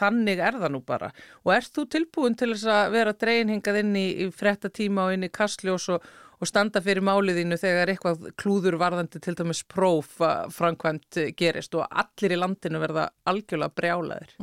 þannig 0.00 0.42
er 0.42 0.58
það 0.58 0.74
nú 0.74 0.82
bara. 0.88 1.12
Og 1.46 1.54
ert 1.54 1.70
þú 1.76 1.86
tilbúin 1.94 2.36
til 2.38 2.50
þess 2.52 2.66
að 2.74 2.96
vera 2.96 3.14
dregin 3.14 3.54
hingað 3.54 3.80
inn 3.84 3.94
í, 3.96 4.08
í 4.26 4.28
frettatíma 4.34 5.06
og 5.06 5.16
inn 5.16 5.28
í 5.28 5.32
kastljós 5.32 5.88
og, 5.94 6.10
og 6.42 6.50
standa 6.50 6.82
fyrir 6.82 7.06
máliðinu 7.06 7.60
þegar 7.62 7.94
eitthvað 7.94 8.28
klúður 8.42 8.80
varðandi 8.82 9.22
til 9.22 9.36
dæmis 9.38 9.62
próf 9.70 10.18
framkvæmt 10.58 11.22
gerist 11.38 11.78
og 11.78 11.86
allir 11.86 12.34
í 12.34 12.42
landinu 12.42 12.82
verða 12.82 13.06
algjörlega 13.30 13.78
brjálaðir? 13.78 14.36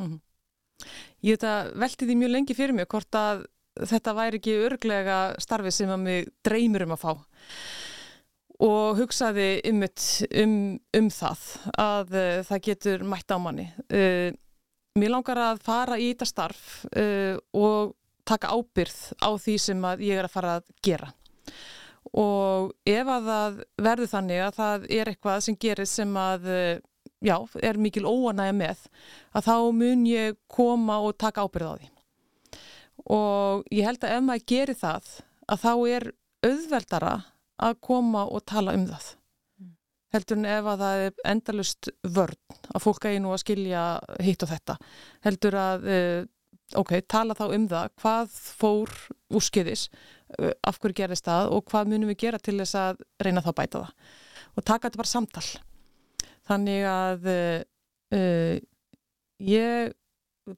Ég 1.20 1.36
veit 1.36 1.44
að 1.44 1.74
velti 1.84 2.08
því 2.08 2.16
mjög 2.22 2.32
lengi 2.38 2.56
fyrir 2.56 2.78
mig 2.78 2.88
hvort 2.88 3.16
að 3.20 3.44
þetta 3.88 4.16
væri 4.18 4.40
ekki 4.42 4.58
örglega 4.66 5.20
starfi 5.42 5.72
sem 5.74 5.92
að 5.94 6.04
mig 6.04 6.34
dreymir 6.46 6.88
um 6.88 6.96
að 6.96 7.04
fá 7.04 7.14
og 8.60 9.00
hugsaði 9.00 9.48
um, 9.70 9.86
um, 10.42 10.58
um 11.00 11.08
það 11.14 11.46
að 11.80 12.18
uh, 12.20 12.42
það 12.48 12.64
getur 12.68 13.06
mætt 13.08 13.32
á 13.32 13.38
manni. 13.40 13.70
Uh, 13.88 14.36
mér 15.00 15.14
langar 15.14 15.40
að 15.40 15.62
fara 15.64 16.00
í 16.00 16.12
þetta 16.12 16.28
starf 16.28 16.66
uh, 16.92 17.40
og 17.56 17.96
taka 18.28 18.52
ábyrð 18.52 19.00
á 19.24 19.30
því 19.40 19.56
sem 19.64 19.88
ég 20.04 20.20
er 20.20 20.28
að 20.28 20.36
fara 20.36 20.58
að 20.60 20.68
gera. 20.86 21.14
Og 22.20 22.74
ef 22.90 23.10
að 23.12 23.30
það 23.30 23.58
verður 23.86 24.12
þannig 24.12 24.44
að 24.44 24.54
það 24.60 24.86
er 24.98 25.12
eitthvað 25.12 25.42
sem 25.46 25.58
gerir 25.62 25.90
sem 25.90 26.20
að 26.20 26.48
já, 27.26 27.36
er 27.62 27.80
mikil 27.82 28.06
óanægja 28.08 28.56
með 28.56 28.84
að 29.36 29.50
þá 29.50 29.56
mun 29.78 30.06
ég 30.10 30.38
koma 30.52 31.00
og 31.06 31.18
taka 31.22 31.46
ábyrð 31.46 31.70
á 31.70 31.74
því. 31.80 31.90
Og 33.10 33.66
ég 33.74 33.88
held 33.88 34.04
að 34.06 34.16
ef 34.16 34.26
maður 34.26 34.50
gerir 34.54 34.78
það 34.78 35.14
að 35.50 35.64
þá 35.64 35.72
er 35.90 36.10
auðveldara 36.46 37.14
að 37.60 37.80
koma 37.84 38.26
og 38.30 38.46
tala 38.48 38.76
um 38.78 38.86
það. 38.90 39.08
Heldur 40.14 40.40
en 40.40 40.50
ef 40.50 40.68
að 40.72 40.84
það 40.84 41.04
er 41.06 41.18
endalust 41.32 41.90
vörn 42.16 42.60
að 42.74 42.84
fólk 42.86 43.06
eigi 43.06 43.22
nú 43.22 43.34
að 43.34 43.42
skilja 43.44 43.84
hitt 44.26 44.46
og 44.46 44.50
þetta. 44.50 44.76
Heldur 45.26 45.58
að 45.60 45.90
uh, 45.90 46.22
ok, 46.82 46.96
tala 47.10 47.38
þá 47.38 47.44
um 47.50 47.68
það 47.70 47.92
hvað 48.02 48.40
fór 48.62 48.96
úrskiðis 49.38 49.86
uh, 50.40 50.54
af 50.66 50.80
hverju 50.82 50.98
gerist 51.02 51.30
það 51.30 51.54
og 51.54 51.66
hvað 51.70 51.94
munum 51.94 52.10
við 52.14 52.22
gera 52.26 52.42
til 52.42 52.58
þess 52.62 52.80
að 52.80 53.04
reyna 53.22 53.46
þá 53.46 53.52
að 53.52 53.60
bæta 53.62 53.84
það. 53.84 53.94
Og 54.56 54.66
taka 54.66 54.88
þetta 54.88 55.04
bara 55.04 55.14
samtal. 55.14 55.48
Þannig 56.50 56.90
að 56.90 57.30
uh, 57.30 58.56
ég 59.46 59.94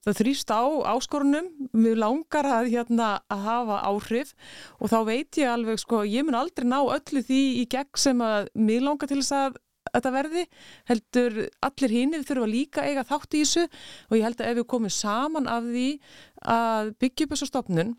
það 0.05 0.19
þrýst 0.21 0.53
á 0.53 0.63
áskorunum. 0.93 1.49
Við 1.73 1.97
langar 2.01 2.47
að, 2.47 2.69
hérna, 2.75 3.09
að 3.31 3.43
hafa 3.47 3.81
áhrif 3.89 4.35
og 4.79 4.91
þá 4.91 4.99
veit 5.09 5.41
ég 5.41 5.51
alveg 5.51 5.81
sko, 5.81 6.03
ég 6.07 6.25
mun 6.27 6.39
aldrei 6.39 6.67
ná 6.67 6.79
öllu 6.81 7.23
því 7.25 7.41
í 7.61 7.67
gegn 7.71 7.99
sem 7.99 8.23
að 8.25 8.51
mig 8.55 8.81
langar 8.83 9.11
til 9.11 9.21
þess 9.21 9.37
að 9.37 9.59
þetta 9.91 10.11
verði, 10.13 10.43
heldur 10.87 11.39
allir 11.67 11.95
hinnir 11.95 12.25
þurfa 12.27 12.47
líka 12.49 12.85
eiga 12.85 13.03
þátt 13.07 13.35
í 13.35 13.41
þessu 13.43 13.65
og 13.65 14.17
ég 14.17 14.25
held 14.27 14.41
að 14.43 14.51
ef 14.51 14.59
við 14.61 14.67
komum 14.73 14.93
saman 14.93 15.49
af 15.51 15.67
því 15.67 15.87
að 16.53 16.93
byggja 17.01 17.27
upp 17.27 17.33
þessu 17.35 17.49
stopnun 17.49 17.95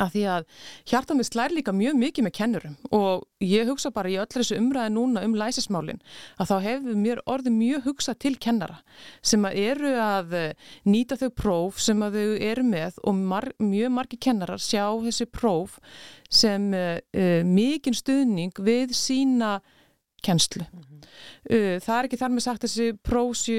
að 0.00 0.14
því 0.14 0.24
að 0.34 0.46
hjarta 0.90 1.16
mig 1.16 1.28
slær 1.28 1.54
líka 1.54 1.74
mjög 1.76 1.98
mikið 2.00 2.26
með 2.26 2.34
kennurum 2.38 2.76
og 2.96 3.24
ég 3.44 3.68
hugsa 3.68 3.92
bara 3.94 4.10
í 4.12 4.16
öll 4.20 4.30
þessu 4.32 4.58
umræði 4.58 4.94
núna 4.94 5.24
um 5.26 5.36
læsismálin 5.38 6.00
að 6.40 6.50
þá 6.50 6.56
hefur 6.68 6.98
mér 7.04 7.22
orðið 7.30 7.56
mjög 7.58 7.86
hugsað 7.88 8.20
til 8.24 8.34
kennara 8.46 8.80
sem 9.22 9.44
að 9.46 9.60
eru 9.64 9.94
að 10.00 10.36
nýta 10.88 11.18
þau 11.20 11.30
próf 11.42 11.80
sem 11.84 12.02
að 12.04 12.18
þau 12.18 12.34
eru 12.50 12.66
með 12.68 13.00
og 13.04 13.22
mar 13.32 13.50
mjög 13.62 13.94
margi 13.98 14.20
kennarar 14.28 14.62
sjá 14.62 14.86
þessi 15.04 15.28
próf 15.30 15.78
sem 16.34 16.70
uh, 16.74 16.98
mikinn 17.46 17.96
stuðning 17.96 18.54
við 18.64 18.94
sína 18.96 19.58
kennslu. 20.24 20.64
Mm 20.64 20.84
-hmm. 20.84 21.08
uh, 21.54 21.74
það 21.84 21.96
er 21.98 22.08
ekki 22.08 22.20
þar 22.22 22.32
með 22.34 22.46
sagt 22.46 22.64
þessi 22.66 22.86
prósju 23.08 23.58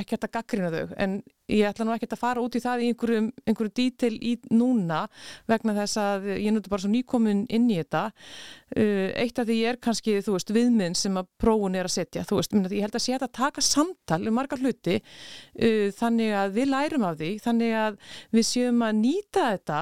ekki 0.00 0.18
að 0.18 0.32
gaggrina 0.36 0.70
þau 0.74 0.96
en 0.96 1.20
ég 1.50 1.68
ætla 1.68 1.86
nú 1.86 1.94
ekki 1.94 2.08
að 2.10 2.20
fara 2.20 2.42
út 2.42 2.56
í 2.56 2.62
það 2.62 2.82
í 2.84 2.88
einhverju, 2.90 3.20
einhverju 3.48 3.72
dítil 3.74 4.12
í 4.22 4.32
núna 4.54 5.02
vegna 5.50 5.74
þess 5.74 6.00
að 6.00 6.28
ég 6.36 6.54
nútti 6.54 6.72
bara 6.72 6.84
svo 6.84 6.90
nýkomin 6.92 7.44
inn 7.50 7.68
í 7.70 7.78
þetta 7.80 8.02
uh, 8.10 9.08
eitt 9.22 9.38
af 9.38 9.48
því 9.48 9.58
er 9.70 9.80
kannski 9.82 10.18
þú 10.24 10.36
veist 10.36 10.54
viðminn 10.54 10.98
sem 10.98 11.16
að 11.20 11.30
prófun 11.40 11.78
er 11.78 11.88
að 11.88 11.96
setja 11.98 12.26
þú 12.28 12.40
veist, 12.40 12.58
ég 12.70 12.84
held 12.86 12.98
að 12.98 13.06
sé 13.06 13.16
að 13.18 13.30
taka 13.32 13.64
samtal 13.64 14.22
um 14.26 14.36
margar 14.38 14.62
hluti 14.62 15.00
uh, 15.00 15.88
þannig 15.96 16.34
að 16.42 16.58
við 16.58 16.70
lærum 16.74 17.08
af 17.08 17.18
því, 17.20 17.32
þannig 17.46 17.78
að 17.86 17.96
við 18.30 18.46
séum 18.52 18.84
að 18.86 19.00
nýta 19.00 19.48
þetta 19.54 19.80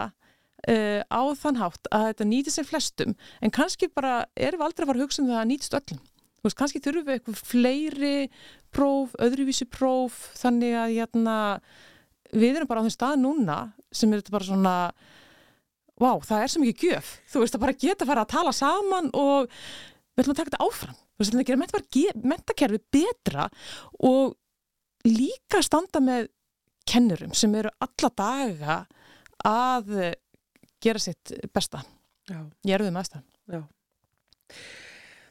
uh, 0.66 1.00
á 1.06 1.22
þann 1.38 1.60
hátt 1.62 1.90
að 1.94 2.06
þetta 2.10 2.28
nýti 2.32 2.54
sér 2.54 2.68
flestum 2.68 3.16
en 3.40 3.54
kannski 3.54 3.90
bara 3.92 4.22
erum 4.34 4.62
við 4.62 4.70
aldrei 4.70 4.84
að 4.84 4.92
fara 4.92 5.00
að 5.00 5.06
hugsa 5.06 5.22
um 5.22 5.32
það 5.32 5.42
að 5.42 5.50
nýtist 5.52 5.78
öllum 5.80 6.06
veist, 6.48 6.58
kannski 6.58 6.82
þurfum 6.84 7.06
við 7.06 7.18
eitthvað 7.18 7.42
fleiri 7.50 8.14
próf, 8.74 9.14
öðruvísi 9.22 9.68
próf, 9.70 10.18
þannig 10.38 10.74
að 10.78 10.94
hérna, 10.96 11.36
við 12.32 12.58
erum 12.58 12.70
bara 12.70 12.82
á 12.82 12.86
þeim 12.86 12.96
stað 12.96 13.20
núna 13.22 13.58
sem 13.94 14.12
er 14.12 14.22
þetta 14.22 14.34
bara 14.34 14.48
svona, 14.48 14.74
vá, 15.98 16.10
það 16.24 16.42
er 16.42 16.52
svo 16.52 16.64
mikið 16.64 16.88
gjöf. 16.88 17.12
Þú 17.32 17.44
veist, 17.44 17.56
að 17.56 17.64
bara 17.64 17.78
geta 17.84 18.04
að 18.04 18.12
fara 18.12 18.24
að 18.26 18.32
tala 18.34 18.56
saman 18.56 19.12
og 19.16 19.48
við 19.48 20.24
ætlum 20.24 20.34
að 20.34 20.40
taka 20.40 20.50
þetta 20.50 20.66
áfram. 20.66 20.98
Þú 20.98 21.22
veist, 21.22 21.36
það 21.36 21.48
gerir 21.48 22.22
mentakerfi 22.32 22.82
betra 22.94 23.48
og 24.06 24.36
líka 25.08 25.62
standa 25.64 26.02
með 26.04 26.28
kennurum 26.88 27.34
sem 27.36 27.54
eru 27.58 27.72
alla 27.84 28.10
daga 28.16 28.78
að 29.46 29.94
gera 30.82 31.02
sitt 31.02 31.32
besta. 31.54 31.82
Já. 32.28 32.42
Ég 32.66 32.76
er 32.76 32.84
við 32.84 32.94
með 32.94 33.12
það. 33.14 33.24
Já. 33.48 33.62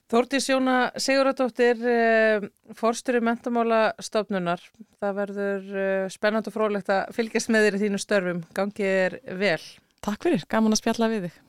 Þórtís 0.07 0.45
Jóna 0.47 0.93
Siguradóttir, 0.95 1.81
eh, 1.83 2.45
fórsturi 2.71 3.19
mentamála 3.19 3.91
stofnunar. 3.99 4.61
Það 5.03 5.17
verður 5.17 5.65
eh, 5.75 6.07
spennand 6.07 6.47
og 6.47 6.55
frólægt 6.55 6.87
að 6.87 7.11
fylgjast 7.17 7.51
með 7.51 7.67
þér 7.67 7.75
í 7.75 7.81
þínu 7.81 7.99
störfum. 7.99 8.39
Gangið 8.55 8.87
er 8.87 9.19
vel. 9.35 9.59
Takk 9.99 10.23
fyrir, 10.23 10.47
gaman 10.47 10.71
að 10.71 10.79
spjalla 10.79 11.11
við 11.11 11.27
þig. 11.27 11.43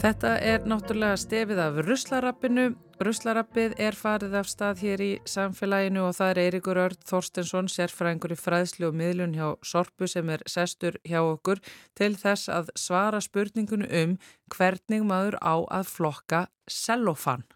Þetta 0.00 0.38
er 0.40 0.64
náttúrulega 0.64 1.20
stefið 1.20 1.58
af 1.60 1.84
ruslarappinu. 1.84 2.72
Ruslarappið 3.00 3.78
er 3.80 3.96
farið 3.96 4.34
af 4.36 4.48
stað 4.50 4.80
hér 4.84 5.00
í 5.00 5.12
samfélaginu 5.24 6.02
og 6.04 6.18
það 6.18 6.30
er 6.34 6.38
Eirikur 6.42 6.78
Örd 6.82 7.04
Þorstensson, 7.08 7.68
sérfræðingur 7.72 8.34
í 8.34 8.36
fræðslu 8.36 8.90
og 8.90 8.96
miðlun 9.00 9.32
hjá 9.38 9.46
Sorpu 9.64 10.04
sem 10.10 10.28
er 10.28 10.42
sestur 10.44 10.98
hjá 11.08 11.22
okkur 11.22 11.62
til 11.96 12.10
þess 12.20 12.50
að 12.52 12.68
svara 12.76 13.22
spurningunum 13.24 13.88
um 13.88 14.12
hvernig 14.52 15.06
maður 15.08 15.38
á 15.40 15.64
að 15.80 15.88
flokka 15.88 16.40
sellofan. 16.68 17.46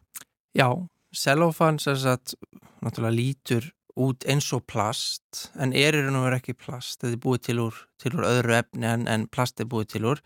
Já, 0.56 0.70
sellofan 1.12 1.76
sem 1.82 1.98
sagt 2.00 2.38
náttúrulega 2.80 3.18
lítur 3.18 3.66
út 4.00 4.24
eins 4.24 4.48
og 4.56 4.64
plast 4.64 5.50
en 5.60 5.74
er 5.76 5.92
raun 5.98 6.16
og 6.22 6.24
veru 6.24 6.38
ekki 6.38 6.54
plast. 6.56 7.02
Þetta 7.02 7.18
er 7.18 7.20
búið 7.26 7.42
til 7.50 7.58
úr, 7.66 7.82
til 8.00 8.14
úr 8.16 8.30
öðru 8.30 8.56
efni 8.62 8.88
en, 8.88 9.04
en 9.12 9.28
plast 9.28 9.60
er 9.60 9.68
búið 9.68 9.92
til 9.92 10.08
úr 10.14 10.24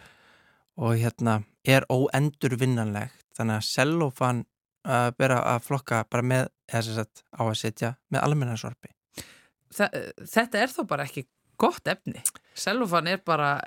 og 0.79 0.95
hérna 1.03 1.41
er 1.67 1.83
óendurvinnanlegt 1.91 3.27
þannig 3.35 3.59
að 3.59 3.67
sellofan 3.67 4.45
uh, 4.89 5.09
bera 5.19 5.43
að 5.55 5.67
flokka 5.69 6.03
bara 6.11 6.27
með 6.27 6.49
sagt, 6.69 7.25
á 7.33 7.43
að 7.45 7.59
setja 7.61 7.95
með 8.13 8.25
almennasorpi 8.27 8.95
Þetta 9.69 10.63
er 10.63 10.73
þó 10.73 10.83
bara 10.89 11.05
ekki 11.05 11.27
gott 11.61 11.89
efni 11.91 12.23
sellofan 12.57 13.11
er 13.13 13.21
bara 13.25 13.59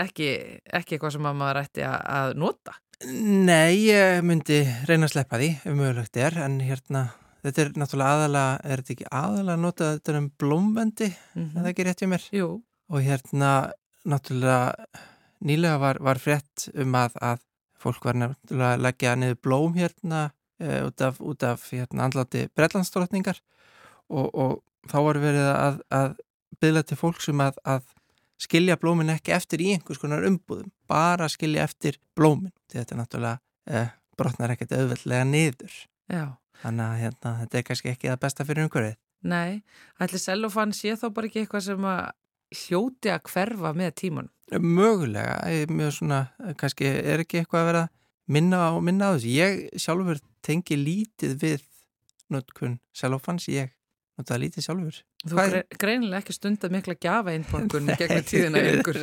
ekki, 0.00 0.30
ekki 0.64 0.96
eitthvað 0.96 1.16
sem 1.16 1.26
maður 1.26 1.62
ætti 1.64 1.84
að 1.86 2.36
nota 2.40 2.78
Nei, 3.00 3.88
ég 3.88 4.20
myndi 4.24 4.60
reyna 4.88 5.08
að 5.08 5.14
sleppa 5.14 5.40
því 5.40 5.50
ef 5.56 5.76
mögulegt 5.76 6.18
er 6.20 6.36
en 6.44 6.58
hérna 6.60 7.06
þetta 7.40 7.62
er 7.62 7.70
náttúrulega 7.80 8.16
aðalega 8.16 8.56
er 8.64 8.82
þetta 8.82 8.94
ekki 8.96 9.06
aðalega 9.20 9.54
að 9.54 9.62
nota 9.64 9.92
þetta 9.94 10.16
um 10.18 10.26
blómvendi 10.42 11.08
mm 11.08 11.44
-hmm. 11.44 11.54
það 11.54 11.70
ekki 11.70 11.86
rétt 11.88 12.02
í 12.02 12.10
mér 12.10 12.26
Jú. 12.36 12.48
og 12.88 13.06
hérna 13.06 13.52
náttúrulega 14.04 14.74
nýlega 15.40 15.78
var, 15.80 16.00
var 16.00 16.20
frétt 16.20 16.68
um 16.74 16.94
að, 16.94 17.16
að 17.20 17.40
fólk 17.80 18.04
var 18.04 18.18
nefnilega 18.20 18.74
að 18.74 18.84
leggja 18.84 19.16
niður 19.16 19.40
blóm 19.40 19.74
hérna 19.78 20.30
e, 20.60 20.80
út 20.86 21.04
af, 21.04 21.20
út 21.20 21.46
af 21.46 21.64
hérna, 21.72 22.06
andlati 22.06 22.46
brellanstrótningar 22.56 23.40
og, 24.10 24.28
og 24.34 24.90
þá 24.90 24.98
var 25.06 25.20
verið 25.22 25.48
að, 25.52 25.80
að 25.94 26.12
byggla 26.60 26.84
til 26.86 27.00
fólk 27.00 27.22
sem 27.24 27.36
um 27.36 27.44
að, 27.46 27.60
að 27.64 27.88
skilja 28.40 28.78
blómin 28.80 29.12
ekki 29.12 29.34
eftir 29.36 29.62
í 29.64 29.72
einhvers 29.74 30.00
konar 30.00 30.24
umbúðum, 30.24 30.70
bara 30.88 31.28
skilja 31.28 31.66
eftir 31.68 32.00
blómin, 32.16 32.54
þetta 32.72 32.96
er 32.96 33.00
náttúrulega 33.02 33.36
e, 33.68 33.84
brotnar 34.16 34.54
ekkert 34.54 34.76
auðveldlega 34.76 35.28
niður 35.28 35.76
Já. 36.10 36.24
þannig 36.62 36.86
að 36.86 37.04
hérna, 37.04 37.36
þetta 37.42 37.60
er 37.60 37.68
kannski 37.68 37.92
ekki 37.92 38.10
það 38.10 38.24
besta 38.24 38.48
fyrir 38.48 38.68
umhverfið 38.68 38.98
Nei, 39.20 39.60
ætli 40.00 40.16
selofan 40.16 40.70
sé 40.72 40.94
þá 40.96 41.10
bara 41.12 41.28
ekki 41.28 41.42
eitthvað 41.42 41.66
sem 41.66 41.82
að 41.84 42.04
hljóti 42.62 43.10
að 43.12 43.26
hverfa 43.28 43.72
með 43.76 43.90
tímun 44.00 44.30
Mögulega, 44.50 45.36
mjög 45.70 45.92
svona 45.94 46.24
kannski 46.58 46.88
er 46.88 47.22
ekki 47.22 47.42
eitthvað 47.42 47.60
að 47.60 47.68
vera 47.68 47.82
minna 48.30 48.62
á, 48.70 48.70
minna 48.82 49.10
á 49.10 49.14
þessu. 49.14 49.30
Ég 49.34 49.60
sjálfur 49.80 50.20
tengi 50.44 50.78
lítið 50.78 51.36
við 51.40 51.66
notkun 52.30 52.78
selofans, 52.96 53.48
ég 53.50 53.72
notaði 54.20 54.44
lítið 54.44 54.66
sjálfur. 54.66 55.00
Þú 55.20 55.36
gre 55.36 55.62
greinilega 55.80 56.20
ekki 56.22 56.34
stundar 56.36 56.72
mikla 56.72 56.94
gjafa 57.00 57.34
innborgun 57.36 57.90
gegnum 58.00 58.24
tíðina 58.28 58.62
yngur. 58.70 59.00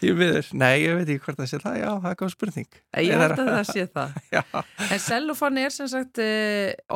Því 0.00 0.14
miður, 0.18 0.48
nei, 0.62 0.72
ég 0.82 0.98
veit 0.98 1.12
ekki 1.14 1.26
hvort 1.26 1.40
það 1.42 1.50
sé 1.50 1.60
það, 1.62 1.76
já, 1.82 1.90
það 1.90 2.08
er 2.10 2.18
góð 2.22 2.32
spurning. 2.34 2.80
Ég 3.04 3.22
held 3.24 3.36
að 3.36 3.52
það 3.52 3.68
sé 3.70 3.86
það. 3.98 4.18
en 4.96 5.04
selofan 5.06 5.62
er 5.62 5.76
sem 5.76 5.92
sagt 5.92 6.24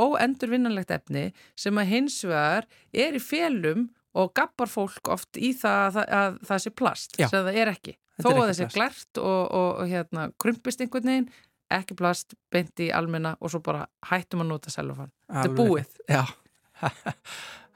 óendurvinnanlegt 0.07 0.97
efni 0.99 1.29
sem 1.59 1.83
að 1.83 1.95
hins 1.95 2.18
vegar 2.26 2.68
er 3.07 3.18
í 3.18 3.22
félum 3.22 3.89
og 4.18 4.35
gappar 4.35 4.70
fólk 4.70 5.11
oft 5.12 5.39
í 5.39 5.53
það 5.55 6.03
að, 6.03 6.12
að 6.18 6.39
það 6.51 6.62
sé 6.64 6.74
plast, 6.74 7.18
sem 7.18 7.35
það 7.35 7.62
er 7.62 7.74
ekki 7.76 7.99
þó 8.18 8.31
að 8.33 8.41
það 8.41 8.57
sé 8.59 8.68
glært 8.74 9.20
og, 9.22 9.43
og, 9.55 9.68
og 9.83 9.91
hérna, 9.91 10.24
krumpist 10.43 10.83
einhvern 10.83 11.11
veginn, 11.11 11.29
ekki 11.71 11.97
plast 11.99 12.35
beint 12.53 12.81
í 12.81 12.91
almenna 12.95 13.37
og 13.41 13.53
svo 13.53 13.61
bara 13.64 13.87
hættum 14.11 14.45
að 14.45 14.53
nota 14.53 14.73
selofan, 14.73 15.12
þetta 15.29 15.49
er 15.51 15.57
búið. 15.59 15.99
Já, 16.09 16.25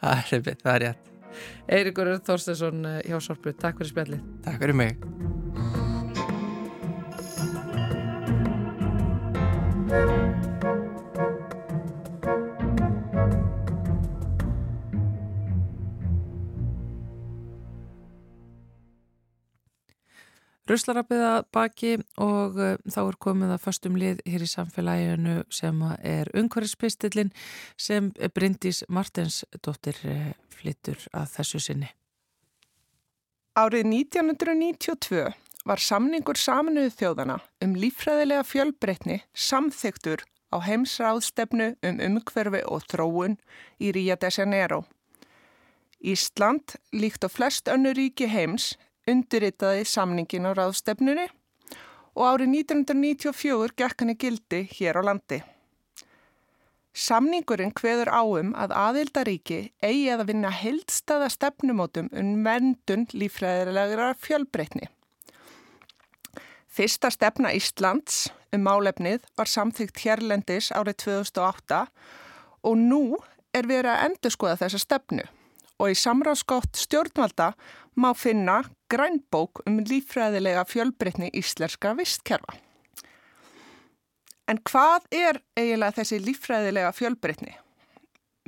það 0.03 0.35
er 0.39 0.61
það 0.65 0.75
er 0.75 0.87
rétt. 0.87 1.11
Eirikur 1.73 2.11
Þorstesson 2.27 2.85
eh, 2.85 3.01
hjá 3.09 3.17
Sorpu, 3.25 3.55
takk 3.57 3.81
fyrir 3.81 3.93
spjallið. 3.95 4.27
Takk 4.45 4.61
fyrir 4.61 4.77
mig 4.77 4.97
ruslarabbiða 20.73 21.33
baki 21.55 21.95
og 22.23 22.59
uh, 22.59 22.75
þá 22.89 23.01
er 23.05 23.19
komið 23.27 23.55
að 23.55 23.65
föstum 23.67 23.99
lið 24.01 24.23
hér 24.29 24.45
í 24.45 24.51
samfélaginu 24.51 25.37
sem 25.53 25.85
er 26.01 26.31
umhverfispistillin 26.37 27.33
sem 27.77 28.11
Bryndís 28.35 28.83
Martensdóttir 28.89 30.01
uh, 30.09 30.33
flyttur 30.53 30.99
að 31.13 31.31
þessu 31.37 31.63
sinni. 31.63 31.93
Árið 33.53 33.85
1992 33.93 35.27
var 35.69 35.81
samningur 35.83 36.39
saminuðu 36.41 36.93
þjóðana 36.97 37.39
um 37.63 37.75
lífræðilega 37.79 38.45
fjölbreytni 38.49 39.19
samþyktur 39.37 40.25
á 40.53 40.57
heimsráðstefnu 40.67 41.69
um 41.89 42.01
umhverfi 42.09 42.63
og 42.69 42.87
þróun 42.91 43.37
í 43.81 43.93
Ríja 43.95 44.17
de 44.21 44.31
Janeiro. 44.33 44.83
Ísland, 46.03 46.77
líkt 46.93 47.25
á 47.25 47.29
flest 47.31 47.71
önnu 47.71 47.93
ríki 47.95 48.27
heims, 48.27 48.75
undirritaði 49.11 49.87
samningin 49.89 50.47
á 50.47 50.53
ráðstefnunni 50.55 51.27
og 52.13 52.27
árið 52.29 52.53
1994 52.63 53.75
gekk 53.79 54.05
henni 54.05 54.17
gildi 54.21 54.63
hér 54.77 55.01
á 55.01 55.03
landi. 55.09 55.41
Samningurinn 56.93 57.73
hveður 57.73 58.11
áum 58.13 58.51
að 58.53 58.75
aðildaríki 58.77 59.61
eigi 59.81 60.11
að 60.13 60.27
vinna 60.29 60.51
heldstaða 60.53 61.31
stefnumótum 61.33 62.11
um 62.13 62.33
vendun 62.45 63.07
lífræðilegra 63.17 64.13
fjölbreytni. 64.21 64.91
Fyrsta 66.73 67.09
stefna 67.13 67.53
Íslands 67.57 68.27
um 68.53 68.65
málefnið 68.65 69.25
var 69.37 69.49
samþygt 69.49 70.05
hérlendis 70.05 70.69
árið 70.73 71.01
2008 71.07 71.87
og 72.69 72.77
nú 72.81 73.05
er 73.57 73.69
verið 73.69 73.95
að 73.95 74.05
endur 74.07 74.37
skoða 74.37 74.61
þessa 74.61 74.81
stefnu 74.85 75.25
og 75.83 75.91
í 75.91 75.99
samráðskátt 75.99 76.79
stjórnvalda 76.79 77.53
má 77.99 78.13
finna 78.15 78.63
grænbók 78.93 79.65
um 79.67 79.81
lífræðilega 79.83 80.63
fjölbreytni 80.71 81.33
íslenska 81.35 81.97
vistkerfa. 81.99 82.55
En 84.47 84.61
hvað 84.69 85.09
er 85.15 85.41
eiginlega 85.59 85.99
þessi 85.99 86.21
lífræðilega 86.23 86.93
fjölbreytni? 86.95 87.57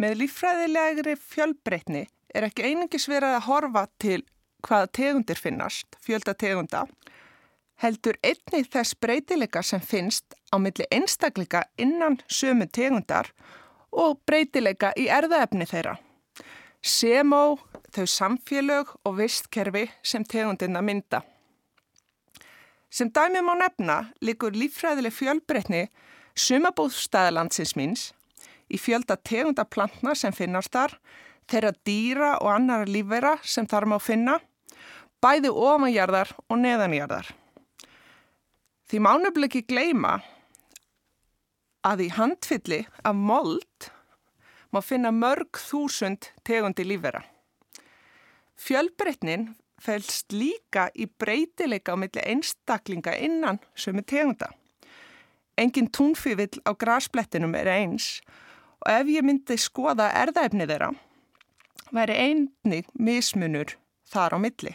Með 0.01 0.17
lífræðilegri 0.23 1.15
fjölbreytni 1.19 2.07
er 2.35 2.47
ekki 2.49 2.67
einingis 2.71 3.09
verið 3.11 3.37
að 3.37 3.47
horfa 3.49 3.85
til 4.03 4.23
hvaða 4.65 4.91
tegundir 4.97 5.39
finnast, 5.39 5.99
fjölda 6.03 6.35
tegunda, 6.39 6.85
heldur 7.83 8.17
einnig 8.25 8.71
þess 8.73 8.97
breytileika 9.01 9.63
sem 9.63 9.83
finnst 9.83 10.35
á 10.55 10.57
milli 10.59 10.87
einstakleika 10.95 11.65
innan 11.79 12.19
sömu 12.29 12.67
tegundar 12.73 13.31
og 13.93 14.19
breytileika 14.27 14.93
í 14.99 15.07
erðaefni 15.13 15.67
þeirra, 15.71 15.97
sem 16.85 17.33
á 17.33 17.57
þau 17.95 18.07
samfélög 18.11 18.91
og 19.09 19.17
vistkerfi 19.19 19.87
sem 20.05 20.25
tegundina 20.25 20.83
mynda. 20.85 21.23
Sem 22.93 23.09
dæmi 23.11 23.41
má 23.43 23.55
nefna 23.59 23.97
likur 24.23 24.55
líffræðileg 24.55 25.15
fjölbreytni 25.17 25.87
sumabúðstæðalandsins 26.39 27.75
míns 27.79 28.11
í 28.69 28.79
fjölda 28.79 29.17
tegunda 29.17 29.65
plantna 29.65 30.15
sem 30.19 30.35
finnast 30.35 30.73
þar, 30.75 30.99
þeirra 31.51 31.73
dýra 31.87 32.31
og 32.41 32.53
annara 32.53 32.89
lífvera 32.89 33.35
sem 33.43 33.67
þar 33.67 33.89
má 33.91 33.97
finna, 34.03 34.39
bæði 35.25 35.51
ofanjarðar 35.51 36.35
og 36.49 36.61
neðanjarðar. 36.61 37.33
Því 38.85 39.01
mánubli 39.01 39.49
ekki 39.49 39.65
gleima 39.67 40.19
að 41.85 42.07
í 42.07 42.09
handfylli 42.13 42.85
af 43.05 43.17
mold 43.17 43.91
má 44.75 44.83
finna 44.83 45.13
mörg 45.15 45.55
þúsund 45.55 46.33
tegundi 46.43 46.83
lífvera. 46.87 47.23
Fjölbreytnin 48.59 49.53
fælst 49.83 50.33
líka 50.35 50.89
í 50.95 51.07
breytileika 51.07 51.95
á 51.95 51.97
milli 51.99 52.23
einstaklinga 52.23 53.15
innan 53.23 53.61
sömu 53.79 54.03
tegunda. 54.03 54.51
Engin 55.59 55.91
túnfívill 55.91 56.59
á 56.67 56.75
græsplettinum 56.75 57.55
er 57.55 57.71
eins 57.71 58.21
og 58.83 58.91
ef 58.91 59.11
ég 59.11 59.27
myndi 59.27 59.57
skoða 59.61 60.11
erðaefni 60.25 60.67
þeirra, 60.67 60.91
væri 61.95 62.17
einnig 62.27 62.89
mismunur 62.99 63.77
þar 64.11 64.35
á 64.35 64.39
milli. 64.43 64.75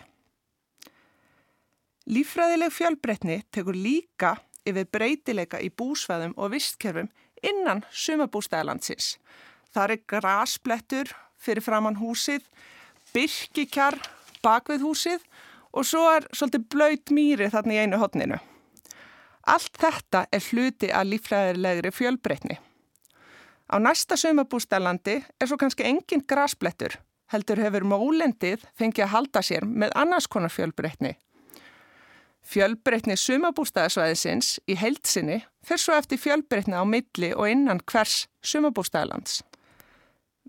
Lífræðileg 2.09 2.71
fjölbreytni 2.73 3.41
tekur 3.51 3.75
líka 3.75 4.37
yfir 4.65 4.87
breytileika 4.89 5.59
í 5.61 5.69
búsvæðum 5.69 6.33
og 6.37 6.55
vistkerfum 6.55 7.11
innan 7.43 7.83
sumabústæðalandsins. 7.91 9.17
Það 9.73 9.93
er 9.93 10.05
græsplettur 10.09 11.11
fyrir 11.39 11.63
framann 11.63 11.99
húsið, 11.99 12.43
byrkikjar 13.13 13.97
bakvið 14.43 14.85
húsið 14.85 15.25
og 15.73 15.85
svo 15.85 16.05
er 16.15 16.25
svolítið 16.33 16.65
blöyt 16.73 17.13
mýri 17.13 17.49
þarna 17.53 17.75
í 17.75 17.83
einu 17.83 17.99
hodninu. 18.01 18.39
Allt 19.49 19.77
þetta 19.81 20.25
er 20.33 20.43
hluti 20.51 20.89
að 20.93 21.13
lífræðilegri 21.13 21.91
fjölbreytni. 21.93 22.59
Á 23.69 23.75
næsta 23.77 24.17
sömabústælandi 24.17 25.19
er 25.21 25.47
svo 25.49 25.57
kannski 25.57 25.85
engin 25.85 26.25
grasblettur, 26.25 26.97
heldur 27.29 27.61
hefur 27.61 27.85
mólendið 27.85 28.65
fengið 28.77 29.05
að 29.05 29.13
halda 29.13 29.43
sér 29.45 29.65
með 29.65 29.93
annars 29.95 30.27
konar 30.27 30.53
fjölbreytni. 30.53 31.15
Fjölbreytni 32.49 33.13
sumabústæðasvæðisins 33.19 34.55
í 34.65 34.77
heilsinni 34.79 35.43
fyrir 35.65 35.83
svo 35.83 35.97
eftir 35.99 36.17
fjölbreytni 36.17 36.73
á 36.73 36.85
milli 36.87 37.29
og 37.35 37.45
innan 37.51 37.81
hvers 37.85 38.23
sumabústæðalands. 38.41 39.43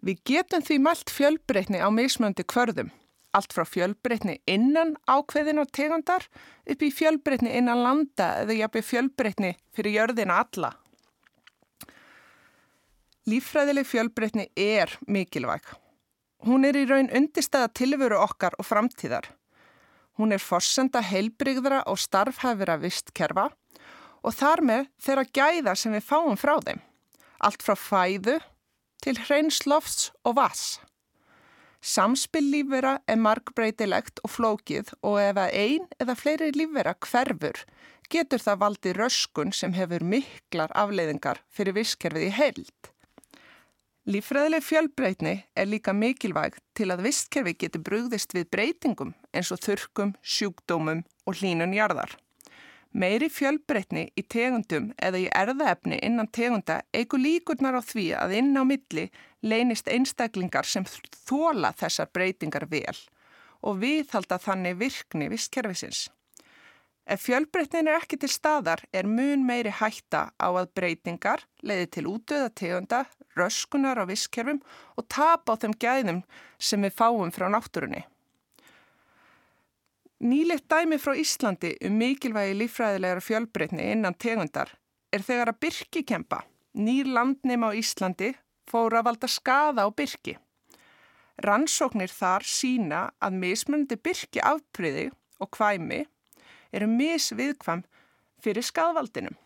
Við 0.00 0.22
getum 0.24 0.64
því 0.64 0.78
mælt 0.80 1.12
fjölbreytni 1.12 1.80
á 1.82 1.88
mismöndi 1.92 2.46
kvörðum 2.48 2.90
allt 3.36 3.54
frá 3.54 3.64
fjölbreytni 3.68 4.38
innan 4.50 4.96
ákveðin 5.06 5.62
og 5.62 5.70
tegundar 5.74 6.26
upp 6.66 6.82
í 6.82 6.90
fjölbreytni 6.94 7.52
innan 7.58 7.82
landa 7.84 8.30
eða 8.42 8.58
jafnveg 8.64 8.86
fjölbreytni 8.86 9.52
fyrir 9.76 9.96
jörðina 9.98 10.40
alla. 10.44 10.72
Lífræðileg 13.30 13.86
fjölbreytni 13.86 14.48
er 14.58 14.96
mikilvæg. 15.06 15.62
Hún 16.46 16.64
er 16.66 16.78
í 16.80 16.86
raun 16.88 17.10
undirstæða 17.14 17.70
tilveru 17.76 18.18
okkar 18.18 18.56
og 18.58 18.66
framtíðar. 18.66 19.28
Hún 20.18 20.32
er 20.34 20.42
forsenda 20.42 21.02
heilbrigðra 21.04 21.84
og 21.88 22.00
starfhæfira 22.00 22.78
vistkerfa 22.80 23.50
og 24.20 24.34
þar 24.36 24.64
með 24.66 24.88
þeirra 25.00 25.26
gæða 25.28 25.76
sem 25.76 25.94
við 25.94 26.08
fáum 26.08 26.40
frá 26.40 26.56
þeim. 26.64 26.80
Allt 27.40 27.62
frá 27.64 27.76
fæðu 27.78 28.40
til 29.04 29.18
hreinslofts 29.26 30.10
og 30.24 30.36
vass. 30.38 30.78
Samspill 31.80 32.50
lífvera 32.52 32.98
er 33.08 33.16
markbreytilegt 33.16 34.20
og 34.24 34.34
flókið 34.34 34.92
og 35.00 35.16
ef 35.22 35.38
að 35.40 35.54
ein 35.56 35.86
eða 35.96 36.16
fleiri 36.18 36.50
lífvera 36.52 36.92
hverfur 37.00 37.62
getur 38.12 38.42
það 38.42 38.62
valdið 38.64 38.96
röskun 38.98 39.52
sem 39.56 39.72
hefur 39.72 40.04
miklar 40.04 40.72
afleiðingar 40.76 41.40
fyrir 41.48 41.78
visskerfið 41.78 42.26
í 42.26 42.32
heild. 42.36 42.90
Lífræðileg 44.10 44.64
fjölbreytni 44.64 45.34
er 45.54 45.68
líka 45.68 45.92
mikilvæg 45.94 46.56
til 46.76 46.88
að 46.90 47.04
vistkerfi 47.04 47.54
getur 47.60 47.84
brugðist 47.86 48.34
við 48.34 48.48
breytingum 48.52 49.14
eins 49.32 49.52
og 49.54 49.60
þurkum, 49.62 50.14
sjúkdómum 50.20 51.04
og 51.28 51.36
hlínun 51.38 51.76
jarðar. 51.76 52.16
Meiri 52.90 53.28
fjölbreytni 53.30 54.08
í 54.18 54.22
tegundum 54.26 54.88
eða 54.98 55.20
í 55.22 55.26
erðaefni 55.30 56.00
innan 56.02 56.26
tegunda 56.34 56.80
eigur 56.90 57.22
líkurnar 57.22 57.78
á 57.78 57.82
því 57.86 58.06
að 58.18 58.34
inn 58.40 58.50
á 58.58 58.66
milli 58.66 59.04
leynist 59.46 59.86
einstaklingar 59.86 60.66
sem 60.66 60.86
þóla 61.28 61.70
þessar 61.78 62.10
breytingar 62.10 62.66
vel 62.72 62.98
og 63.62 63.78
viðhalda 63.78 64.40
þannig 64.42 64.80
virkni 64.80 65.30
visskerfisins. 65.30 66.08
Ef 67.06 67.22
fjölbreytnin 67.28 67.86
er 67.86 68.00
ekki 68.00 68.18
til 68.18 68.30
staðar 68.30 68.82
er 68.90 69.06
mun 69.06 69.46
meiri 69.46 69.70
hætta 69.70 70.28
á 70.34 70.48
að 70.50 70.72
breytingar 70.74 71.46
leiði 71.62 71.86
til 71.94 72.06
útöða 72.10 72.50
tegunda, 72.50 73.04
röskunar 73.38 74.02
á 74.02 74.04
visskerfum 74.10 74.58
og 74.98 75.06
tap 75.06 75.46
á 75.46 75.54
þeim 75.54 75.78
gæðum 75.78 76.24
sem 76.58 76.82
við 76.82 76.98
fáum 76.98 77.30
frá 77.30 77.46
náttúrunni. 77.46 78.02
Nýlegt 80.20 80.66
dæmi 80.68 80.98
frá 81.00 81.14
Íslandi 81.16 81.70
um 81.88 81.94
mikilvægi 81.96 82.52
lífræðilegar 82.60 83.22
fjölbreytni 83.24 83.86
innan 83.94 84.12
tegundar 84.20 84.68
er 85.16 85.22
þegar 85.24 85.48
að 85.48 85.60
byrki 85.64 86.02
kempa, 86.04 86.42
nýr 86.76 87.08
landnum 87.08 87.62
á 87.64 87.70
Íslandi, 87.72 88.34
fóru 88.68 88.98
að 88.98 89.06
valda 89.06 89.30
skaða 89.32 89.86
á 89.86 89.88
byrki. 89.88 90.34
Rannsóknir 91.40 92.12
þar 92.12 92.44
sína 92.44 92.98
að 93.16 93.38
mismundi 93.40 93.96
byrki 93.96 94.42
afpriði 94.44 95.06
og 95.40 95.48
kvæmi 95.56 96.02
eru 96.68 96.88
misviðkvam 96.90 97.80
fyrir 98.44 98.66
skadvaldinum. 98.68 99.38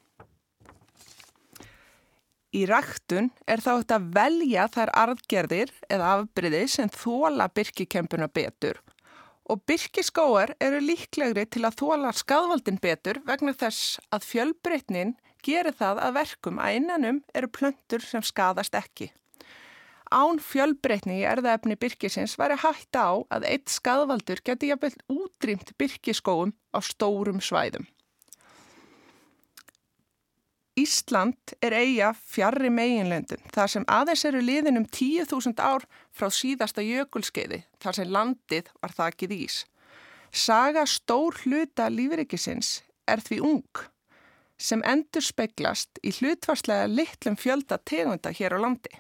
Í 2.51 2.65
ræktun 2.67 3.31
er 3.47 3.63
þá 3.63 3.71
þetta 3.77 4.01
velja 4.19 4.67
þær 4.75 4.93
arðgerðir 5.05 5.71
eða 5.87 6.11
afbriði 6.19 6.65
sem 6.75 6.91
þóla 6.91 7.47
byrkikempuna 7.55 8.27
betur 8.27 8.83
og 9.51 9.61
byrkiskóar 9.69 10.55
eru 10.63 10.81
líklegri 10.81 11.45
til 11.47 11.65
að 11.69 11.79
þóla 11.83 12.13
skadvaldin 12.17 12.81
betur 12.83 13.21
vegna 13.29 13.53
þess 13.53 13.99
að 14.15 14.29
fjölbreytnin 14.31 15.15
gerir 15.45 15.77
það 15.77 16.01
að 16.07 16.17
verkum 16.19 16.61
að 16.63 16.79
innanum 16.79 17.21
eru 17.37 17.51
plöntur 17.53 18.05
sem 18.05 18.25
skadast 18.25 18.75
ekki. 18.75 19.13
án 20.15 20.39
fjölbreytni 20.39 21.17
í 21.21 21.27
erðaefni 21.27 21.75
byrkisins 21.81 22.37
væri 22.39 22.57
hægt 22.63 22.95
á 22.95 23.19
að 23.35 23.47
eitt 23.51 23.73
skadvaldur 23.73 24.41
geti 24.47 24.69
jafnveld 24.71 25.01
útrýmt 25.11 25.73
byrkiskóum 25.81 26.53
á 26.71 26.79
stórum 26.79 27.41
svæðum. 27.43 27.89
Ísland 30.75 31.55
er 31.63 31.75
eiga 31.79 32.09
fjarrri 32.19 32.71
meginlöndum 32.75 33.43
þar 33.55 33.71
sem 33.71 33.85
aðeins 33.87 34.25
eru 34.27 34.41
liðin 34.43 34.81
um 34.81 34.87
10.000 34.89 35.63
ár 35.63 35.85
frá 36.11 36.27
síðasta 36.35 36.83
jökulskeiði 36.83 37.61
þar 37.83 37.99
sem 37.99 38.11
landið 38.11 38.73
var 38.83 38.95
þakkið 38.97 39.35
ís. 39.37 39.61
Saga 40.35 40.83
stór 40.91 41.39
hluta 41.45 41.87
lífrikisins 41.95 42.81
er 43.07 43.23
því 43.23 43.39
ung 43.47 43.85
sem 44.59 44.83
endur 44.87 45.23
speiklast 45.23 46.01
í 46.03 46.11
hlutvarslega 46.17 46.91
litlum 46.91 47.39
fjölda 47.39 47.79
tegunda 47.87 48.35
hér 48.35 48.57
á 48.57 48.59
landi. 48.67 48.91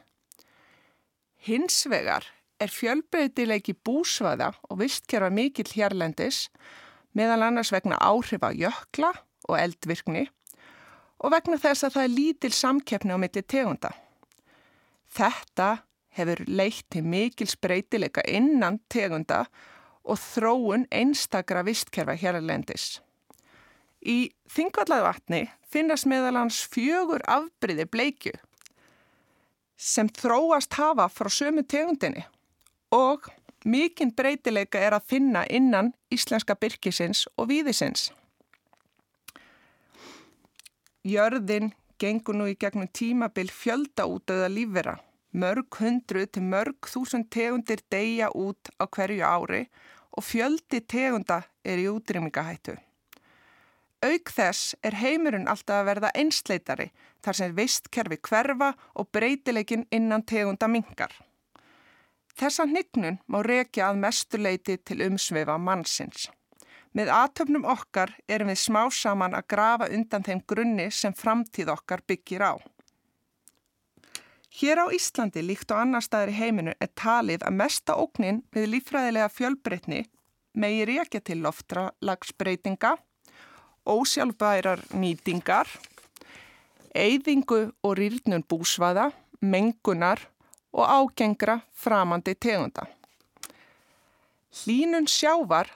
Hins 1.43 1.83
vegar 1.91 2.27
er 2.63 2.71
fjölbreytileiki 2.71 3.75
búsvæða 3.75 4.53
og 4.71 4.79
vistkerfa 4.79 5.31
mikill 5.35 5.75
hérlendis 5.75 6.49
meðal 7.19 7.49
annars 7.49 7.75
vegna 7.75 7.99
áhrifa 7.99 8.53
jökla 8.55 9.11
og 9.49 9.59
eldvirkni 9.59 10.29
og 11.25 11.33
vegna 11.33 11.57
þess 11.57 11.87
að 11.87 11.95
það 11.97 12.07
er 12.07 12.15
lítil 12.19 12.53
samkeppni 12.53 13.17
á 13.17 13.19
milli 13.21 13.43
tegunda. 13.49 13.91
Þetta 15.15 15.69
hefur 16.19 16.43
leitt 16.47 16.85
til 16.93 17.05
mikil 17.09 17.49
spreytileika 17.49 18.25
innan 18.29 18.79
tegunda 18.93 19.47
og 20.05 20.21
þróun 20.21 20.85
einstakra 20.93 21.65
vistkerfa 21.65 22.17
hérlendis. 22.21 23.01
Í 24.05 24.29
þingvallaðu 24.53 25.07
vatni 25.07 25.41
finnast 25.65 26.07
meðal 26.11 26.37
hans 26.43 26.61
fjögur 26.69 27.25
afbryði 27.25 27.87
bleikju 27.89 28.35
sem 29.81 30.11
þróast 30.13 30.77
hafa 30.77 31.09
frá 31.11 31.31
sömu 31.33 31.65
tegundinni 31.67 32.27
og 32.95 33.31
mikinn 33.65 34.13
breytileika 34.15 34.79
er 34.79 34.95
að 34.99 35.09
finna 35.09 35.47
innan 35.49 35.95
íslenska 36.13 36.55
byrkisins 36.61 37.25
og 37.41 37.49
víðisins. 37.49 38.11
Jörðin 41.05 41.75
gengur 42.01 42.37
nú 42.39 42.47
í 42.49 42.55
gegnum 42.57 42.89
tímabil 42.89 43.51
fjölda 43.53 44.07
út 44.09 44.31
auða 44.33 44.49
lífvera. 44.49 44.95
Mörg 45.37 45.77
hundru 45.77 46.23
til 46.25 46.45
mörg 46.47 46.89
þúsund 46.89 47.29
tegundir 47.35 47.83
deyja 47.93 48.31
út 48.33 48.71
á 48.81 48.89
hverju 48.89 49.21
ári 49.21 49.61
og 50.17 50.25
fjöldi 50.25 50.81
tegunda 50.81 51.43
er 51.61 51.83
í 51.83 51.91
útrýmingahættu. 51.91 52.79
Auk 54.05 54.33
þess 54.33 54.75
er 54.81 54.97
heimurinn 55.01 55.49
alltaf 55.49 55.83
að 55.83 55.91
verða 55.91 56.13
einsleitari 56.17 56.89
þar 57.25 57.39
sem 57.39 57.55
vistkerfi 57.57 58.19
hverfa 58.25 58.73
og 58.97 59.11
breytileikin 59.13 59.85
innan 59.93 60.25
tegunda 60.25 60.69
mingar. 60.73 61.13
Þessa 62.33 62.65
hnygnun 62.65 63.21
má 63.29 63.43
rekja 63.45 63.91
að 63.91 64.01
mestuleiti 64.07 64.79
til 64.81 65.05
umsvefa 65.05 65.59
mannsins. 65.61 66.31
Með 66.95 67.11
aðtöfnum 67.11 67.65
okkar 67.67 68.13
erum 68.31 68.53
við 68.53 68.61
smá 68.63 68.85
saman 68.95 69.35
að 69.35 69.49
grafa 69.51 69.89
undan 69.91 70.23
þeim 70.23 70.45
grunni 70.47 70.91
sem 70.95 71.15
framtíð 71.15 71.73
okkar 71.75 72.05
byggir 72.07 72.45
á. 72.47 72.55
Hér 74.55 74.85
á 74.85 74.95
Íslandi 74.95 75.43
líkt 75.43 75.73
og 75.75 75.81
annar 75.83 76.05
staðar 76.07 76.31
í 76.31 76.39
heiminu 76.39 76.77
er 76.79 76.91
talið 76.95 77.43
að 77.43 77.57
mesta 77.59 77.97
óknin 77.99 78.45
við 78.55 78.69
lífræðilega 78.77 79.33
fjölbreytni 79.35 80.05
megir 80.55 80.93
ekki 81.03 81.19
til 81.19 81.41
loftralagsbreytinga, 81.43 82.95
ósjálfbærar 83.91 84.85
nýtingar, 84.95 85.67
eyðingu 86.95 87.73
og 87.83 87.97
rýrnun 87.99 88.47
búsvaða, 88.47 89.11
mengunar 89.43 90.23
og 90.71 90.87
ágengra 90.87 91.59
framandi 91.75 92.37
tegunda. 92.39 92.87
Hlínun 94.63 95.11
sjávar 95.11 95.67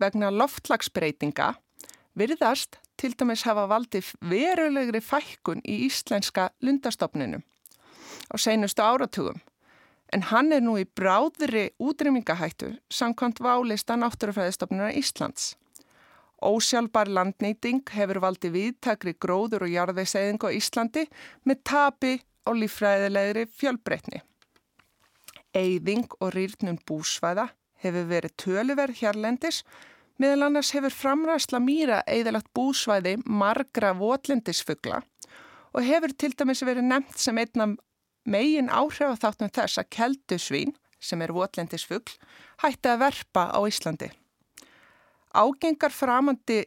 vegna 0.00 0.30
loftlagsbreytinga 0.34 1.52
virðast 2.18 2.78
til 2.98 3.14
dæmis 3.18 3.44
hafa 3.46 3.68
valdið 3.70 4.14
verulegri 4.30 5.02
fækkun 5.04 5.62
í 5.66 5.84
íslenska 5.86 6.50
lundastofninum 6.64 7.44
á 8.32 8.34
seinustu 8.36 8.82
áratugum 8.82 9.38
en 10.12 10.24
hann 10.30 10.52
er 10.52 10.62
nú 10.64 10.76
í 10.80 10.86
bráðri 10.98 11.68
útrymmingahættu 11.82 12.72
samkvæmt 12.92 13.42
válista 13.44 13.96
náttúrufræðistofnuna 14.00 14.92
Íslands. 14.96 15.56
Ósjálfbar 16.38 17.10
landnýting 17.10 17.82
hefur 17.92 18.22
valdið 18.22 18.54
viðtakri 18.54 19.16
gróður 19.20 19.66
og 19.66 19.74
jarðveiseyðingu 19.74 20.48
á 20.48 20.56
Íslandi 20.56 21.04
með 21.44 21.62
tapi 21.66 22.12
á 22.46 22.50
lífræðilegri 22.54 23.48
fjölbreytni. 23.50 24.22
Eyðing 25.56 26.06
og 26.20 26.32
rýrnum 26.36 26.78
búsvæða 26.86 27.48
hefur 27.82 28.08
verið 28.10 28.36
töluverð 28.42 29.00
hérlendis, 29.02 29.62
meðal 30.18 30.48
annars 30.48 30.72
hefur 30.74 30.94
framræsla 30.94 31.60
mýra 31.62 32.00
eðalagt 32.10 32.50
búsvæði 32.56 33.18
margra 33.24 33.94
votlendisfugla 33.98 35.02
og 35.76 35.84
hefur 35.84 36.14
til 36.16 36.32
dæmis 36.34 36.64
verið 36.64 36.88
nefnt 36.88 37.20
sem 37.20 37.38
einna 37.38 37.68
megin 38.28 38.70
áhrif 38.72 39.20
þáttum 39.22 39.52
þess 39.52 39.80
að 39.80 39.90
keldusvín, 39.94 40.74
sem 40.98 41.20
er 41.22 41.32
votlendisfugl, 41.32 42.16
hætti 42.64 42.90
að 42.90 43.02
verpa 43.04 43.44
á 43.54 43.60
Íslandi. 43.68 44.08
Ágengar 45.36 45.94
framandi 45.94 46.64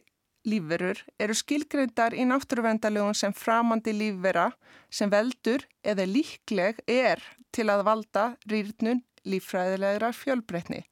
lífverur 0.48 1.02
eru 1.22 1.34
skilgreyndar 1.36 2.16
í 2.16 2.24
náttúruvendalögun 2.26 3.18
sem 3.18 3.34
framandi 3.36 3.92
lífvera 3.94 4.48
sem 4.90 5.10
veldur 5.12 5.66
eða 5.84 6.06
líkleg 6.08 6.80
er 6.88 7.22
til 7.52 7.68
að 7.70 7.84
valda 7.86 8.24
rýrnun 8.48 9.02
lífræðilegra 9.28 10.10
fjölbreytni. 10.16 10.82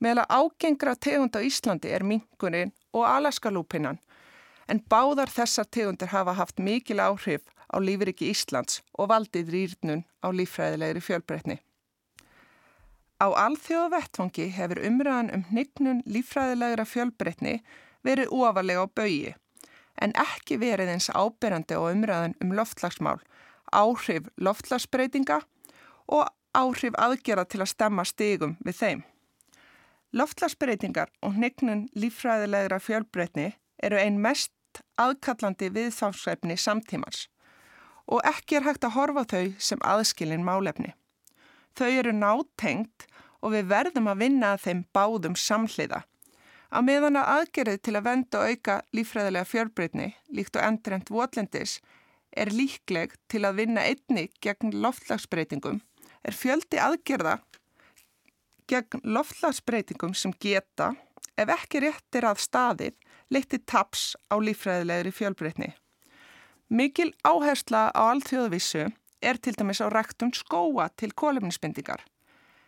Meðal 0.00 0.26
ágengra 0.28 0.92
tegund 0.94 1.36
á 1.36 1.40
Íslandi 1.40 1.88
er 1.88 2.04
minkunin 2.04 2.74
og 2.92 3.06
alaskalúpinan 3.08 3.98
en 4.68 4.82
báðar 4.90 5.30
þessar 5.32 5.68
tegundir 5.72 6.10
hafa 6.12 6.34
haft 6.36 6.60
mikil 6.60 7.00
áhrif 7.00 7.46
á 7.72 7.76
lífriki 7.80 8.28
Íslands 8.32 8.82
og 8.98 9.08
valdið 9.12 9.54
rýrnun 9.54 10.04
á 10.20 10.28
lífræðilegri 10.28 11.00
fjölbreytni. 11.00 11.56
Á 13.16 13.26
alþjóða 13.32 13.94
vettfangi 13.96 14.50
hefur 14.52 14.82
umræðan 14.84 15.32
um 15.32 15.46
hnygnun 15.48 16.04
lífræðilegra 16.04 16.84
fjölbreytni 16.84 17.56
verið 18.04 18.32
ofalega 18.36 18.84
á 18.84 18.86
baui 18.92 19.34
en 20.04 20.12
ekki 20.20 20.60
verið 20.60 20.92
eins 20.92 21.08
áberandi 21.08 21.72
á 21.72 21.80
umræðan 21.80 22.36
um 22.44 22.52
loftlagsmál, 22.52 23.16
áhrif 23.72 24.28
loftlagsbreytinga 24.36 25.40
og 26.12 26.28
áhrif 26.52 26.96
aðgera 27.00 27.46
til 27.48 27.64
að 27.64 27.72
stemma 27.72 28.04
stigum 28.04 28.58
við 28.60 28.82
þeim. 28.82 29.06
Loftlagsbreytingar 30.14 31.10
og 31.22 31.34
hnygnun 31.34 31.88
lífræðilegra 31.98 32.78
fjölbreytni 32.78 33.48
eru 33.82 33.98
ein 33.98 34.20
mest 34.22 34.52
aðkallandi 35.00 35.72
viðfámsveifni 35.74 36.56
samtímans 36.60 37.26
og 38.06 38.22
ekki 38.28 38.60
er 38.60 38.66
hægt 38.68 38.86
að 38.86 38.94
horfa 38.94 39.24
þau 39.32 39.46
sem 39.58 39.82
aðskilin 39.82 40.44
málefni. 40.46 40.92
Þau 41.74 41.88
eru 41.90 42.12
nátengt 42.14 43.08
og 43.42 43.52
við 43.56 43.66
verðum 43.72 44.10
að 44.10 44.22
vinna 44.22 44.52
að 44.54 44.62
þeim 44.66 44.84
báðum 44.94 45.36
samhliða. 45.38 46.04
Á 46.70 46.78
meðan 46.82 47.18
að 47.18 47.32
aðgerið 47.34 47.82
til 47.82 47.96
að 47.98 48.06
venda 48.06 48.40
og 48.40 48.52
auka 48.52 48.76
lífræðilega 48.94 49.50
fjörbreytni, 49.50 50.08
líkt 50.30 50.56
og 50.58 50.66
endrent 50.66 51.10
votlendis, 51.10 51.80
er 52.30 52.50
líkleg 52.54 53.14
til 53.30 53.44
að 53.46 53.62
vinna 53.62 53.84
einni 53.86 54.28
gegn 54.42 54.74
loftlagsbreytingum, 54.74 55.80
er 56.26 56.34
fjöldi 56.34 56.80
aðgerða 56.82 57.38
gegn 58.70 59.02
loftlagsbreytingum 59.04 60.14
sem 60.14 60.34
geta, 60.40 60.92
ef 61.36 61.50
ekki 61.52 61.82
réttir 61.84 62.26
að 62.26 62.42
staðið, 62.44 62.94
leytið 63.30 63.64
taps 63.66 64.14
á 64.32 64.36
lífræðilegri 64.40 65.12
fjölbreytni. 65.14 65.72
Mikil 66.68 67.12
áhersla 67.22 67.88
á 67.94 68.02
alþjóðvísu 68.10 68.88
er 69.22 69.38
til 69.38 69.54
dæmis 69.54 69.80
á 69.82 69.86
ræktun 69.86 70.34
skóa 70.34 70.88
til 70.96 71.12
kólefnisbindingar. 71.14 72.02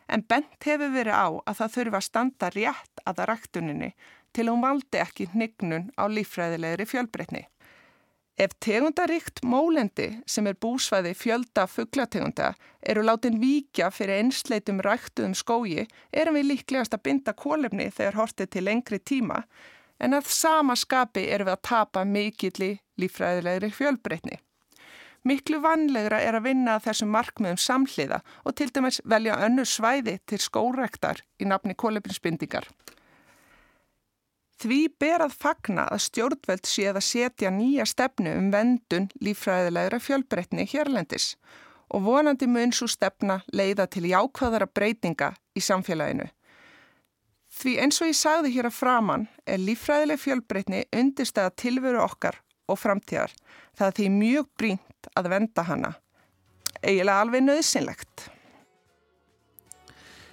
En 0.09 0.23
bent 0.23 0.65
hefur 0.65 0.93
verið 0.95 1.19
á 1.19 1.29
að 1.45 1.59
það 1.59 1.75
þurfa 1.75 1.99
að 1.99 2.07
standa 2.07 2.51
rétt 2.55 3.03
að 3.05 3.19
það 3.19 3.29
ræktuninni 3.31 3.91
til 4.33 4.47
hún 4.49 4.63
valdi 4.63 5.01
ekki 5.03 5.29
hnignun 5.35 5.91
á 5.99 6.05
lífræðilegri 6.09 6.87
fjölbreytni. 6.89 7.43
Ef 8.39 8.53
tegundaríkt 8.63 9.41
mólendi 9.43 10.05
sem 10.31 10.47
er 10.47 10.55
búsvæði 10.63 11.11
fjölda 11.19 11.65
fugglategunda 11.67 12.53
eru 12.93 13.03
látin 13.03 13.41
víkja 13.43 13.89
fyrir 13.91 14.21
einsleitum 14.21 14.79
ræktuðum 14.87 15.35
skógi 15.35 15.89
erum 16.23 16.39
við 16.39 16.47
líklegast 16.53 16.95
að 16.95 17.03
binda 17.09 17.35
kólefni 17.35 17.89
þegar 17.97 18.21
hortið 18.21 18.53
til 18.53 18.63
lengri 18.69 19.01
tíma 19.03 19.41
en 19.99 20.15
að 20.15 20.31
sama 20.31 20.77
skapi 20.79 21.25
erum 21.27 21.51
við 21.51 21.57
að 21.57 21.65
tapa 21.67 22.05
mikilli 22.07 22.71
lífræðilegri 23.03 23.73
fjölbreytni. 23.75 24.39
Miklu 25.27 25.59
vanlegra 25.65 26.21
er 26.23 26.39
að 26.39 26.47
vinna 26.47 26.79
þessum 26.79 27.11
markmiðum 27.11 27.59
samhliða 27.59 28.21
og 28.47 28.55
til 28.55 28.71
dæmis 28.71 29.01
velja 29.03 29.41
önnur 29.49 29.67
svæði 29.67 30.21
til 30.31 30.39
skórektar 30.39 31.25
í 31.43 31.51
nafni 31.51 31.75
kólefinsbindingar. 31.75 32.71
Því 34.59 34.79
ber 34.99 35.23
að 35.23 35.37
fagna 35.39 35.85
að 35.87 36.03
stjórnveld 36.09 36.67
séð 36.67 36.97
að 36.99 37.05
setja 37.07 37.51
nýja 37.55 37.85
stefnu 37.87 38.33
um 38.41 38.49
vendun 38.51 39.07
lífræðilegra 39.23 40.01
fjölbreytni 40.03 40.65
hérlendis 40.67 41.37
og 41.95 42.03
vonandi 42.05 42.49
mun 42.51 42.75
svo 42.75 42.89
stefna 42.91 43.39
leiða 43.55 43.87
til 43.87 44.09
jákvæðara 44.11 44.67
breytinga 44.67 45.31
í 45.55 45.63
samfélaginu. 45.63 46.27
Því 47.59 47.77
eins 47.85 48.03
og 48.03 48.11
ég 48.11 48.19
sagði 48.19 48.53
hér 48.57 48.69
að 48.69 48.77
framann 48.81 49.29
er 49.47 49.63
lífræðileg 49.63 50.21
fjölbreytni 50.25 50.83
undirstæða 50.91 51.55
tilveru 51.63 52.03
okkar 52.03 52.41
og 52.69 52.81
framtíðar. 52.83 53.31
Það 53.79 53.95
því 54.01 54.09
mjög 54.17 54.51
brínt 54.59 55.11
að 55.15 55.31
venda 55.37 55.65
hana. 55.71 55.95
Eiginlega 56.83 57.23
alveg 57.23 57.47
nöðsynlegt. 57.47 58.29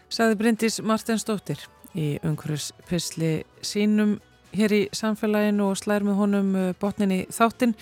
Saði 0.10 0.38
Bryndís 0.42 0.82
Martinsdóttir 0.82 1.62
í 1.96 2.16
umhverfis 2.24 2.72
pisli 2.90 3.34
sínum 3.66 4.18
hér 4.56 4.76
í 4.76 4.82
samfélaginu 4.96 5.72
og 5.72 5.80
slær 5.80 6.06
með 6.08 6.20
honum 6.20 6.54
uh, 6.56 6.72
botnin 6.80 7.14
í 7.16 7.22
þáttin. 7.34 7.76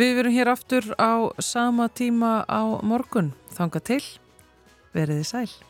Við 0.00 0.14
verum 0.18 0.36
hér 0.36 0.52
aftur 0.52 0.92
á 1.00 1.32
sama 1.40 1.88
tíma 1.88 2.40
á 2.44 2.80
morgun. 2.84 3.32
Þanga 3.56 3.84
til, 3.92 4.02
veriði 4.96 5.26
sæl. 5.28 5.69